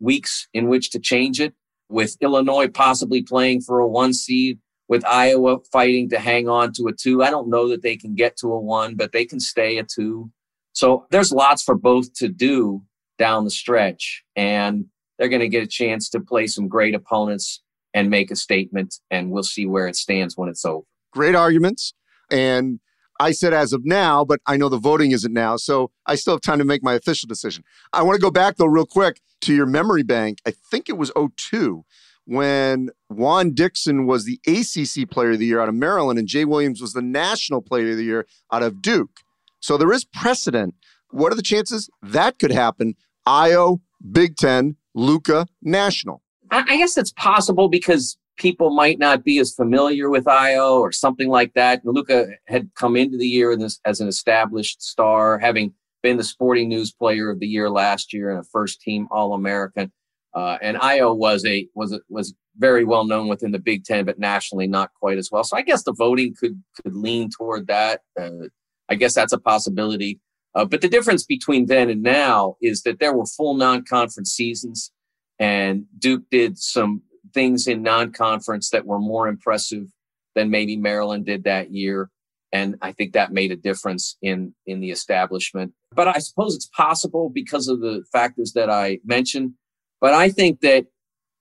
weeks 0.00 0.48
in 0.52 0.66
which 0.66 0.90
to 0.90 0.98
change 0.98 1.40
it 1.40 1.54
with 1.88 2.16
Illinois 2.20 2.66
possibly 2.66 3.22
playing 3.22 3.60
for 3.60 3.78
a 3.78 3.86
one 3.86 4.12
seed, 4.12 4.58
with 4.88 5.04
Iowa 5.06 5.58
fighting 5.70 6.08
to 6.08 6.18
hang 6.18 6.48
on 6.48 6.72
to 6.72 6.88
a 6.88 6.92
two. 6.92 7.22
I 7.22 7.30
don't 7.30 7.48
know 7.48 7.68
that 7.68 7.82
they 7.82 7.96
can 7.96 8.16
get 8.16 8.36
to 8.38 8.52
a 8.52 8.58
one, 8.58 8.96
but 8.96 9.12
they 9.12 9.24
can 9.24 9.38
stay 9.38 9.78
a 9.78 9.84
two. 9.84 10.32
So 10.72 11.06
there's 11.12 11.30
lots 11.30 11.62
for 11.62 11.76
both 11.76 12.12
to 12.14 12.26
do 12.26 12.82
down 13.18 13.44
the 13.44 13.50
stretch. 13.50 14.24
And 14.34 14.86
they're 15.16 15.28
going 15.28 15.42
to 15.42 15.48
get 15.48 15.62
a 15.62 15.68
chance 15.68 16.10
to 16.10 16.18
play 16.18 16.48
some 16.48 16.66
great 16.66 16.96
opponents 16.96 17.62
and 17.94 18.10
make 18.10 18.32
a 18.32 18.36
statement. 18.36 18.96
And 19.12 19.30
we'll 19.30 19.44
see 19.44 19.66
where 19.66 19.86
it 19.86 19.94
stands 19.94 20.36
when 20.36 20.48
it's 20.48 20.64
over. 20.64 20.84
Great 21.12 21.34
arguments. 21.34 21.92
And 22.30 22.80
I 23.18 23.32
said 23.32 23.52
as 23.52 23.72
of 23.72 23.84
now, 23.84 24.24
but 24.24 24.40
I 24.46 24.56
know 24.56 24.68
the 24.68 24.78
voting 24.78 25.10
isn't 25.10 25.32
now. 25.32 25.56
So 25.56 25.90
I 26.06 26.14
still 26.14 26.34
have 26.34 26.40
time 26.40 26.58
to 26.58 26.64
make 26.64 26.82
my 26.82 26.94
official 26.94 27.26
decision. 27.26 27.64
I 27.92 28.02
want 28.02 28.16
to 28.16 28.20
go 28.20 28.30
back, 28.30 28.56
though, 28.56 28.66
real 28.66 28.86
quick 28.86 29.20
to 29.42 29.54
your 29.54 29.66
memory 29.66 30.02
bank. 30.02 30.38
I 30.46 30.52
think 30.70 30.88
it 30.88 30.96
was 30.96 31.12
02 31.14 31.84
when 32.24 32.90
Juan 33.08 33.52
Dixon 33.52 34.06
was 34.06 34.24
the 34.24 34.40
ACC 34.46 35.10
Player 35.10 35.32
of 35.32 35.38
the 35.38 35.46
Year 35.46 35.60
out 35.60 35.68
of 35.68 35.74
Maryland 35.74 36.18
and 36.18 36.28
Jay 36.28 36.44
Williams 36.44 36.80
was 36.80 36.92
the 36.92 37.02
National 37.02 37.60
Player 37.60 37.90
of 37.90 37.96
the 37.96 38.04
Year 38.04 38.26
out 38.52 38.62
of 38.62 38.80
Duke. 38.80 39.20
So 39.60 39.76
there 39.76 39.92
is 39.92 40.04
precedent. 40.04 40.74
What 41.10 41.32
are 41.32 41.36
the 41.36 41.42
chances 41.42 41.90
that 42.02 42.38
could 42.38 42.52
happen? 42.52 42.94
Ayo, 43.26 43.80
Big 44.12 44.36
Ten, 44.36 44.76
Luka, 44.94 45.46
National. 45.60 46.22
I 46.50 46.76
guess 46.76 46.96
it's 46.96 47.12
possible 47.12 47.68
because 47.68 48.16
people 48.40 48.70
might 48.70 48.98
not 48.98 49.22
be 49.22 49.38
as 49.38 49.54
familiar 49.54 50.08
with 50.08 50.24
Ayo 50.24 50.80
or 50.80 50.90
something 50.90 51.28
like 51.28 51.52
that. 51.52 51.84
Luka 51.84 52.26
had 52.46 52.70
come 52.74 52.96
into 52.96 53.18
the 53.18 53.28
year 53.28 53.56
as 53.84 54.00
an 54.00 54.08
established 54.08 54.82
star, 54.82 55.38
having 55.38 55.74
been 56.02 56.16
the 56.16 56.24
Sporting 56.24 56.70
News 56.70 56.90
Player 56.90 57.28
of 57.28 57.38
the 57.38 57.46
Year 57.46 57.68
last 57.68 58.14
year 58.14 58.30
and 58.30 58.40
a 58.40 58.48
first 58.50 58.80
team 58.80 59.06
All 59.10 59.34
American. 59.34 59.92
Uh, 60.34 60.56
and 60.62 60.78
Ayo 60.78 61.14
was 61.14 61.44
a 61.44 61.68
was 61.74 61.92
a, 61.92 62.00
was 62.08 62.34
very 62.56 62.84
well 62.84 63.04
known 63.04 63.28
within 63.28 63.50
the 63.50 63.58
Big 63.58 63.84
Ten, 63.84 64.06
but 64.06 64.18
nationally 64.18 64.66
not 64.66 64.90
quite 64.98 65.18
as 65.18 65.28
well. 65.30 65.44
So 65.44 65.56
I 65.56 65.62
guess 65.62 65.82
the 65.82 65.92
voting 65.92 66.34
could 66.38 66.62
could 66.82 66.94
lean 66.94 67.28
toward 67.30 67.66
that. 67.66 68.00
Uh, 68.18 68.48
I 68.88 68.94
guess 68.94 69.14
that's 69.14 69.34
a 69.34 69.38
possibility. 69.38 70.18
Uh, 70.54 70.64
but 70.64 70.80
the 70.80 70.88
difference 70.88 71.24
between 71.24 71.66
then 71.66 71.90
and 71.90 72.02
now 72.02 72.56
is 72.62 72.82
that 72.82 73.00
there 73.00 73.12
were 73.12 73.26
full 73.26 73.54
non-conference 73.54 74.32
seasons, 74.32 74.92
and 75.38 75.84
Duke 75.98 76.22
did 76.30 76.58
some 76.58 77.02
things 77.32 77.66
in 77.66 77.82
non-conference 77.82 78.70
that 78.70 78.86
were 78.86 78.98
more 78.98 79.28
impressive 79.28 79.86
than 80.34 80.50
maybe 80.50 80.76
Maryland 80.76 81.26
did 81.26 81.44
that 81.44 81.72
year, 81.72 82.10
and 82.52 82.76
I 82.82 82.92
think 82.92 83.12
that 83.12 83.32
made 83.32 83.52
a 83.52 83.56
difference 83.56 84.16
in 84.22 84.54
in 84.66 84.80
the 84.80 84.90
establishment. 84.90 85.72
But 85.94 86.08
I 86.08 86.18
suppose 86.18 86.54
it's 86.54 86.68
possible 86.76 87.30
because 87.30 87.68
of 87.68 87.80
the 87.80 88.04
factors 88.12 88.52
that 88.52 88.70
I 88.70 89.00
mentioned. 89.04 89.54
But 90.00 90.14
I 90.14 90.30
think 90.30 90.60
that 90.60 90.86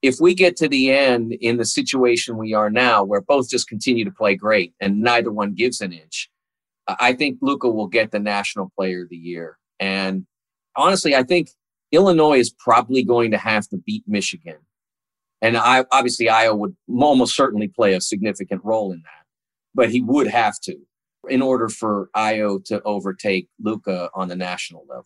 if 0.02 0.20
we 0.20 0.34
get 0.34 0.56
to 0.58 0.68
the 0.68 0.92
end 0.92 1.34
in 1.34 1.58
the 1.58 1.66
situation 1.66 2.38
we 2.38 2.54
are 2.54 2.70
now, 2.70 3.04
where 3.04 3.22
both 3.22 3.50
just 3.50 3.68
continue 3.68 4.06
to 4.06 4.12
play 4.12 4.36
great 4.36 4.74
and 4.80 5.02
neither 5.02 5.32
one 5.32 5.54
gives 5.54 5.82
an 5.82 5.92
inch, 5.92 6.30
I 6.88 7.14
think 7.14 7.40
Luka 7.42 7.70
will 7.70 7.88
get 7.88 8.12
the 8.12 8.20
National 8.20 8.72
Player 8.78 9.04
of 9.04 9.10
the 9.10 9.18
Year. 9.18 9.58
And 9.80 10.26
honestly, 10.76 11.16
I 11.16 11.24
think 11.24 11.50
Illinois 11.92 12.40
is 12.40 12.50
probably 12.50 13.04
going 13.04 13.32
to 13.32 13.38
have 13.38 13.68
to 13.70 13.78
beat 13.78 14.04
Michigan. 14.08 14.58
And 15.42 15.58
I, 15.58 15.86
obviously, 15.92 16.30
Iowa 16.30 16.56
would 16.56 16.76
almost 16.90 17.36
certainly 17.36 17.68
play 17.68 17.94
a 17.94 18.02
significant 18.02 18.62
role 18.64 18.92
in 18.92 19.02
that, 19.04 19.26
but 19.74 19.90
he 19.90 20.02
would 20.02 20.28
have 20.28 20.60
to 20.64 20.76
in 21.30 21.42
order 21.42 21.70
for 21.70 22.10
Ayo 22.16 22.64
to 22.66 22.82
overtake 22.84 23.48
Luka 23.60 24.10
on 24.14 24.28
the 24.28 24.36
national 24.36 24.86
level. 24.88 25.06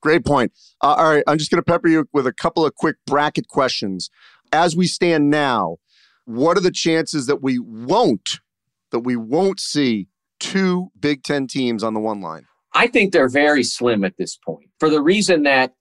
Great 0.00 0.24
point. 0.24 0.52
Uh, 0.82 0.94
all 0.94 1.10
right, 1.10 1.24
I'm 1.26 1.38
just 1.38 1.50
going 1.50 1.62
to 1.62 1.64
pepper 1.64 1.88
you 1.88 2.08
with 2.12 2.26
a 2.26 2.32
couple 2.32 2.64
of 2.64 2.74
quick 2.74 2.96
bracket 3.06 3.48
questions. 3.48 4.10
As 4.52 4.74
we 4.74 4.86
stand 4.86 5.30
now, 5.30 5.76
what 6.24 6.56
are 6.56 6.62
the 6.62 6.70
chances 6.70 7.26
that 7.26 7.42
we 7.42 7.58
won't 7.58 8.40
that 8.92 9.00
we 9.00 9.14
won't 9.14 9.60
see 9.60 10.08
two 10.40 10.90
Big 10.98 11.22
Ten 11.22 11.46
teams 11.46 11.84
on 11.84 11.94
the 11.94 12.00
one 12.00 12.20
line? 12.20 12.46
I 12.72 12.86
think 12.86 13.12
they're 13.12 13.28
very 13.28 13.62
slim 13.62 14.04
at 14.04 14.16
this 14.16 14.36
point 14.36 14.70
for 14.78 14.88
the 14.88 15.02
reason 15.02 15.42
that 15.42 15.74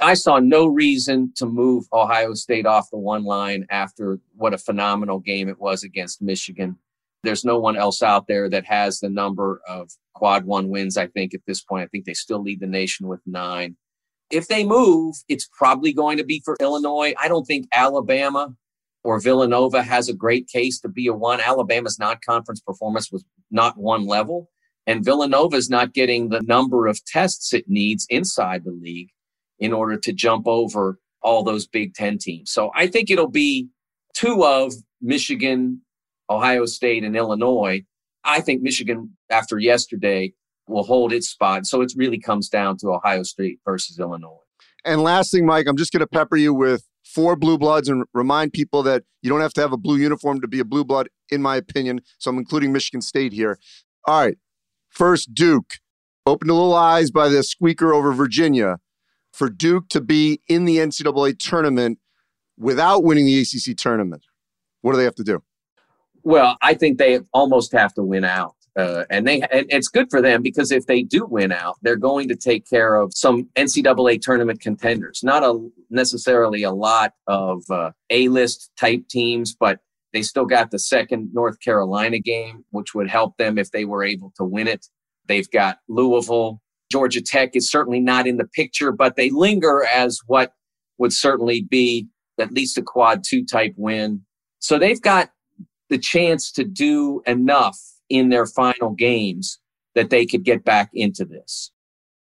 I 0.00 0.14
saw 0.14 0.38
no 0.38 0.66
reason 0.66 1.32
to 1.36 1.46
move 1.46 1.84
Ohio 1.92 2.32
State 2.34 2.66
off 2.66 2.90
the 2.90 2.98
one 2.98 3.24
line 3.24 3.66
after 3.70 4.18
what 4.34 4.54
a 4.54 4.58
phenomenal 4.58 5.18
game 5.18 5.48
it 5.48 5.60
was 5.60 5.84
against 5.84 6.22
Michigan. 6.22 6.78
There's 7.22 7.44
no 7.44 7.58
one 7.58 7.76
else 7.76 8.02
out 8.02 8.26
there 8.26 8.48
that 8.48 8.64
has 8.64 9.00
the 9.00 9.10
number 9.10 9.60
of 9.68 9.90
quad 10.14 10.46
one 10.46 10.68
wins, 10.68 10.96
I 10.96 11.06
think, 11.08 11.34
at 11.34 11.42
this 11.46 11.62
point. 11.62 11.84
I 11.84 11.86
think 11.88 12.06
they 12.06 12.14
still 12.14 12.42
lead 12.42 12.60
the 12.60 12.66
nation 12.66 13.08
with 13.08 13.20
nine. 13.26 13.76
If 14.30 14.48
they 14.48 14.64
move, 14.64 15.16
it's 15.28 15.48
probably 15.56 15.92
going 15.92 16.16
to 16.16 16.24
be 16.24 16.40
for 16.44 16.56
Illinois. 16.60 17.12
I 17.18 17.28
don't 17.28 17.44
think 17.44 17.66
Alabama 17.72 18.54
or 19.04 19.20
Villanova 19.20 19.82
has 19.82 20.08
a 20.08 20.14
great 20.14 20.48
case 20.48 20.80
to 20.80 20.88
be 20.88 21.08
a 21.08 21.12
one. 21.12 21.40
Alabama's 21.40 21.98
non 21.98 22.16
conference 22.24 22.60
performance 22.60 23.12
was 23.12 23.24
not 23.50 23.76
one 23.76 24.06
level. 24.06 24.48
And 24.86 25.04
Villanova 25.04 25.56
is 25.56 25.68
not 25.68 25.92
getting 25.92 26.30
the 26.30 26.40
number 26.42 26.86
of 26.86 27.04
tests 27.04 27.52
it 27.52 27.68
needs 27.68 28.06
inside 28.08 28.64
the 28.64 28.70
league 28.70 29.10
in 29.60 29.72
order 29.72 29.96
to 29.98 30.12
jump 30.12 30.46
over 30.48 30.98
all 31.22 31.44
those 31.44 31.66
Big 31.66 31.94
Ten 31.94 32.18
teams. 32.18 32.50
So 32.50 32.70
I 32.74 32.86
think 32.86 33.10
it'll 33.10 33.28
be 33.28 33.68
two 34.14 34.44
of 34.44 34.72
Michigan, 35.00 35.82
Ohio 36.28 36.66
State, 36.66 37.04
and 37.04 37.14
Illinois. 37.14 37.84
I 38.24 38.40
think 38.40 38.62
Michigan, 38.62 39.16
after 39.30 39.58
yesterday, 39.58 40.32
will 40.66 40.84
hold 40.84 41.12
its 41.12 41.28
spot. 41.28 41.66
So 41.66 41.82
it 41.82 41.92
really 41.96 42.18
comes 42.18 42.48
down 42.48 42.76
to 42.78 42.88
Ohio 42.88 43.22
State 43.22 43.60
versus 43.64 43.98
Illinois. 43.98 44.38
And 44.84 45.02
last 45.02 45.30
thing, 45.30 45.44
Mike, 45.44 45.66
I'm 45.68 45.76
just 45.76 45.92
going 45.92 46.00
to 46.00 46.06
pepper 46.06 46.36
you 46.36 46.54
with 46.54 46.84
four 47.04 47.36
blue 47.36 47.58
bloods 47.58 47.88
and 47.88 48.04
remind 48.14 48.52
people 48.52 48.82
that 48.84 49.02
you 49.20 49.28
don't 49.28 49.40
have 49.40 49.52
to 49.54 49.60
have 49.60 49.72
a 49.72 49.76
blue 49.76 49.96
uniform 49.96 50.40
to 50.40 50.48
be 50.48 50.60
a 50.60 50.64
blue 50.64 50.84
blood, 50.84 51.08
in 51.28 51.42
my 51.42 51.56
opinion. 51.56 52.00
So 52.18 52.30
I'm 52.30 52.38
including 52.38 52.72
Michigan 52.72 53.02
State 53.02 53.32
here. 53.32 53.58
All 54.06 54.20
right. 54.20 54.38
First, 54.88 55.34
Duke. 55.34 55.74
Opened 56.26 56.50
a 56.50 56.54
little 56.54 56.74
eyes 56.74 57.10
by 57.10 57.28
the 57.28 57.42
squeaker 57.42 57.94
over 57.94 58.12
Virginia. 58.12 58.78
For 59.32 59.48
Duke 59.48 59.88
to 59.90 60.00
be 60.00 60.40
in 60.48 60.64
the 60.64 60.78
NCAA 60.78 61.38
tournament 61.38 61.98
without 62.58 63.04
winning 63.04 63.26
the 63.26 63.40
ACC 63.40 63.76
tournament, 63.76 64.24
what 64.82 64.92
do 64.92 64.98
they 64.98 65.04
have 65.04 65.14
to 65.16 65.24
do? 65.24 65.42
Well, 66.22 66.56
I 66.60 66.74
think 66.74 66.98
they 66.98 67.20
almost 67.32 67.72
have 67.72 67.94
to 67.94 68.02
win 68.02 68.24
out. 68.24 68.54
Uh, 68.76 69.04
and 69.10 69.26
they 69.26 69.40
and 69.40 69.66
it's 69.68 69.88
good 69.88 70.08
for 70.10 70.22
them 70.22 70.42
because 70.42 70.70
if 70.70 70.86
they 70.86 71.02
do 71.02 71.26
win 71.26 71.50
out, 71.50 71.76
they're 71.82 71.96
going 71.96 72.28
to 72.28 72.36
take 72.36 72.68
care 72.68 72.96
of 72.96 73.12
some 73.14 73.48
NCAA 73.56 74.20
tournament 74.20 74.60
contenders. 74.60 75.20
Not 75.24 75.42
a 75.42 75.68
necessarily 75.90 76.62
a 76.62 76.70
lot 76.70 77.12
of 77.26 77.64
uh, 77.68 77.90
A-list 78.10 78.70
type 78.78 79.08
teams, 79.08 79.56
but 79.58 79.80
they 80.12 80.22
still 80.22 80.44
got 80.44 80.70
the 80.70 80.78
second 80.78 81.30
North 81.32 81.60
Carolina 81.60 82.20
game, 82.20 82.64
which 82.70 82.94
would 82.94 83.10
help 83.10 83.36
them 83.38 83.58
if 83.58 83.70
they 83.72 83.84
were 83.84 84.04
able 84.04 84.32
to 84.36 84.44
win 84.44 84.68
it. 84.68 84.86
They've 85.26 85.50
got 85.50 85.78
Louisville. 85.88 86.60
Georgia 86.90 87.20
Tech 87.20 87.50
is 87.54 87.70
certainly 87.70 88.00
not 88.00 88.26
in 88.26 88.36
the 88.36 88.46
picture, 88.46 88.92
but 88.92 89.16
they 89.16 89.30
linger 89.30 89.84
as 89.84 90.20
what 90.26 90.52
would 90.98 91.12
certainly 91.12 91.62
be 91.62 92.08
at 92.38 92.52
least 92.52 92.78
a 92.78 92.82
quad 92.82 93.22
two 93.26 93.44
type 93.44 93.74
win. 93.76 94.22
So 94.58 94.78
they've 94.78 95.00
got 95.00 95.30
the 95.88 95.98
chance 95.98 96.50
to 96.52 96.64
do 96.64 97.22
enough 97.26 97.78
in 98.08 98.28
their 98.28 98.46
final 98.46 98.90
games 98.90 99.58
that 99.94 100.10
they 100.10 100.26
could 100.26 100.44
get 100.44 100.64
back 100.64 100.90
into 100.92 101.24
this. 101.24 101.72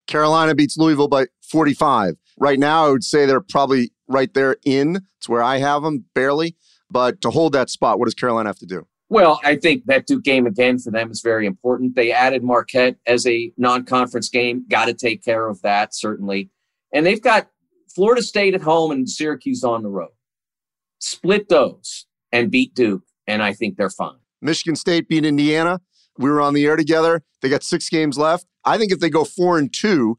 Carolina 0.07 0.53
beats 0.55 0.77
Louisville 0.77 1.07
by 1.07 1.27
45. 1.41 2.15
Right 2.37 2.59
now, 2.59 2.87
I 2.87 2.89
would 2.91 3.03
say 3.03 3.25
they're 3.25 3.41
probably 3.41 3.91
right 4.07 4.33
there 4.33 4.57
in. 4.65 5.01
It's 5.17 5.29
where 5.29 5.43
I 5.43 5.57
have 5.57 5.83
them, 5.83 6.05
barely. 6.13 6.55
But 6.89 7.21
to 7.21 7.31
hold 7.31 7.53
that 7.53 7.69
spot, 7.69 7.99
what 7.99 8.05
does 8.05 8.13
Carolina 8.13 8.49
have 8.49 8.59
to 8.59 8.65
do? 8.65 8.87
Well, 9.13 9.39
I 9.43 9.57
think 9.57 9.85
that 9.85 10.07
Duke 10.07 10.23
game 10.23 10.47
again 10.47 10.79
for 10.79 10.89
them 10.89 11.11
is 11.11 11.21
very 11.21 11.45
important. 11.45 11.95
They 11.95 12.11
added 12.11 12.41
Marquette 12.41 12.95
as 13.05 13.27
a 13.27 13.51
non 13.57 13.85
conference 13.85 14.27
game. 14.27 14.65
Got 14.67 14.85
to 14.85 14.95
take 14.95 15.23
care 15.23 15.47
of 15.47 15.61
that, 15.61 15.93
certainly. 15.93 16.49
And 16.91 17.05
they've 17.05 17.21
got 17.21 17.47
Florida 17.93 18.23
State 18.23 18.55
at 18.55 18.61
home 18.61 18.89
and 18.89 19.07
Syracuse 19.07 19.63
on 19.63 19.83
the 19.83 19.89
road. 19.89 20.13
Split 20.97 21.47
those 21.47 22.07
and 22.31 22.49
beat 22.49 22.73
Duke, 22.73 23.03
and 23.27 23.43
I 23.43 23.53
think 23.53 23.77
they're 23.77 23.91
fine. 23.91 24.17
Michigan 24.41 24.75
State 24.75 25.07
beat 25.07 25.25
Indiana. 25.25 25.79
We 26.17 26.31
were 26.31 26.41
on 26.41 26.55
the 26.55 26.65
air 26.65 26.75
together. 26.75 27.21
They 27.43 27.49
got 27.49 27.61
six 27.61 27.89
games 27.89 28.17
left. 28.17 28.47
I 28.65 28.79
think 28.79 28.91
if 28.91 28.99
they 28.99 29.11
go 29.11 29.25
four 29.25 29.59
and 29.59 29.71
two, 29.71 30.17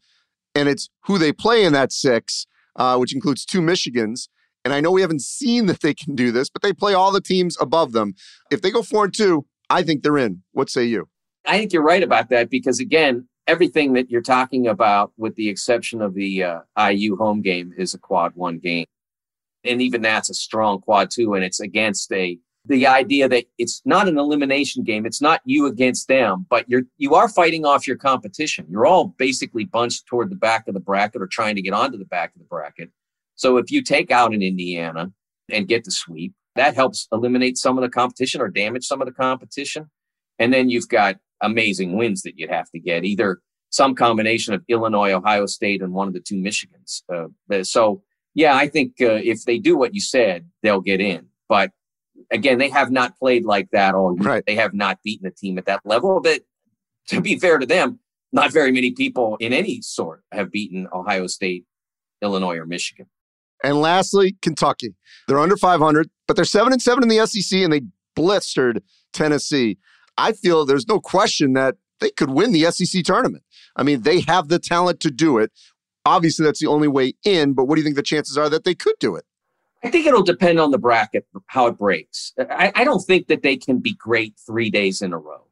and 0.54 0.68
it's 0.68 0.88
who 1.06 1.18
they 1.18 1.32
play 1.32 1.64
in 1.64 1.72
that 1.72 1.90
six, 1.90 2.46
uh, 2.76 2.96
which 2.98 3.12
includes 3.12 3.44
two 3.44 3.60
Michigans. 3.60 4.28
And 4.64 4.72
I 4.72 4.80
know 4.80 4.90
we 4.90 5.02
haven't 5.02 5.22
seen 5.22 5.66
that 5.66 5.80
they 5.80 5.94
can 5.94 6.14
do 6.14 6.32
this, 6.32 6.48
but 6.48 6.62
they 6.62 6.72
play 6.72 6.94
all 6.94 7.12
the 7.12 7.20
teams 7.20 7.56
above 7.60 7.92
them. 7.92 8.14
If 8.50 8.62
they 8.62 8.70
go 8.70 8.82
four 8.82 9.04
and 9.04 9.14
two, 9.14 9.46
I 9.68 9.82
think 9.82 10.02
they're 10.02 10.18
in. 10.18 10.42
What 10.52 10.70
say 10.70 10.84
you? 10.84 11.08
I 11.46 11.58
think 11.58 11.72
you're 11.72 11.82
right 11.82 12.02
about 12.02 12.30
that 12.30 12.48
because, 12.48 12.80
again, 12.80 13.28
everything 13.46 13.92
that 13.94 14.10
you're 14.10 14.22
talking 14.22 14.66
about, 14.66 15.12
with 15.16 15.34
the 15.34 15.48
exception 15.48 16.00
of 16.00 16.14
the 16.14 16.44
uh, 16.44 16.60
IU 16.90 17.16
home 17.16 17.42
game, 17.42 17.74
is 17.76 17.92
a 17.92 17.98
quad 17.98 18.32
one 18.34 18.58
game. 18.58 18.86
And 19.64 19.82
even 19.82 20.02
that's 20.02 20.30
a 20.30 20.34
strong 20.34 20.80
quad 20.80 21.10
two, 21.10 21.34
and 21.34 21.44
it's 21.44 21.60
against 21.60 22.12
a 22.12 22.38
the 22.66 22.86
idea 22.86 23.28
that 23.28 23.44
it's 23.58 23.82
not 23.84 24.08
an 24.08 24.16
elimination 24.16 24.84
game. 24.84 25.04
It's 25.04 25.20
not 25.20 25.42
you 25.44 25.66
against 25.66 26.08
them, 26.08 26.46
but 26.48 26.68
you're 26.68 26.82
you 26.96 27.14
are 27.14 27.28
fighting 27.28 27.64
off 27.64 27.86
your 27.86 27.96
competition. 27.96 28.66
You're 28.70 28.86
all 28.86 29.08
basically 29.18 29.64
bunched 29.64 30.06
toward 30.06 30.30
the 30.30 30.36
back 30.36 30.66
of 30.68 30.74
the 30.74 30.80
bracket 30.80 31.20
or 31.20 31.26
trying 31.26 31.56
to 31.56 31.62
get 31.62 31.74
onto 31.74 31.98
the 31.98 32.06
back 32.06 32.34
of 32.34 32.38
the 32.38 32.46
bracket. 32.46 32.90
So 33.36 33.56
if 33.56 33.70
you 33.70 33.82
take 33.82 34.10
out 34.10 34.34
an 34.34 34.42
Indiana 34.42 35.12
and 35.50 35.68
get 35.68 35.84
the 35.84 35.90
sweep, 35.90 36.34
that 36.56 36.74
helps 36.74 37.08
eliminate 37.12 37.58
some 37.58 37.76
of 37.78 37.82
the 37.82 37.88
competition 37.88 38.40
or 38.40 38.48
damage 38.48 38.86
some 38.86 39.02
of 39.02 39.06
the 39.06 39.12
competition. 39.12 39.90
And 40.38 40.52
then 40.52 40.70
you've 40.70 40.88
got 40.88 41.16
amazing 41.40 41.96
wins 41.96 42.22
that 42.22 42.38
you'd 42.38 42.50
have 42.50 42.70
to 42.70 42.78
get, 42.78 43.04
either 43.04 43.40
some 43.70 43.94
combination 43.94 44.54
of 44.54 44.62
Illinois, 44.68 45.12
Ohio 45.12 45.46
State, 45.46 45.82
and 45.82 45.92
one 45.92 46.06
of 46.06 46.14
the 46.14 46.20
two 46.20 46.36
Michigans. 46.36 47.02
Uh, 47.12 47.62
so 47.64 48.02
yeah, 48.34 48.56
I 48.56 48.68
think 48.68 48.94
uh, 49.00 49.20
if 49.22 49.44
they 49.44 49.58
do 49.58 49.76
what 49.76 49.94
you 49.94 50.00
said, 50.00 50.48
they'll 50.62 50.80
get 50.80 51.00
in. 51.00 51.26
But 51.48 51.72
again, 52.30 52.58
they 52.58 52.68
have 52.68 52.90
not 52.90 53.18
played 53.18 53.44
like 53.44 53.70
that 53.70 53.94
all 53.94 54.16
year. 54.16 54.28
Right. 54.28 54.44
They 54.46 54.56
have 54.56 54.74
not 54.74 54.98
beaten 55.02 55.26
a 55.26 55.30
team 55.30 55.58
at 55.58 55.66
that 55.66 55.80
level. 55.84 56.20
But 56.20 56.42
to 57.08 57.20
be 57.20 57.38
fair 57.38 57.58
to 57.58 57.66
them, 57.66 57.98
not 58.32 58.52
very 58.52 58.72
many 58.72 58.92
people 58.92 59.36
in 59.38 59.52
any 59.52 59.80
sort 59.82 60.22
have 60.32 60.50
beaten 60.50 60.88
Ohio 60.92 61.26
State, 61.28 61.64
Illinois, 62.22 62.56
or 62.56 62.66
Michigan. 62.66 63.06
And 63.64 63.80
lastly, 63.80 64.36
Kentucky. 64.42 64.94
They're 65.26 65.40
under 65.40 65.56
500, 65.56 66.10
but 66.28 66.36
they're 66.36 66.44
7 66.44 66.72
and 66.72 66.82
7 66.82 67.02
in 67.02 67.08
the 67.08 67.26
SEC 67.26 67.60
and 67.60 67.72
they 67.72 67.82
blistered 68.14 68.82
Tennessee. 69.12 69.78
I 70.18 70.32
feel 70.32 70.64
there's 70.64 70.86
no 70.86 71.00
question 71.00 71.54
that 71.54 71.76
they 72.00 72.10
could 72.10 72.30
win 72.30 72.52
the 72.52 72.70
SEC 72.70 73.02
tournament. 73.04 73.42
I 73.74 73.82
mean, 73.82 74.02
they 74.02 74.20
have 74.20 74.48
the 74.48 74.58
talent 74.58 75.00
to 75.00 75.10
do 75.10 75.38
it. 75.38 75.50
Obviously, 76.04 76.44
that's 76.44 76.60
the 76.60 76.66
only 76.66 76.88
way 76.88 77.14
in, 77.24 77.54
but 77.54 77.64
what 77.64 77.76
do 77.76 77.80
you 77.80 77.84
think 77.84 77.96
the 77.96 78.02
chances 78.02 78.36
are 78.36 78.50
that 78.50 78.64
they 78.64 78.74
could 78.74 78.96
do 79.00 79.16
it? 79.16 79.24
I 79.82 79.90
think 79.90 80.06
it'll 80.06 80.22
depend 80.22 80.60
on 80.60 80.70
the 80.70 80.78
bracket, 80.78 81.26
how 81.46 81.66
it 81.66 81.78
breaks. 81.78 82.32
I, 82.38 82.72
I, 82.74 82.84
don't 82.84 83.00
think 83.00 83.26
that 83.28 83.42
they 83.42 83.56
can 83.56 83.80
be 83.80 83.94
great 83.94 84.34
three 84.46 84.70
days 84.70 85.02
in 85.02 85.12
a 85.12 85.18
row. 85.18 85.46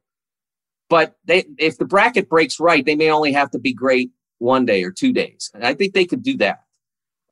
But 0.89 1.17
they, 1.25 1.45
if 1.59 1.79
the 1.79 1.85
bracket 1.85 2.29
breaks 2.29 2.59
right, 2.59 2.85
they 2.85 2.95
may 2.95 3.11
only 3.11 3.33
have 3.33 3.51
to 3.51 3.59
be 3.59 3.75
great 3.75 4.11
one 4.39 4.65
day 4.65 4.85
or 4.85 4.91
two 4.91 5.13
days. 5.13 5.51
I 5.55 5.75
think 5.75 5.93
they 5.93 6.07
could 6.07 6.23
do 6.23 6.37
that. 6.39 6.65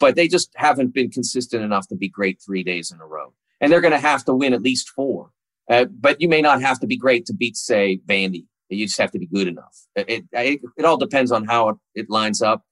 But 0.01 0.16
they 0.16 0.26
just 0.26 0.51
haven't 0.57 0.94
been 0.94 1.11
consistent 1.11 1.62
enough 1.62 1.86
to 1.88 1.94
be 1.94 2.09
great 2.09 2.40
three 2.44 2.64
days 2.64 2.90
in 2.90 3.01
a 3.01 3.07
row. 3.07 3.32
And 3.61 3.70
they're 3.70 3.82
going 3.82 3.92
to 3.92 3.98
have 3.98 4.24
to 4.24 4.34
win 4.34 4.55
at 4.55 4.62
least 4.62 4.88
four. 4.88 5.30
Uh, 5.70 5.84
but 5.84 6.20
you 6.20 6.28
may 6.28 6.40
not 6.40 6.61
have 6.61 6.80
to 6.80 6.86
be 6.86 6.96
great 6.96 7.26
to 7.26 7.34
beat, 7.34 7.57
say, 7.57 8.01
Vandy. 8.07 8.46
You 8.70 8.86
just 8.86 8.98
have 8.98 9.12
to 9.12 9.18
be 9.18 9.26
good 9.26 9.48
enough. 9.48 9.76
It, 9.94 10.24
it, 10.32 10.61
it 10.76 10.84
all 10.84 10.96
depends 10.96 11.32
on 11.32 11.44
how 11.44 11.80
it, 11.94 12.11
lines 12.11 12.40
up. 12.40 12.64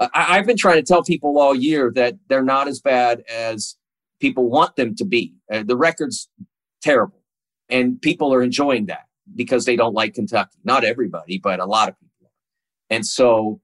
I, 0.00 0.36
have 0.36 0.46
been 0.46 0.56
trying 0.56 0.76
to 0.76 0.82
tell 0.82 1.02
people 1.02 1.38
all 1.38 1.54
year 1.54 1.92
that 1.94 2.16
they're 2.28 2.42
not 2.42 2.66
as 2.68 2.80
bad 2.80 3.22
as 3.30 3.76
people 4.20 4.48
want 4.48 4.76
them 4.76 4.94
to 4.96 5.04
be. 5.04 5.34
Uh, 5.52 5.62
the 5.62 5.76
record's 5.76 6.28
terrible, 6.82 7.22
and 7.68 8.00
people 8.00 8.34
are 8.34 8.42
enjoying 8.42 8.86
that 8.86 9.06
because 9.36 9.64
they 9.64 9.76
don't 9.76 9.94
like 9.94 10.14
Kentucky. 10.14 10.58
Not 10.64 10.84
everybody, 10.84 11.38
but 11.38 11.60
a 11.60 11.66
lot 11.66 11.88
of 11.88 11.98
people. 12.00 12.32
And 12.90 13.06
so, 13.06 13.60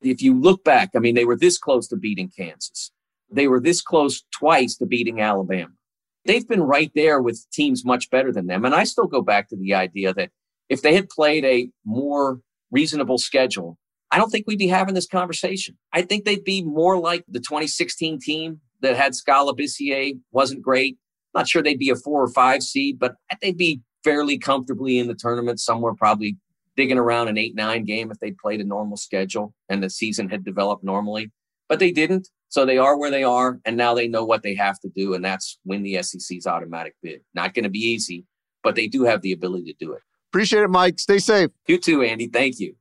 if 0.00 0.22
you 0.22 0.38
look 0.38 0.64
back, 0.64 0.90
I 0.94 0.98
mean, 0.98 1.14
they 1.14 1.24
were 1.24 1.36
this 1.36 1.58
close 1.58 1.88
to 1.88 1.96
beating 1.96 2.30
Kansas. 2.36 2.92
They 3.30 3.48
were 3.48 3.60
this 3.60 3.82
close 3.82 4.24
twice 4.32 4.76
to 4.76 4.86
beating 4.86 5.20
Alabama. 5.20 5.72
They've 6.24 6.46
been 6.46 6.62
right 6.62 6.90
there 6.94 7.20
with 7.20 7.46
teams 7.52 7.84
much 7.84 8.10
better 8.10 8.32
than 8.32 8.46
them. 8.46 8.64
And 8.64 8.74
I 8.74 8.84
still 8.84 9.06
go 9.06 9.22
back 9.22 9.48
to 9.48 9.56
the 9.56 9.74
idea 9.74 10.12
that 10.14 10.30
if 10.68 10.82
they 10.82 10.94
had 10.94 11.08
played 11.08 11.44
a 11.44 11.70
more 11.84 12.40
reasonable 12.70 13.18
schedule, 13.18 13.78
I 14.10 14.18
don't 14.18 14.30
think 14.30 14.46
we'd 14.46 14.58
be 14.58 14.68
having 14.68 14.94
this 14.94 15.06
conversation. 15.06 15.76
I 15.92 16.02
think 16.02 16.24
they'd 16.24 16.44
be 16.44 16.62
more 16.62 16.98
like 16.98 17.24
the 17.28 17.40
2016 17.40 18.20
team 18.20 18.60
that 18.80 18.96
had 18.96 19.14
Skal 19.14 19.52
Labissiere, 19.52 20.18
wasn't 20.32 20.62
great. 20.62 20.98
Not 21.34 21.48
sure 21.48 21.62
they'd 21.62 21.78
be 21.78 21.90
a 21.90 21.96
four 21.96 22.22
or 22.22 22.32
five 22.32 22.62
seed, 22.62 22.98
but 22.98 23.14
they'd 23.42 23.56
be 23.56 23.82
fairly 24.04 24.38
comfortably 24.38 24.98
in 24.98 25.08
the 25.08 25.14
tournament 25.14 25.60
somewhere, 25.60 25.94
probably 25.94 26.36
digging 26.78 26.96
around 26.96 27.26
an 27.26 27.36
eight 27.36 27.56
nine 27.56 27.84
game 27.84 28.08
if 28.12 28.20
they'd 28.20 28.38
played 28.38 28.60
a 28.60 28.64
normal 28.64 28.96
schedule 28.96 29.52
and 29.68 29.82
the 29.82 29.90
season 29.90 30.30
had 30.30 30.44
developed 30.44 30.84
normally. 30.84 31.32
But 31.68 31.80
they 31.80 31.90
didn't. 31.90 32.28
So 32.50 32.64
they 32.64 32.78
are 32.78 32.96
where 32.96 33.10
they 33.10 33.24
are, 33.24 33.58
and 33.66 33.76
now 33.76 33.92
they 33.94 34.08
know 34.08 34.24
what 34.24 34.42
they 34.42 34.54
have 34.54 34.78
to 34.80 34.88
do, 34.96 35.12
and 35.12 35.22
that's 35.22 35.58
win 35.66 35.82
the 35.82 36.02
SEC's 36.02 36.46
automatic 36.46 36.94
bid. 37.02 37.20
Not 37.34 37.52
going 37.52 37.64
to 37.64 37.68
be 37.68 37.80
easy, 37.80 38.24
but 38.62 38.74
they 38.74 38.86
do 38.86 39.02
have 39.02 39.20
the 39.20 39.32
ability 39.32 39.74
to 39.74 39.84
do 39.84 39.92
it. 39.92 40.00
Appreciate 40.30 40.62
it, 40.62 40.68
Mike. 40.68 40.98
Stay 40.98 41.18
safe. 41.18 41.50
You 41.66 41.76
too, 41.78 42.02
Andy. 42.02 42.28
Thank 42.28 42.58
you. 42.58 42.74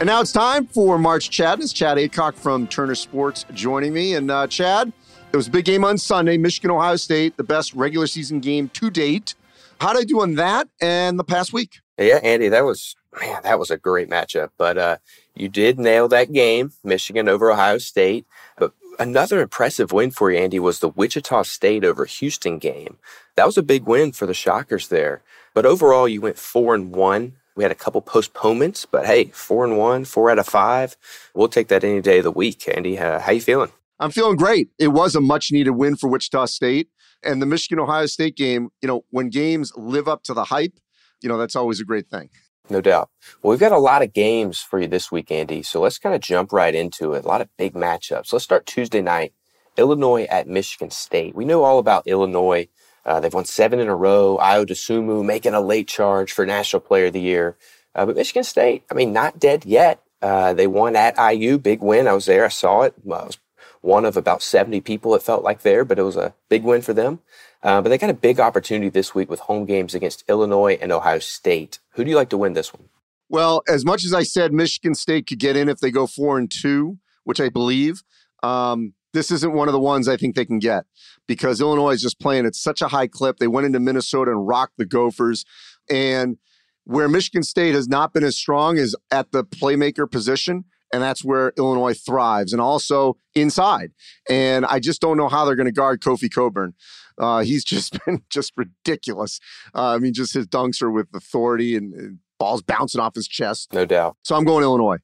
And 0.00 0.08
now 0.08 0.20
it's 0.20 0.32
time 0.32 0.66
for 0.66 0.98
March 0.98 1.30
Chadness. 1.30 1.72
Chad 1.72 1.96
Aycock 1.96 2.34
from 2.34 2.66
Turner 2.66 2.96
Sports 2.96 3.46
joining 3.54 3.94
me. 3.94 4.16
And 4.16 4.30
uh, 4.30 4.48
Chad, 4.48 4.92
it 5.32 5.36
was 5.36 5.48
a 5.48 5.50
big 5.50 5.64
game 5.64 5.84
on 5.84 5.98
Sunday, 5.98 6.36
Michigan, 6.36 6.70
Ohio 6.70 6.96
State, 6.96 7.36
the 7.36 7.44
best 7.44 7.74
regular 7.74 8.06
season 8.06 8.40
game 8.40 8.68
to 8.70 8.90
date. 8.90 9.34
How 9.80 9.92
did 9.92 10.02
I 10.02 10.04
do 10.04 10.20
on 10.20 10.34
that 10.34 10.68
and 10.80 11.18
the 11.18 11.24
past 11.24 11.52
week? 11.52 11.80
Yeah, 11.98 12.20
Andy, 12.22 12.48
that 12.48 12.64
was 12.64 12.96
man, 13.20 13.40
that 13.42 13.58
was 13.58 13.70
a 13.70 13.76
great 13.76 14.08
matchup. 14.08 14.50
But 14.58 14.78
uh, 14.78 14.96
you 15.34 15.48
did 15.48 15.78
nail 15.78 16.08
that 16.08 16.32
game, 16.32 16.72
Michigan 16.84 17.28
over 17.28 17.50
Ohio 17.50 17.78
State. 17.78 18.26
But 18.58 18.72
another 18.98 19.40
impressive 19.40 19.92
win 19.92 20.10
for 20.10 20.30
you, 20.30 20.38
Andy, 20.38 20.58
was 20.58 20.80
the 20.80 20.88
Wichita 20.88 21.42
State 21.44 21.84
over 21.84 22.04
Houston 22.04 22.58
game. 22.58 22.98
That 23.36 23.46
was 23.46 23.56
a 23.56 23.62
big 23.62 23.84
win 23.84 24.12
for 24.12 24.26
the 24.26 24.34
Shockers 24.34 24.88
there. 24.88 25.22
But 25.54 25.66
overall, 25.66 26.08
you 26.08 26.20
went 26.20 26.38
four 26.38 26.74
and 26.74 26.94
one 26.94 27.34
we 27.54 27.64
had 27.64 27.72
a 27.72 27.76
couple 27.76 28.00
postponements, 28.00 28.86
but 28.86 29.06
hey, 29.06 29.26
four 29.26 29.64
and 29.64 29.76
one, 29.76 30.04
four 30.04 30.30
out 30.30 30.38
of 30.38 30.46
five. 30.46 30.96
We'll 31.34 31.48
take 31.48 31.68
that 31.68 31.84
any 31.84 32.00
day 32.00 32.18
of 32.18 32.24
the 32.24 32.30
week. 32.30 32.66
Andy, 32.66 32.98
uh, 32.98 33.20
how 33.20 33.32
you 33.32 33.40
feeling? 33.40 33.72
I'm 34.02 34.10
feeling 34.10 34.36
great. 34.36 34.70
It 34.78 34.88
was 34.88 35.14
a 35.14 35.20
much 35.20 35.52
needed 35.52 35.70
win 35.70 35.96
for 35.96 36.08
Wichita 36.08 36.46
State. 36.46 36.88
And 37.22 37.40
the 37.40 37.46
Michigan 37.46 37.78
Ohio 37.78 38.06
State 38.06 38.36
game, 38.36 38.70
you 38.80 38.88
know, 38.88 39.04
when 39.10 39.30
games 39.30 39.72
live 39.76 40.08
up 40.08 40.24
to 40.24 40.34
the 40.34 40.44
hype, 40.44 40.74
you 41.22 41.28
know, 41.28 41.38
that's 41.38 41.54
always 41.54 41.80
a 41.80 41.84
great 41.84 42.08
thing. 42.08 42.28
No 42.68 42.80
doubt. 42.80 43.10
Well, 43.42 43.50
we've 43.50 43.60
got 43.60 43.72
a 43.72 43.78
lot 43.78 44.02
of 44.02 44.12
games 44.12 44.58
for 44.58 44.80
you 44.80 44.88
this 44.88 45.12
week, 45.12 45.30
Andy. 45.30 45.62
So 45.62 45.80
let's 45.80 45.98
kind 45.98 46.14
of 46.14 46.20
jump 46.20 46.52
right 46.52 46.74
into 46.74 47.12
it. 47.12 47.24
A 47.24 47.28
lot 47.28 47.40
of 47.40 47.48
big 47.56 47.74
matchups. 47.74 48.32
Let's 48.32 48.44
start 48.44 48.66
Tuesday 48.66 49.02
night. 49.02 49.34
Illinois 49.76 50.24
at 50.24 50.48
Michigan 50.48 50.90
State. 50.90 51.34
We 51.34 51.44
know 51.44 51.62
all 51.62 51.78
about 51.78 52.06
Illinois 52.06 52.68
uh, 53.04 53.20
they've 53.20 53.34
won 53.34 53.44
seven 53.44 53.80
in 53.80 53.88
a 53.88 53.96
row. 53.96 54.38
Ayo 54.40 54.64
Dosunmu 54.64 55.24
making 55.24 55.54
a 55.54 55.60
late 55.60 55.88
charge 55.88 56.32
for 56.32 56.46
National 56.46 56.80
Player 56.80 57.06
of 57.06 57.12
the 57.12 57.20
Year. 57.20 57.56
Uh, 57.94 58.06
but 58.06 58.16
Michigan 58.16 58.44
State, 58.44 58.84
I 58.90 58.94
mean, 58.94 59.12
not 59.12 59.38
dead 59.38 59.64
yet. 59.64 60.02
Uh, 60.20 60.54
they 60.54 60.68
won 60.68 60.94
at 60.94 61.16
IU, 61.18 61.58
big 61.58 61.82
win. 61.82 62.06
I 62.06 62.12
was 62.12 62.26
there, 62.26 62.44
I 62.44 62.48
saw 62.48 62.82
it. 62.82 62.94
I 63.04 63.24
was 63.24 63.38
one 63.82 64.04
of 64.04 64.16
about 64.16 64.42
70 64.42 64.80
people 64.80 65.14
it 65.14 65.22
felt 65.22 65.44
like 65.44 65.62
there, 65.62 65.84
but 65.84 65.98
it 65.98 66.02
was 66.02 66.16
a 66.16 66.34
big 66.48 66.64
win 66.64 66.82
for 66.82 66.94
them. 66.94 67.20
Uh, 67.62 67.80
but 67.82 67.90
they 67.90 67.98
got 67.98 68.10
a 68.10 68.14
big 68.14 68.40
opportunity 68.40 68.88
this 68.88 69.14
week 69.14 69.28
with 69.28 69.40
home 69.40 69.66
games 69.66 69.94
against 69.94 70.24
Illinois 70.28 70.78
and 70.80 70.90
Ohio 70.90 71.18
State. 71.18 71.78
Who 71.90 72.04
do 72.04 72.10
you 72.10 72.16
like 72.16 72.30
to 72.30 72.38
win 72.38 72.54
this 72.54 72.72
one? 72.72 72.88
Well, 73.28 73.62
as 73.68 73.84
much 73.84 74.04
as 74.04 74.12
I 74.12 74.22
said 74.24 74.52
Michigan 74.52 74.94
State 74.94 75.26
could 75.26 75.38
get 75.38 75.56
in 75.56 75.68
if 75.68 75.78
they 75.78 75.90
go 75.90 76.06
four 76.06 76.38
and 76.38 76.50
two, 76.50 76.98
which 77.24 77.40
I 77.40 77.48
believe, 77.48 78.02
um, 78.42 78.94
this 79.12 79.30
isn't 79.30 79.52
one 79.52 79.68
of 79.68 79.72
the 79.72 79.80
ones 79.80 80.08
I 80.08 80.16
think 80.16 80.34
they 80.34 80.44
can 80.44 80.58
get 80.58 80.84
because 81.26 81.60
Illinois 81.60 81.92
is 81.92 82.02
just 82.02 82.20
playing 82.20 82.46
at 82.46 82.54
such 82.54 82.82
a 82.82 82.88
high 82.88 83.06
clip. 83.06 83.38
They 83.38 83.46
went 83.46 83.66
into 83.66 83.80
Minnesota 83.80 84.30
and 84.30 84.46
rocked 84.46 84.78
the 84.78 84.86
Gophers. 84.86 85.44
And 85.90 86.38
where 86.84 87.08
Michigan 87.08 87.42
State 87.42 87.74
has 87.74 87.88
not 87.88 88.12
been 88.12 88.24
as 88.24 88.36
strong 88.36 88.76
is 88.76 88.96
at 89.10 89.32
the 89.32 89.44
playmaker 89.44 90.10
position. 90.10 90.64
And 90.92 91.02
that's 91.02 91.24
where 91.24 91.52
Illinois 91.56 91.94
thrives 91.94 92.52
and 92.52 92.60
also 92.60 93.16
inside. 93.34 93.92
And 94.28 94.66
I 94.66 94.78
just 94.78 95.00
don't 95.00 95.16
know 95.16 95.28
how 95.28 95.44
they're 95.44 95.56
going 95.56 95.66
to 95.66 95.72
guard 95.72 96.00
Kofi 96.00 96.32
Cockburn. 96.32 96.74
Uh, 97.18 97.40
he's 97.40 97.64
just 97.72 97.98
been 98.04 98.22
just 98.30 98.52
ridiculous. 98.56 99.40
Uh, 99.74 99.94
I 99.94 99.98
mean, 99.98 100.12
just 100.12 100.34
his 100.34 100.46
dunks 100.46 100.82
are 100.82 100.90
with 100.90 101.08
authority 101.14 101.76
and, 101.76 101.94
and 101.94 102.18
balls 102.38 102.62
bouncing 102.62 103.00
off 103.00 103.14
his 103.14 103.28
chest. 103.28 103.72
No 103.72 103.86
doubt. 103.86 104.16
So 104.22 104.36
I'm 104.36 104.44
going 104.44 104.62
Illinois. 104.62 104.98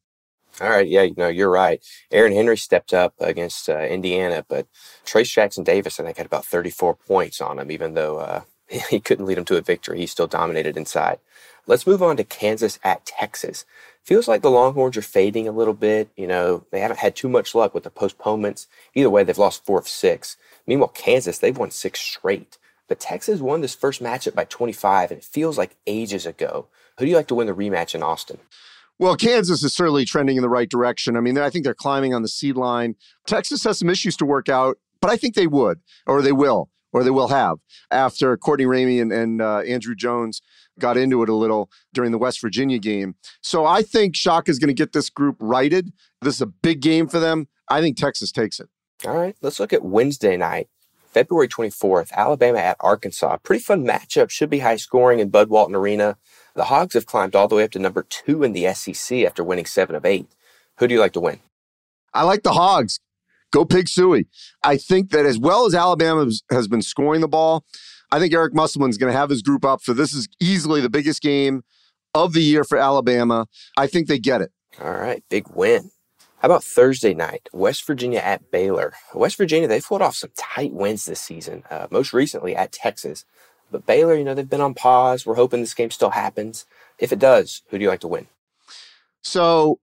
All 0.60 0.70
right, 0.70 0.88
yeah, 0.88 1.06
no, 1.16 1.28
you're 1.28 1.50
right. 1.50 1.84
Aaron 2.10 2.32
Henry 2.32 2.56
stepped 2.56 2.92
up 2.92 3.14
against 3.20 3.68
uh, 3.68 3.78
Indiana, 3.78 4.44
but 4.48 4.66
Trayce 5.06 5.32
Jackson-Davis, 5.32 6.00
I 6.00 6.04
think, 6.04 6.16
had 6.16 6.26
about 6.26 6.44
34 6.44 6.96
points 6.96 7.40
on 7.40 7.60
him, 7.60 7.70
even 7.70 7.94
though 7.94 8.18
uh, 8.18 8.42
he 8.90 9.00
couldn't 9.00 9.26
lead 9.26 9.38
him 9.38 9.44
to 9.46 9.56
a 9.56 9.62
victory. 9.62 9.98
He 9.98 10.06
still 10.06 10.26
dominated 10.26 10.76
inside. 10.76 11.18
Let's 11.66 11.86
move 11.86 12.02
on 12.02 12.16
to 12.16 12.24
Kansas 12.24 12.78
at 12.82 13.04
Texas. 13.04 13.66
Feels 14.02 14.26
like 14.26 14.40
the 14.40 14.50
Longhorns 14.50 14.96
are 14.96 15.02
fading 15.02 15.46
a 15.46 15.52
little 15.52 15.74
bit. 15.74 16.08
You 16.16 16.26
know, 16.26 16.64
they 16.70 16.80
haven't 16.80 17.00
had 17.00 17.14
too 17.14 17.28
much 17.28 17.54
luck 17.54 17.74
with 17.74 17.84
the 17.84 17.90
postponements. 17.90 18.66
Either 18.94 19.10
way, 19.10 19.22
they've 19.22 19.36
lost 19.36 19.66
four 19.66 19.78
of 19.78 19.86
six. 19.86 20.38
Meanwhile, 20.66 20.88
Kansas, 20.94 21.38
they've 21.38 21.56
won 21.56 21.70
six 21.70 22.00
straight. 22.00 22.56
But 22.88 23.00
Texas 23.00 23.40
won 23.40 23.60
this 23.60 23.74
first 23.74 24.02
matchup 24.02 24.34
by 24.34 24.44
25, 24.44 25.10
and 25.10 25.18
it 25.18 25.24
feels 25.24 25.58
like 25.58 25.76
ages 25.86 26.24
ago. 26.24 26.68
Who 26.98 27.04
do 27.04 27.10
you 27.10 27.16
like 27.16 27.28
to 27.28 27.34
win 27.34 27.46
the 27.46 27.54
rematch 27.54 27.94
in 27.94 28.02
Austin? 28.02 28.38
Well, 28.98 29.14
Kansas 29.14 29.62
is 29.62 29.74
certainly 29.74 30.04
trending 30.04 30.36
in 30.36 30.42
the 30.42 30.48
right 30.48 30.68
direction. 30.68 31.16
I 31.16 31.20
mean, 31.20 31.38
I 31.38 31.50
think 31.50 31.64
they're 31.64 31.74
climbing 31.74 32.14
on 32.14 32.22
the 32.22 32.28
seed 32.28 32.56
line. 32.56 32.96
Texas 33.26 33.62
has 33.64 33.78
some 33.78 33.90
issues 33.90 34.16
to 34.16 34.24
work 34.24 34.48
out, 34.48 34.78
but 35.00 35.10
I 35.10 35.16
think 35.16 35.34
they 35.34 35.46
would, 35.46 35.80
or 36.06 36.22
they 36.22 36.32
will, 36.32 36.70
or 36.92 37.04
they 37.04 37.10
will 37.10 37.28
have 37.28 37.58
after 37.90 38.36
Courtney 38.36 38.66
Ramey 38.66 39.00
and, 39.00 39.12
and 39.12 39.42
uh, 39.42 39.58
Andrew 39.60 39.94
Jones 39.94 40.40
got 40.78 40.96
into 40.96 41.22
it 41.22 41.28
a 41.28 41.34
little 41.34 41.70
during 41.92 42.12
the 42.12 42.18
West 42.18 42.40
Virginia 42.40 42.78
game. 42.78 43.14
So 43.42 43.66
I 43.66 43.82
think 43.82 44.16
Shaka 44.16 44.50
is 44.50 44.58
going 44.58 44.68
to 44.68 44.74
get 44.74 44.92
this 44.92 45.10
group 45.10 45.36
righted. 45.40 45.92
This 46.22 46.36
is 46.36 46.42
a 46.42 46.46
big 46.46 46.80
game 46.80 47.08
for 47.08 47.18
them. 47.18 47.48
I 47.68 47.80
think 47.80 47.96
Texas 47.96 48.32
takes 48.32 48.60
it. 48.60 48.68
All 49.06 49.16
right, 49.16 49.36
let's 49.42 49.60
look 49.60 49.72
at 49.72 49.84
Wednesday 49.84 50.36
night. 50.36 50.68
February 51.08 51.48
24th, 51.48 52.12
Alabama 52.12 52.58
at 52.58 52.76
Arkansas. 52.80 53.38
Pretty 53.38 53.62
fun 53.62 53.84
matchup. 53.84 54.30
Should 54.30 54.50
be 54.50 54.58
high 54.58 54.76
scoring 54.76 55.20
in 55.20 55.30
Bud 55.30 55.48
Walton 55.48 55.74
Arena. 55.74 56.18
The 56.54 56.64
Hogs 56.64 56.94
have 56.94 57.06
climbed 57.06 57.34
all 57.34 57.48
the 57.48 57.54
way 57.54 57.64
up 57.64 57.70
to 57.72 57.78
number 57.78 58.02
two 58.02 58.42
in 58.42 58.52
the 58.52 58.72
SEC 58.74 59.18
after 59.20 59.42
winning 59.42 59.64
seven 59.64 59.96
of 59.96 60.04
eight. 60.04 60.28
Who 60.78 60.86
do 60.86 60.94
you 60.94 61.00
like 61.00 61.12
to 61.14 61.20
win? 61.20 61.40
I 62.12 62.24
like 62.24 62.42
the 62.42 62.52
Hogs. 62.52 63.00
Go 63.50 63.64
Pig 63.64 63.86
Sooie. 63.86 64.26
I 64.62 64.76
think 64.76 65.10
that 65.10 65.26
as 65.26 65.38
well 65.38 65.66
as 65.66 65.74
Alabama 65.74 66.30
has 66.50 66.68
been 66.68 66.82
scoring 66.82 67.20
the 67.20 67.28
ball, 67.28 67.64
I 68.10 68.18
think 68.18 68.32
Eric 68.32 68.54
Musselman's 68.54 68.98
going 68.98 69.12
to 69.12 69.18
have 69.18 69.30
his 69.30 69.42
group 69.42 69.64
up 69.64 69.82
for 69.82 69.94
this 69.94 70.14
is 70.14 70.28
easily 70.40 70.80
the 70.80 70.90
biggest 70.90 71.22
game 71.22 71.62
of 72.14 72.32
the 72.32 72.42
year 72.42 72.64
for 72.64 72.78
Alabama. 72.78 73.46
I 73.76 73.86
think 73.86 74.08
they 74.08 74.18
get 74.18 74.40
it. 74.40 74.50
All 74.80 74.92
right, 74.92 75.22
big 75.28 75.48
win. 75.54 75.90
How 76.40 76.46
about 76.46 76.62
Thursday 76.62 77.14
night? 77.14 77.48
West 77.52 77.84
Virginia 77.84 78.20
at 78.20 78.50
Baylor. 78.50 78.94
West 79.12 79.36
Virginia, 79.36 79.66
they've 79.66 79.84
pulled 79.84 80.02
off 80.02 80.14
some 80.14 80.30
tight 80.36 80.72
wins 80.72 81.04
this 81.04 81.20
season, 81.20 81.64
uh, 81.68 81.88
most 81.90 82.12
recently 82.12 82.54
at 82.54 82.70
Texas. 82.70 83.24
But 83.72 83.86
Baylor, 83.86 84.14
you 84.14 84.24
know, 84.24 84.34
they've 84.34 84.48
been 84.48 84.60
on 84.60 84.74
pause. 84.74 85.26
We're 85.26 85.34
hoping 85.34 85.60
this 85.60 85.74
game 85.74 85.90
still 85.90 86.10
happens. 86.10 86.64
If 86.98 87.12
it 87.12 87.18
does, 87.18 87.62
who 87.68 87.78
do 87.78 87.82
you 87.82 87.90
like 87.90 88.00
to 88.00 88.08
win? 88.08 88.28
So, 89.20 89.80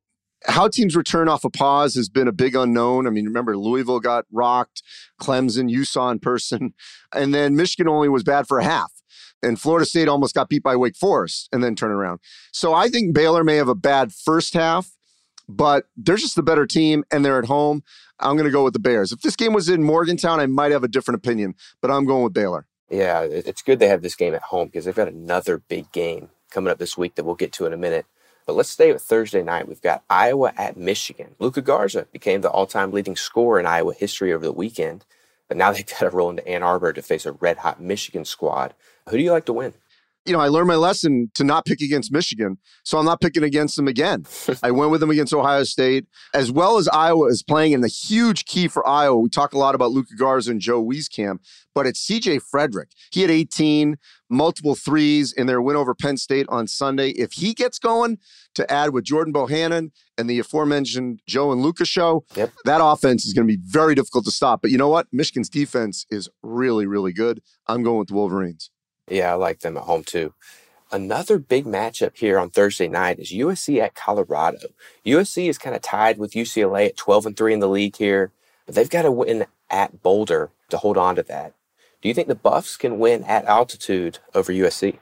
how 0.47 0.67
teams 0.67 0.95
return 0.95 1.27
off 1.27 1.43
a 1.43 1.49
pause 1.49 1.95
has 1.95 2.09
been 2.09 2.27
a 2.27 2.31
big 2.31 2.55
unknown. 2.55 3.07
I 3.07 3.09
mean, 3.09 3.25
remember, 3.25 3.57
Louisville 3.57 3.99
got 3.99 4.25
rocked, 4.31 4.83
Clemson, 5.21 5.69
you 5.69 5.85
saw 5.85 6.09
in 6.09 6.19
person, 6.19 6.73
and 7.15 7.33
then 7.33 7.55
Michigan 7.55 7.87
only 7.87 8.09
was 8.09 8.23
bad 8.23 8.47
for 8.47 8.59
a 8.59 8.63
half. 8.63 8.91
And 9.43 9.59
Florida 9.59 9.85
State 9.85 10.07
almost 10.07 10.33
got 10.33 10.49
beat 10.49 10.63
by 10.63 10.75
Wake 10.75 10.95
Forest 10.95 11.49
and 11.51 11.63
then 11.63 11.75
turn 11.75 11.91
around. 11.91 12.19
So 12.51 12.73
I 12.73 12.89
think 12.89 13.13
Baylor 13.13 13.43
may 13.43 13.57
have 13.57 13.67
a 13.67 13.75
bad 13.75 14.11
first 14.11 14.53
half 14.53 14.95
but 15.47 15.87
they're 15.97 16.15
just 16.15 16.35
the 16.35 16.43
better 16.43 16.65
team 16.65 17.03
and 17.11 17.23
they're 17.23 17.39
at 17.39 17.45
home. 17.45 17.83
I'm 18.19 18.35
going 18.35 18.45
to 18.45 18.51
go 18.51 18.63
with 18.63 18.73
the 18.73 18.79
Bears. 18.79 19.11
If 19.11 19.21
this 19.21 19.35
game 19.35 19.53
was 19.53 19.69
in 19.69 19.83
Morgantown, 19.83 20.39
I 20.39 20.45
might 20.45 20.71
have 20.71 20.83
a 20.83 20.87
different 20.87 21.17
opinion, 21.17 21.55
but 21.81 21.91
I'm 21.91 22.05
going 22.05 22.23
with 22.23 22.33
Baylor. 22.33 22.65
Yeah, 22.89 23.21
it's 23.21 23.61
good 23.61 23.79
they 23.79 23.87
have 23.87 24.01
this 24.01 24.15
game 24.15 24.35
at 24.35 24.43
home 24.43 24.67
because 24.67 24.85
they've 24.85 24.95
got 24.95 25.07
another 25.07 25.57
big 25.57 25.91
game 25.91 26.29
coming 26.51 26.71
up 26.71 26.77
this 26.77 26.97
week 26.97 27.15
that 27.15 27.25
we'll 27.25 27.35
get 27.35 27.51
to 27.53 27.65
in 27.65 27.73
a 27.73 27.77
minute. 27.77 28.05
But 28.45 28.55
let's 28.55 28.69
stay 28.69 28.93
with 28.93 29.01
Thursday 29.01 29.43
night. 29.43 29.67
We've 29.67 29.81
got 29.81 30.03
Iowa 30.09 30.53
at 30.57 30.77
Michigan. 30.77 31.35
Luka 31.39 31.61
Garza 31.61 32.07
became 32.11 32.41
the 32.41 32.49
all 32.49 32.67
time 32.67 32.91
leading 32.91 33.15
scorer 33.15 33.59
in 33.59 33.65
Iowa 33.65 33.93
history 33.93 34.33
over 34.33 34.45
the 34.45 34.51
weekend, 34.51 35.05
but 35.47 35.57
now 35.57 35.71
they've 35.71 35.85
got 35.99 35.99
to 35.99 36.09
roll 36.09 36.29
into 36.29 36.47
Ann 36.47 36.63
Arbor 36.63 36.93
to 36.93 37.01
face 37.01 37.25
a 37.25 37.31
red 37.33 37.57
hot 37.57 37.81
Michigan 37.81 38.25
squad. 38.25 38.73
Who 39.09 39.17
do 39.17 39.23
you 39.23 39.31
like 39.31 39.45
to 39.45 39.53
win? 39.53 39.73
You 40.26 40.34
know, 40.34 40.39
I 40.39 40.47
learned 40.47 40.67
my 40.67 40.76
lesson 40.76 41.30
to 41.36 41.43
not 41.43 41.65
pick 41.65 41.82
against 41.82 42.11
Michigan. 42.11 42.57
So 42.84 42.97
I'm 42.97 43.05
not 43.05 43.21
picking 43.21 43.43
against 43.43 43.76
them 43.76 43.88
again. 43.88 44.26
I 44.63 44.71
went 44.71 44.91
with 44.91 45.01
them 45.01 45.11
against 45.11 45.34
Ohio 45.34 45.63
State, 45.63 46.05
as 46.34 46.51
well 46.51 46.78
as 46.78 46.88
Iowa 46.88 47.28
is 47.28 47.43
playing 47.43 47.73
in 47.73 47.82
the 47.82 47.88
huge 47.88 48.45
key 48.45 48.67
for 48.67 48.88
Iowa. 48.88 49.19
We 49.19 49.30
talk 49.30 49.53
a 49.53 49.57
lot 49.57 49.76
about 49.76 49.91
Luka 49.91 50.15
Garza 50.15 50.51
and 50.51 50.59
Joe 50.59 50.84
Wieskamp, 50.84 51.39
but 51.73 51.86
it's 51.86 52.05
CJ 52.05 52.41
Frederick. 52.41 52.89
He 53.11 53.21
had 53.21 53.30
18, 53.30 53.97
multiple 54.30 54.76
threes 54.76 55.32
in 55.32 55.47
their 55.47 55.61
win 55.61 55.76
over 55.76 55.93
Penn 55.93 56.17
State 56.17 56.45
on 56.49 56.67
Sunday. 56.67 57.09
If 57.09 57.34
he 57.34 57.53
gets 57.53 57.80
going 57.80 58.17
to 58.55 58.71
add 58.71 58.91
with 58.91 59.03
Jordan 59.03 59.34
Bohannon 59.34 59.91
and 60.17 60.30
the 60.30 60.39
aforementioned 60.39 61.21
Joe 61.28 61.51
and 61.51 61.61
Luka 61.61 61.86
show, 61.86 62.26
yep. 62.36 62.51
that 62.65 62.84
offense 62.84 63.26
is 63.26 63.34
going 63.34 63.47
to 63.47 63.57
be 63.57 63.61
very 63.63 63.95
difficult 63.95 64.26
to 64.26 64.32
stop. 64.32 64.61
But 64.61 64.71
you 64.71 64.78
know 64.78 64.89
what? 64.89 65.07
Michigan's 65.11 65.49
defense 65.49 66.05
is 66.09 66.30
really, 66.41 66.86
really 66.88 67.13
good. 67.13 67.41
I'm 67.67 67.84
going 67.84 67.99
with 67.99 68.07
the 68.07 68.15
Wolverines. 68.15 68.71
Yeah, 69.08 69.32
I 69.32 69.36
like 69.36 69.60
them 69.60 69.78
at 69.78 69.84
home 69.84 70.03
too. 70.03 70.34
Another 70.91 71.39
big 71.39 71.66
matchup 71.66 72.16
here 72.16 72.38
on 72.38 72.49
Thursday 72.49 72.88
night 72.88 73.20
is 73.20 73.34
USC 73.34 73.82
at 73.82 73.95
Colorado. 73.95 74.68
USC 75.06 75.49
is 75.49 75.58
kind 75.58 75.76
of 75.76 75.82
tied 75.82 76.18
with 76.18 76.34
UCLA 76.34 76.88
at 76.88 76.97
12 76.97 77.26
and 77.26 77.38
3 77.38 77.53
in 77.53 77.60
the 77.60 77.68
league 77.68 77.97
here, 77.97 78.32
but 78.66 78.76
they've 78.76 78.89
got 78.89 79.01
to 79.01 79.12
win 79.12 79.45
at 79.70 80.01
Boulder 80.01 80.51
to 80.70 80.78
hold 80.78 80.97
on 80.97 81.16
to 81.16 81.24
that. 81.24 81.53
Do 82.01 82.08
you 82.08 82.14
think 82.14 82.28
the 82.28 82.36
Buffs 82.36 82.78
can 82.78 82.99
win 82.99 83.24
at 83.24 83.45
altitude 83.45 84.20
over 84.34 84.53
USC? 84.53 84.99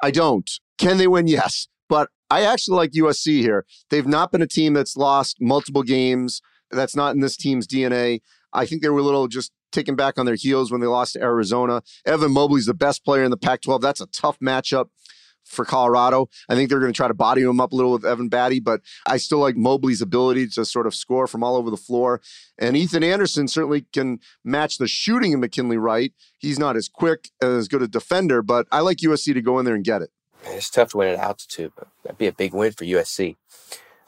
I 0.00 0.10
don't. 0.10 0.48
Can 0.78 0.98
they 0.98 1.08
win? 1.08 1.26
Yes. 1.26 1.68
But 1.88 2.10
I 2.30 2.42
actually 2.42 2.76
like 2.76 2.92
USC 2.92 3.40
here. 3.40 3.64
They've 3.90 4.06
not 4.06 4.32
been 4.32 4.42
a 4.42 4.46
team 4.46 4.72
that's 4.72 4.96
lost 4.96 5.38
multiple 5.40 5.82
games. 5.82 6.40
That's 6.70 6.96
not 6.96 7.14
in 7.14 7.20
this 7.20 7.36
team's 7.36 7.66
DNA. 7.66 8.20
I 8.54 8.66
think 8.66 8.82
they 8.82 8.88
were 8.88 9.00
a 9.00 9.02
little 9.02 9.28
just 9.28 9.52
taken 9.72 9.96
back 9.96 10.18
on 10.18 10.26
their 10.26 10.36
heels 10.36 10.70
when 10.70 10.80
they 10.80 10.86
lost 10.86 11.14
to 11.14 11.22
Arizona. 11.22 11.82
Evan 12.06 12.32
Mobley's 12.32 12.66
the 12.66 12.74
best 12.74 13.04
player 13.04 13.24
in 13.24 13.30
the 13.30 13.36
Pac 13.36 13.62
12. 13.62 13.82
That's 13.82 14.00
a 14.00 14.06
tough 14.06 14.38
matchup 14.38 14.88
for 15.44 15.64
Colorado. 15.64 16.28
I 16.48 16.54
think 16.54 16.70
they're 16.70 16.80
going 16.80 16.92
to 16.92 16.96
try 16.96 17.08
to 17.08 17.14
body 17.14 17.42
him 17.42 17.60
up 17.60 17.72
a 17.72 17.76
little 17.76 17.92
with 17.92 18.04
Evan 18.04 18.30
Battey, 18.30 18.62
but 18.62 18.80
I 19.06 19.18
still 19.18 19.38
like 19.38 19.56
Mobley's 19.56 20.00
ability 20.00 20.48
to 20.48 20.64
sort 20.64 20.86
of 20.86 20.94
score 20.94 21.26
from 21.26 21.44
all 21.44 21.56
over 21.56 21.70
the 21.70 21.76
floor. 21.76 22.20
And 22.58 22.76
Ethan 22.76 23.04
Anderson 23.04 23.48
certainly 23.48 23.84
can 23.92 24.20
match 24.44 24.78
the 24.78 24.88
shooting 24.88 25.34
of 25.34 25.40
McKinley 25.40 25.76
Wright. 25.76 26.12
He's 26.38 26.58
not 26.58 26.76
as 26.76 26.88
quick 26.88 27.30
and 27.40 27.56
as 27.56 27.68
good 27.68 27.82
a 27.82 27.88
defender, 27.88 28.42
but 28.42 28.66
I 28.72 28.80
like 28.80 28.98
USC 28.98 29.34
to 29.34 29.42
go 29.42 29.58
in 29.58 29.64
there 29.64 29.74
and 29.74 29.84
get 29.84 30.02
it. 30.02 30.10
it's 30.46 30.70
tough 30.70 30.90
to 30.90 30.98
win 30.98 31.08
at 31.08 31.18
altitude, 31.18 31.72
but 31.76 31.88
that'd 32.02 32.18
be 32.18 32.26
a 32.26 32.32
big 32.32 32.54
win 32.54 32.72
for 32.72 32.84
USC. 32.84 33.36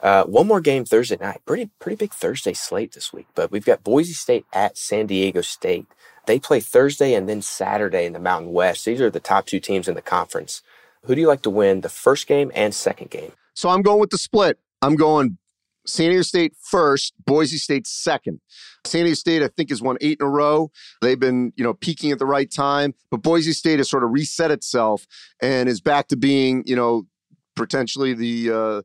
Uh, 0.00 0.24
one 0.24 0.46
more 0.46 0.60
game 0.60 0.84
Thursday 0.84 1.16
night. 1.20 1.40
Pretty 1.46 1.70
pretty 1.78 1.96
big 1.96 2.12
Thursday 2.12 2.52
slate 2.52 2.92
this 2.92 3.12
week. 3.12 3.26
But 3.34 3.50
we've 3.50 3.64
got 3.64 3.84
Boise 3.84 4.12
State 4.12 4.46
at 4.52 4.76
San 4.76 5.06
Diego 5.06 5.40
State. 5.40 5.86
They 6.26 6.38
play 6.38 6.60
Thursday 6.60 7.14
and 7.14 7.28
then 7.28 7.40
Saturday 7.40 8.04
in 8.04 8.12
the 8.12 8.18
Mountain 8.18 8.52
West. 8.52 8.84
These 8.84 9.00
are 9.00 9.10
the 9.10 9.20
top 9.20 9.46
two 9.46 9.60
teams 9.60 9.88
in 9.88 9.94
the 9.94 10.02
conference. 10.02 10.62
Who 11.04 11.14
do 11.14 11.20
you 11.20 11.28
like 11.28 11.42
to 11.42 11.50
win 11.50 11.80
the 11.80 11.88
first 11.88 12.26
game 12.26 12.50
and 12.54 12.74
second 12.74 13.10
game? 13.10 13.32
So 13.54 13.68
I'm 13.68 13.82
going 13.82 14.00
with 14.00 14.10
the 14.10 14.18
split. 14.18 14.58
I'm 14.82 14.96
going 14.96 15.38
San 15.86 16.10
Diego 16.10 16.22
State 16.22 16.54
first, 16.60 17.14
Boise 17.24 17.58
State 17.58 17.86
second. 17.86 18.40
San 18.84 19.04
Diego 19.04 19.14
State, 19.14 19.42
I 19.42 19.48
think, 19.48 19.70
has 19.70 19.80
won 19.80 19.96
eight 20.00 20.18
in 20.20 20.26
a 20.26 20.28
row. 20.28 20.70
They've 21.00 21.18
been, 21.18 21.52
you 21.56 21.64
know, 21.64 21.74
peaking 21.74 22.10
at 22.12 22.18
the 22.18 22.26
right 22.26 22.50
time, 22.50 22.94
but 23.10 23.22
Boise 23.22 23.52
State 23.52 23.78
has 23.78 23.88
sort 23.88 24.04
of 24.04 24.10
reset 24.10 24.50
itself 24.50 25.06
and 25.40 25.68
is 25.68 25.80
back 25.80 26.08
to 26.08 26.16
being, 26.16 26.64
you 26.66 26.76
know, 26.76 27.06
potentially 27.54 28.12
the 28.12 28.50
uh, 28.52 28.82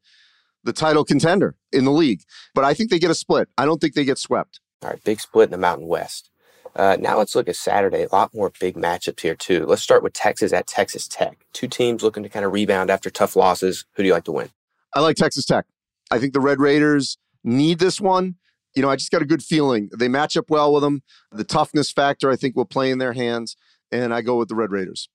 the 0.63 0.73
title 0.73 1.03
contender 1.03 1.55
in 1.71 1.85
the 1.85 1.91
league. 1.91 2.21
But 2.53 2.63
I 2.63 2.73
think 2.73 2.89
they 2.89 2.99
get 2.99 3.11
a 3.11 3.15
split. 3.15 3.49
I 3.57 3.65
don't 3.65 3.79
think 3.79 3.93
they 3.93 4.05
get 4.05 4.17
swept. 4.17 4.59
All 4.83 4.89
right, 4.89 5.03
big 5.03 5.19
split 5.19 5.45
in 5.47 5.51
the 5.51 5.57
Mountain 5.57 5.87
West. 5.87 6.29
Uh, 6.75 6.97
now 6.99 7.17
let's 7.17 7.35
look 7.35 7.49
at 7.49 7.55
Saturday. 7.55 8.03
A 8.03 8.15
lot 8.15 8.33
more 8.33 8.51
big 8.59 8.75
matchups 8.75 9.19
here 9.19 9.35
too. 9.35 9.65
Let's 9.65 9.81
start 9.81 10.03
with 10.03 10.13
Texas 10.13 10.53
at 10.53 10.67
Texas 10.67 11.07
Tech. 11.07 11.45
Two 11.53 11.67
teams 11.67 12.01
looking 12.01 12.23
to 12.23 12.29
kind 12.29 12.45
of 12.45 12.53
rebound 12.53 12.89
after 12.89 13.09
tough 13.09 13.35
losses. 13.35 13.85
Who 13.95 14.03
do 14.03 14.07
you 14.07 14.13
like 14.13 14.23
to 14.25 14.31
win? 14.31 14.49
I 14.93 15.01
like 15.01 15.17
Texas 15.17 15.45
Tech. 15.45 15.65
I 16.09 16.19
think 16.19 16.33
the 16.33 16.39
Red 16.39 16.59
Raiders 16.59 17.17
need 17.43 17.79
this 17.79 17.99
one. 17.99 18.35
You 18.75 18.81
know, 18.81 18.89
I 18.89 18.95
just 18.95 19.11
got 19.11 19.21
a 19.21 19.25
good 19.25 19.43
feeling 19.43 19.89
they 19.97 20.07
match 20.07 20.37
up 20.37 20.49
well 20.49 20.73
with 20.73 20.83
them. 20.83 21.03
The 21.31 21.43
toughness 21.43 21.91
factor, 21.91 22.31
I 22.31 22.37
think, 22.37 22.55
will 22.55 22.65
play 22.65 22.89
in 22.89 22.99
their 22.99 23.13
hands, 23.13 23.57
and 23.91 24.13
I 24.13 24.21
go 24.21 24.37
with 24.37 24.47
the 24.47 24.55
Red 24.55 24.71
Raiders. 24.71 25.09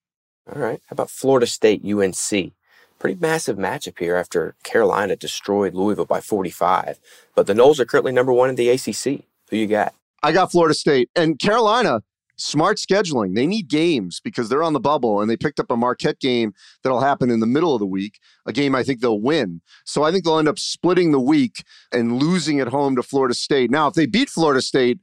All 0.54 0.60
right. 0.60 0.80
How 0.86 0.94
about 0.94 1.10
Florida 1.10 1.46
State 1.46 1.82
UNC? 1.84 2.52
Pretty 2.98 3.18
massive 3.20 3.56
matchup 3.56 3.98
here 3.98 4.16
after 4.16 4.54
Carolina 4.62 5.16
destroyed 5.16 5.74
Louisville 5.74 6.06
by 6.06 6.20
45. 6.20 6.98
But 7.34 7.46
the 7.46 7.54
Noles 7.54 7.78
are 7.78 7.84
currently 7.84 8.12
number 8.12 8.32
one 8.32 8.48
in 8.48 8.56
the 8.56 8.68
ACC. 8.68 9.24
Who 9.50 9.56
you 9.56 9.66
got? 9.66 9.94
I 10.22 10.32
got 10.32 10.50
Florida 10.50 10.74
State. 10.74 11.10
And 11.14 11.38
Carolina, 11.38 12.02
smart 12.36 12.78
scheduling. 12.78 13.34
They 13.34 13.46
need 13.46 13.68
games 13.68 14.20
because 14.22 14.48
they're 14.48 14.62
on 14.62 14.72
the 14.72 14.80
bubble 14.80 15.20
and 15.20 15.30
they 15.30 15.36
picked 15.36 15.60
up 15.60 15.70
a 15.70 15.76
Marquette 15.76 16.20
game 16.20 16.54
that'll 16.82 17.00
happen 17.00 17.30
in 17.30 17.40
the 17.40 17.46
middle 17.46 17.74
of 17.74 17.80
the 17.80 17.86
week, 17.86 18.18
a 18.46 18.52
game 18.52 18.74
I 18.74 18.82
think 18.82 19.00
they'll 19.00 19.20
win. 19.20 19.60
So 19.84 20.02
I 20.02 20.12
think 20.12 20.24
they'll 20.24 20.38
end 20.38 20.48
up 20.48 20.58
splitting 20.58 21.12
the 21.12 21.20
week 21.20 21.64
and 21.92 22.20
losing 22.20 22.60
at 22.60 22.68
home 22.68 22.96
to 22.96 23.02
Florida 23.02 23.34
State. 23.34 23.70
Now, 23.70 23.88
if 23.88 23.94
they 23.94 24.06
beat 24.06 24.28
Florida 24.28 24.62
State, 24.62 24.98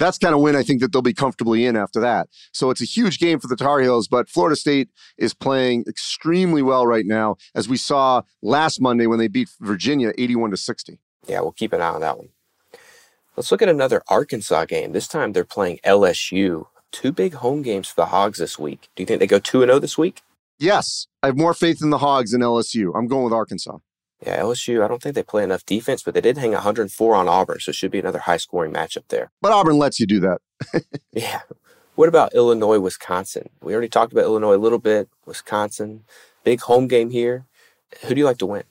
that's 0.00 0.18
kind 0.18 0.34
of 0.34 0.40
win 0.40 0.56
I 0.56 0.62
think 0.62 0.80
that 0.80 0.92
they'll 0.92 1.02
be 1.02 1.14
comfortably 1.14 1.66
in 1.66 1.76
after 1.76 2.00
that. 2.00 2.28
So 2.52 2.70
it's 2.70 2.80
a 2.80 2.86
huge 2.86 3.18
game 3.18 3.38
for 3.38 3.46
the 3.46 3.56
Tar 3.56 3.80
Heels, 3.80 4.08
but 4.08 4.28
Florida 4.28 4.56
State 4.56 4.88
is 5.18 5.34
playing 5.34 5.84
extremely 5.86 6.62
well 6.62 6.86
right 6.86 7.06
now, 7.06 7.36
as 7.54 7.68
we 7.68 7.76
saw 7.76 8.22
last 8.42 8.80
Monday 8.80 9.06
when 9.06 9.18
they 9.18 9.28
beat 9.28 9.50
Virginia 9.60 10.12
81 10.18 10.50
to 10.50 10.56
60. 10.56 10.98
Yeah, 11.28 11.40
we'll 11.40 11.52
keep 11.52 11.72
an 11.72 11.80
eye 11.80 11.88
on 11.88 12.00
that 12.00 12.18
one. 12.18 12.30
Let's 13.36 13.52
look 13.52 13.62
at 13.62 13.68
another 13.68 14.02
Arkansas 14.08 14.64
game. 14.64 14.92
This 14.92 15.06
time 15.06 15.32
they're 15.32 15.44
playing 15.44 15.78
LSU. 15.84 16.66
Two 16.90 17.12
big 17.12 17.34
home 17.34 17.62
games 17.62 17.88
for 17.88 17.94
the 17.94 18.06
Hogs 18.06 18.38
this 18.38 18.58
week. 18.58 18.88
Do 18.96 19.02
you 19.02 19.06
think 19.06 19.20
they 19.20 19.26
go 19.26 19.38
2 19.38 19.60
0 19.60 19.78
this 19.78 19.96
week? 19.96 20.22
Yes. 20.58 21.06
I 21.22 21.26
have 21.28 21.36
more 21.36 21.54
faith 21.54 21.80
in 21.82 21.90
the 21.90 21.98
Hogs 21.98 22.32
than 22.32 22.40
LSU. 22.40 22.92
I'm 22.96 23.06
going 23.06 23.24
with 23.24 23.32
Arkansas. 23.32 23.78
Yeah, 24.24 24.40
LSU, 24.40 24.84
I 24.84 24.88
don't 24.88 25.02
think 25.02 25.14
they 25.14 25.22
play 25.22 25.42
enough 25.42 25.64
defense, 25.64 26.02
but 26.02 26.12
they 26.12 26.20
did 26.20 26.36
hang 26.36 26.52
104 26.52 27.14
on 27.14 27.28
Auburn, 27.28 27.58
so 27.60 27.70
it 27.70 27.74
should 27.74 27.90
be 27.90 27.98
another 27.98 28.18
high 28.18 28.36
scoring 28.36 28.72
matchup 28.72 29.04
there. 29.08 29.30
But 29.40 29.52
Auburn 29.52 29.78
lets 29.78 29.98
you 29.98 30.06
do 30.06 30.20
that. 30.20 30.40
yeah. 31.12 31.40
What 31.94 32.08
about 32.08 32.34
Illinois, 32.34 32.78
Wisconsin? 32.78 33.48
We 33.62 33.72
already 33.72 33.88
talked 33.88 34.12
about 34.12 34.24
Illinois 34.24 34.54
a 34.54 34.58
little 34.58 34.78
bit. 34.78 35.08
Wisconsin, 35.26 36.04
big 36.44 36.60
home 36.60 36.86
game 36.86 37.10
here. 37.10 37.46
Who 38.02 38.14
do 38.14 38.18
you 38.18 38.24
like 38.24 38.38
to 38.38 38.46
win? 38.46 38.64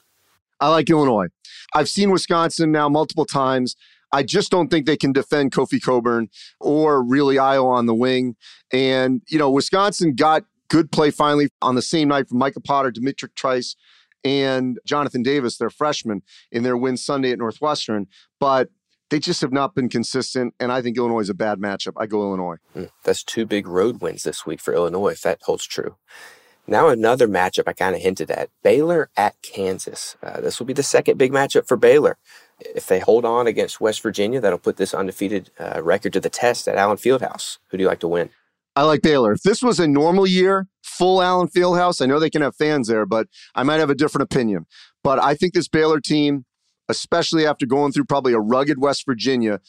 I 0.60 0.70
like 0.70 0.89
Illinois. 0.89 1.28
I've 1.74 1.89
seen 1.89 2.12
Wisconsin 2.12 2.72
now 2.72 2.89
multiple 2.89 3.26
times. 3.26 3.76
I 4.12 4.24
just 4.24 4.52
don't 4.52 4.70
think 4.70 4.86
they 4.86 4.97
can 4.97 5.14
defend 5.14 5.52
Kofi 5.52 5.82
Cockburn 5.82 6.30
or 6.60 7.04
really 7.04 7.36
Ayo 7.36 7.66
on 7.66 7.86
the 7.86 7.93
wing. 7.93 8.36
And, 8.74 9.22
you 9.28 9.38
know, 9.38 9.52
Wisconsin 9.52 10.16
got 10.16 10.43
good 10.70 10.91
play 10.91 11.12
finally 11.12 11.50
on 11.62 11.76
the 11.76 11.82
same 11.82 12.08
night 12.08 12.28
from 12.28 12.39
Micah 12.39 12.62
Potter, 12.62 12.91
D'Mitrik 12.91 13.36
Trice, 13.36 13.76
and 14.24 14.80
Jonathan 14.86 15.24
Davis, 15.24 15.58
their 15.58 15.70
freshman, 15.70 16.22
in 16.52 16.64
their 16.64 16.78
win 16.78 16.98
Sunday 16.98 17.32
at 17.32 17.40
Northwestern. 17.40 18.08
But 18.40 18.70
they 19.10 19.20
just 19.20 19.42
have 19.42 19.52
not 19.52 19.76
been 19.76 19.90
consistent, 19.90 20.54
and 20.60 20.72
I 20.72 20.82
think 20.82 20.98
Illinois 20.98 21.22
is 21.22 21.30
a 21.30 21.34
bad 21.34 21.60
matchup. 21.60 21.94
I 21.98 22.06
go 22.06 22.22
Illinois. 22.22 22.58
Mm, 22.76 22.92
that's 23.04 23.24
two 23.24 23.46
big 23.46 23.68
road 23.68 24.02
wins 24.02 24.24
this 24.24 24.46
week 24.46 24.60
for 24.60 24.74
Illinois, 24.74 25.10
if 25.10 25.22
that 25.22 25.42
holds 25.44 25.66
true. 25.66 25.96
Now, 26.68 26.90
another 26.90 27.28
matchup 27.28 27.64
I 27.68 27.74
kind 27.74 27.96
of 27.96 28.02
hinted 28.02 28.30
at 28.30 28.52
Baylor 28.62 29.10
at 29.18 29.42
Kansas. 29.42 30.16
Uh, 30.22 30.40
this 30.40 30.60
will 30.60 30.68
be 30.68 30.74
the 30.74 30.84
second 30.84 31.18
big 31.18 31.32
matchup 31.32 31.68
for 31.68 31.78
Baylor. 31.78 32.20
If 32.60 32.86
they 32.86 33.00
hold 33.00 33.26
on 33.26 33.48
against 33.48 33.82
West 33.82 34.04
Virginia, 34.04 34.40
that'll 34.40 34.60
put 34.60 34.78
this 34.78 34.94
undefeated 34.94 35.50
uh, 35.60 35.82
record 35.82 36.14
to 36.14 36.20
the 36.20 36.30
test 36.30 36.68
at 36.68 36.76
Allen 36.76 36.98
Fieldhouse. 36.98 37.58
Who 37.70 37.78
do 37.78 37.82
you 37.82 37.88
like 37.88 38.02
to 38.02 38.08
win? 38.08 38.30
I 38.80 38.84
like 38.84 39.02
Baylor. 39.02 39.34
If 39.34 39.42
this 39.42 39.62
was 39.62 39.78
a 39.82 39.90
normal 39.90 40.26
year, 40.26 40.66
full 40.84 41.22
Allen 41.22 41.50
Fieldhouse, 41.50 42.02
I 42.02 42.06
know 42.06 42.18
they 42.18 42.30
can 42.30 42.42
have 42.42 42.56
fans 42.56 42.88
there, 42.88 43.06
but 43.06 43.28
I 43.54 43.64
might 43.64 43.82
have 43.82 43.90
a 43.90 43.96
different 43.96 44.24
opinion. 44.24 44.68
But 45.04 45.22
I 45.22 45.36
think 45.36 45.54
this 45.54 45.68
Baylor 45.68 46.00
team, 46.00 46.46
especially 46.88 47.46
after 47.46 47.66
going 47.66 47.92
through 47.92 48.06
probably 48.06 48.32
a 48.32 48.40
rugged 48.40 48.80
West 48.80 49.06
Virginia, 49.06 49.60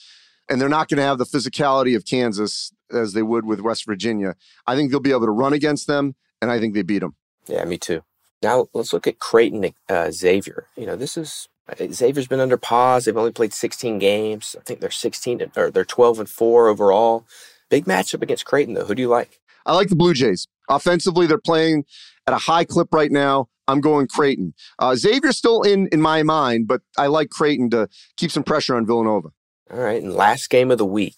and 0.48 0.60
they're 0.60 0.68
not 0.68 0.88
going 0.88 0.98
to 0.98 1.02
have 1.02 1.18
the 1.18 1.24
physicality 1.24 1.96
of 1.96 2.04
Kansas 2.04 2.70
as 2.92 3.12
they 3.12 3.24
would 3.24 3.44
with 3.44 3.60
West 3.60 3.84
Virginia. 3.84 4.36
I 4.68 4.76
think 4.76 4.92
they'll 4.92 5.00
be 5.00 5.10
able 5.10 5.26
to 5.26 5.32
run 5.32 5.54
against 5.54 5.88
them, 5.88 6.14
and 6.40 6.48
I 6.48 6.60
think 6.60 6.74
they 6.74 6.82
beat 6.82 7.00
them. 7.00 7.16
Yeah, 7.48 7.64
me 7.64 7.78
too. 7.78 8.04
Now 8.44 8.68
let's 8.74 8.92
look 8.92 9.08
at 9.08 9.18
Creighton 9.18 9.74
uh, 9.88 10.12
Xavier. 10.12 10.68
You 10.76 10.86
know, 10.86 10.94
this 10.94 11.16
is 11.16 11.48
Xavier's 11.92 12.28
been 12.28 12.38
under 12.38 12.56
pause. 12.56 13.06
They've 13.06 13.16
only 13.16 13.32
played 13.32 13.54
16 13.54 13.98
games. 13.98 14.54
I 14.56 14.62
think 14.62 14.78
they're 14.78 14.90
16 14.90 15.50
or 15.56 15.72
they're 15.72 15.84
12 15.84 16.20
and 16.20 16.28
four 16.28 16.68
overall. 16.68 17.26
Big 17.70 17.86
matchup 17.86 18.22
against 18.22 18.44
Creighton, 18.44 18.74
though. 18.74 18.84
Who 18.84 18.94
do 18.94 19.02
you 19.02 19.08
like? 19.08 19.40
I 19.64 19.74
like 19.74 19.88
the 19.88 19.96
Blue 19.96 20.14
Jays. 20.14 20.46
Offensively, 20.68 21.26
they're 21.26 21.38
playing 21.38 21.84
at 22.26 22.34
a 22.34 22.38
high 22.38 22.64
clip 22.64 22.92
right 22.92 23.10
now. 23.10 23.48
I'm 23.68 23.80
going 23.80 24.08
Creighton. 24.08 24.54
Uh, 24.78 24.96
Xavier's 24.96 25.36
still 25.36 25.62
in 25.62 25.86
in 25.88 26.00
my 26.00 26.22
mind, 26.22 26.66
but 26.66 26.82
I 26.98 27.06
like 27.06 27.30
Creighton 27.30 27.70
to 27.70 27.88
keep 28.16 28.30
some 28.30 28.42
pressure 28.42 28.74
on 28.74 28.84
Villanova. 28.84 29.28
All 29.70 29.78
right, 29.78 30.02
and 30.02 30.12
last 30.12 30.50
game 30.50 30.70
of 30.70 30.78
the 30.78 30.86
week 30.86 31.16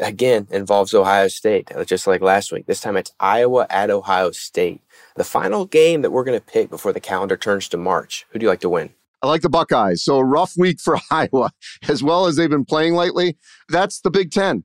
again 0.00 0.46
involves 0.50 0.94
Ohio 0.94 1.28
State, 1.28 1.74
uh, 1.74 1.84
just 1.84 2.06
like 2.06 2.20
last 2.20 2.52
week. 2.52 2.66
This 2.66 2.80
time 2.80 2.96
it's 2.96 3.12
Iowa 3.18 3.66
at 3.68 3.90
Ohio 3.90 4.30
State. 4.30 4.80
The 5.16 5.24
final 5.24 5.66
game 5.66 6.02
that 6.02 6.10
we're 6.10 6.24
going 6.24 6.38
to 6.38 6.44
pick 6.44 6.70
before 6.70 6.92
the 6.92 7.00
calendar 7.00 7.36
turns 7.36 7.68
to 7.68 7.76
March. 7.76 8.26
Who 8.30 8.38
do 8.38 8.44
you 8.44 8.50
like 8.50 8.60
to 8.60 8.68
win? 8.68 8.90
I 9.22 9.28
like 9.28 9.42
the 9.42 9.48
Buckeyes. 9.48 10.04
So 10.04 10.18
a 10.18 10.24
rough 10.24 10.52
week 10.56 10.80
for 10.80 10.98
Iowa, 11.10 11.50
as 11.88 12.02
well 12.02 12.26
as 12.26 12.36
they've 12.36 12.50
been 12.50 12.64
playing 12.64 12.94
lately. 12.94 13.36
That's 13.68 14.00
the 14.00 14.10
Big 14.10 14.30
Ten. 14.30 14.64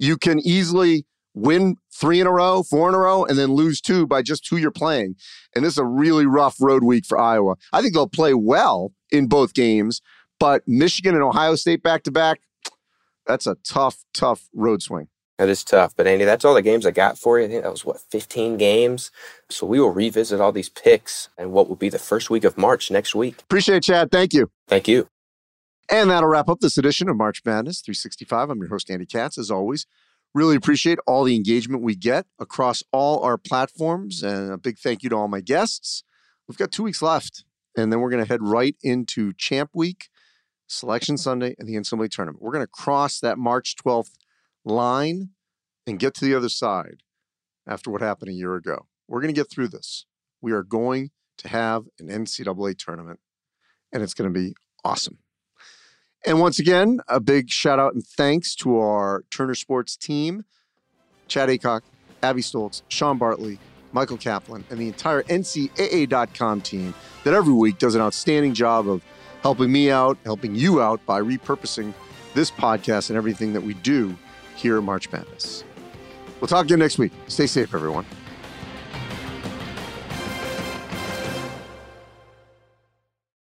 You 0.00 0.16
can 0.16 0.40
easily 0.40 1.04
win 1.34 1.76
three 1.92 2.20
in 2.20 2.26
a 2.26 2.32
row, 2.32 2.62
four 2.62 2.88
in 2.88 2.94
a 2.94 2.98
row, 2.98 3.24
and 3.24 3.38
then 3.38 3.52
lose 3.52 3.82
two 3.82 4.06
by 4.06 4.22
just 4.22 4.48
who 4.48 4.56
you're 4.56 4.70
playing. 4.70 5.14
And 5.54 5.62
this 5.62 5.74
is 5.74 5.78
a 5.78 5.84
really 5.84 6.24
rough 6.24 6.56
road 6.58 6.82
week 6.82 7.04
for 7.06 7.18
Iowa. 7.18 7.56
I 7.74 7.82
think 7.82 7.92
they'll 7.92 8.08
play 8.08 8.32
well 8.32 8.92
in 9.12 9.28
both 9.28 9.52
games, 9.52 10.00
but 10.38 10.62
Michigan 10.66 11.14
and 11.14 11.22
Ohio 11.22 11.54
State 11.54 11.82
back 11.82 12.02
to 12.04 12.10
back, 12.10 12.40
that's 13.26 13.46
a 13.46 13.56
tough, 13.62 13.98
tough 14.14 14.48
road 14.54 14.82
swing. 14.82 15.08
That 15.38 15.50
is 15.50 15.62
tough. 15.64 15.94
But 15.94 16.06
Andy, 16.06 16.24
that's 16.24 16.44
all 16.46 16.54
the 16.54 16.62
games 16.62 16.86
I 16.86 16.92
got 16.92 17.18
for 17.18 17.38
you. 17.38 17.44
I 17.44 17.48
think 17.48 17.62
that 17.62 17.70
was 17.70 17.84
what, 17.84 18.00
15 18.10 18.56
games. 18.56 19.10
So 19.50 19.66
we 19.66 19.80
will 19.80 19.90
revisit 19.90 20.40
all 20.40 20.52
these 20.52 20.70
picks 20.70 21.28
and 21.36 21.52
what 21.52 21.68
will 21.68 21.76
be 21.76 21.90
the 21.90 21.98
first 21.98 22.30
week 22.30 22.44
of 22.44 22.56
March 22.56 22.90
next 22.90 23.14
week. 23.14 23.40
Appreciate 23.42 23.76
it, 23.76 23.82
Chad. 23.84 24.10
Thank 24.10 24.32
you. 24.32 24.50
Thank 24.66 24.88
you. 24.88 25.08
And 25.92 26.08
that'll 26.08 26.28
wrap 26.28 26.48
up 26.48 26.60
this 26.60 26.78
edition 26.78 27.08
of 27.08 27.16
March 27.16 27.42
Madness 27.44 27.80
365. 27.80 28.48
I'm 28.48 28.60
your 28.60 28.68
host, 28.68 28.88
Andy 28.90 29.06
Katz, 29.06 29.36
as 29.36 29.50
always. 29.50 29.86
Really 30.32 30.54
appreciate 30.54 31.00
all 31.04 31.24
the 31.24 31.34
engagement 31.34 31.82
we 31.82 31.96
get 31.96 32.26
across 32.38 32.84
all 32.92 33.24
our 33.24 33.36
platforms. 33.36 34.22
And 34.22 34.52
a 34.52 34.56
big 34.56 34.78
thank 34.78 35.02
you 35.02 35.10
to 35.10 35.16
all 35.16 35.26
my 35.26 35.40
guests. 35.40 36.04
We've 36.46 36.56
got 36.56 36.70
two 36.70 36.84
weeks 36.84 37.02
left, 37.02 37.44
and 37.76 37.92
then 37.92 37.98
we're 37.98 38.10
going 38.10 38.22
to 38.22 38.28
head 38.28 38.40
right 38.40 38.76
into 38.84 39.32
Champ 39.32 39.70
Week, 39.74 40.10
Selection 40.68 41.18
Sunday, 41.18 41.56
and 41.58 41.68
the 41.68 41.74
NCAA 41.74 42.08
tournament. 42.08 42.40
We're 42.40 42.52
going 42.52 42.64
to 42.64 42.70
cross 42.70 43.18
that 43.18 43.36
March 43.36 43.74
12th 43.74 44.12
line 44.64 45.30
and 45.88 45.98
get 45.98 46.14
to 46.14 46.24
the 46.24 46.36
other 46.36 46.48
side 46.48 47.02
after 47.66 47.90
what 47.90 48.00
happened 48.00 48.28
a 48.28 48.34
year 48.34 48.54
ago. 48.54 48.86
We're 49.08 49.20
going 49.20 49.34
to 49.34 49.40
get 49.40 49.50
through 49.50 49.68
this. 49.68 50.06
We 50.40 50.52
are 50.52 50.62
going 50.62 51.10
to 51.38 51.48
have 51.48 51.86
an 51.98 52.06
NCAA 52.06 52.78
tournament, 52.78 53.18
and 53.92 54.04
it's 54.04 54.14
going 54.14 54.32
to 54.32 54.38
be 54.38 54.54
awesome. 54.84 55.18
And 56.26 56.40
once 56.40 56.58
again, 56.58 57.00
a 57.08 57.18
big 57.18 57.48
shout 57.48 57.78
out 57.78 57.94
and 57.94 58.04
thanks 58.04 58.54
to 58.56 58.78
our 58.78 59.24
Turner 59.30 59.54
Sports 59.54 59.96
team 59.96 60.44
Chad 61.28 61.48
Aycock, 61.48 61.82
Abby 62.22 62.42
Stoltz, 62.42 62.82
Sean 62.88 63.16
Bartley, 63.16 63.58
Michael 63.92 64.16
Kaplan, 64.16 64.64
and 64.70 64.78
the 64.78 64.88
entire 64.88 65.22
NCAA.com 65.24 66.60
team 66.60 66.94
that 67.24 67.34
every 67.34 67.52
week 67.54 67.78
does 67.78 67.94
an 67.94 68.00
outstanding 68.00 68.52
job 68.52 68.88
of 68.88 69.02
helping 69.42 69.72
me 69.72 69.90
out, 69.90 70.18
helping 70.24 70.54
you 70.54 70.82
out 70.82 71.04
by 71.06 71.20
repurposing 71.20 71.94
this 72.34 72.50
podcast 72.50 73.10
and 73.10 73.16
everything 73.16 73.52
that 73.52 73.62
we 73.62 73.74
do 73.74 74.16
here 74.56 74.76
at 74.76 74.82
March 74.82 75.10
Madness. 75.10 75.64
We'll 76.40 76.48
talk 76.48 76.66
again 76.66 76.78
next 76.78 76.98
week. 76.98 77.12
Stay 77.28 77.46
safe, 77.46 77.74
everyone. 77.74 78.06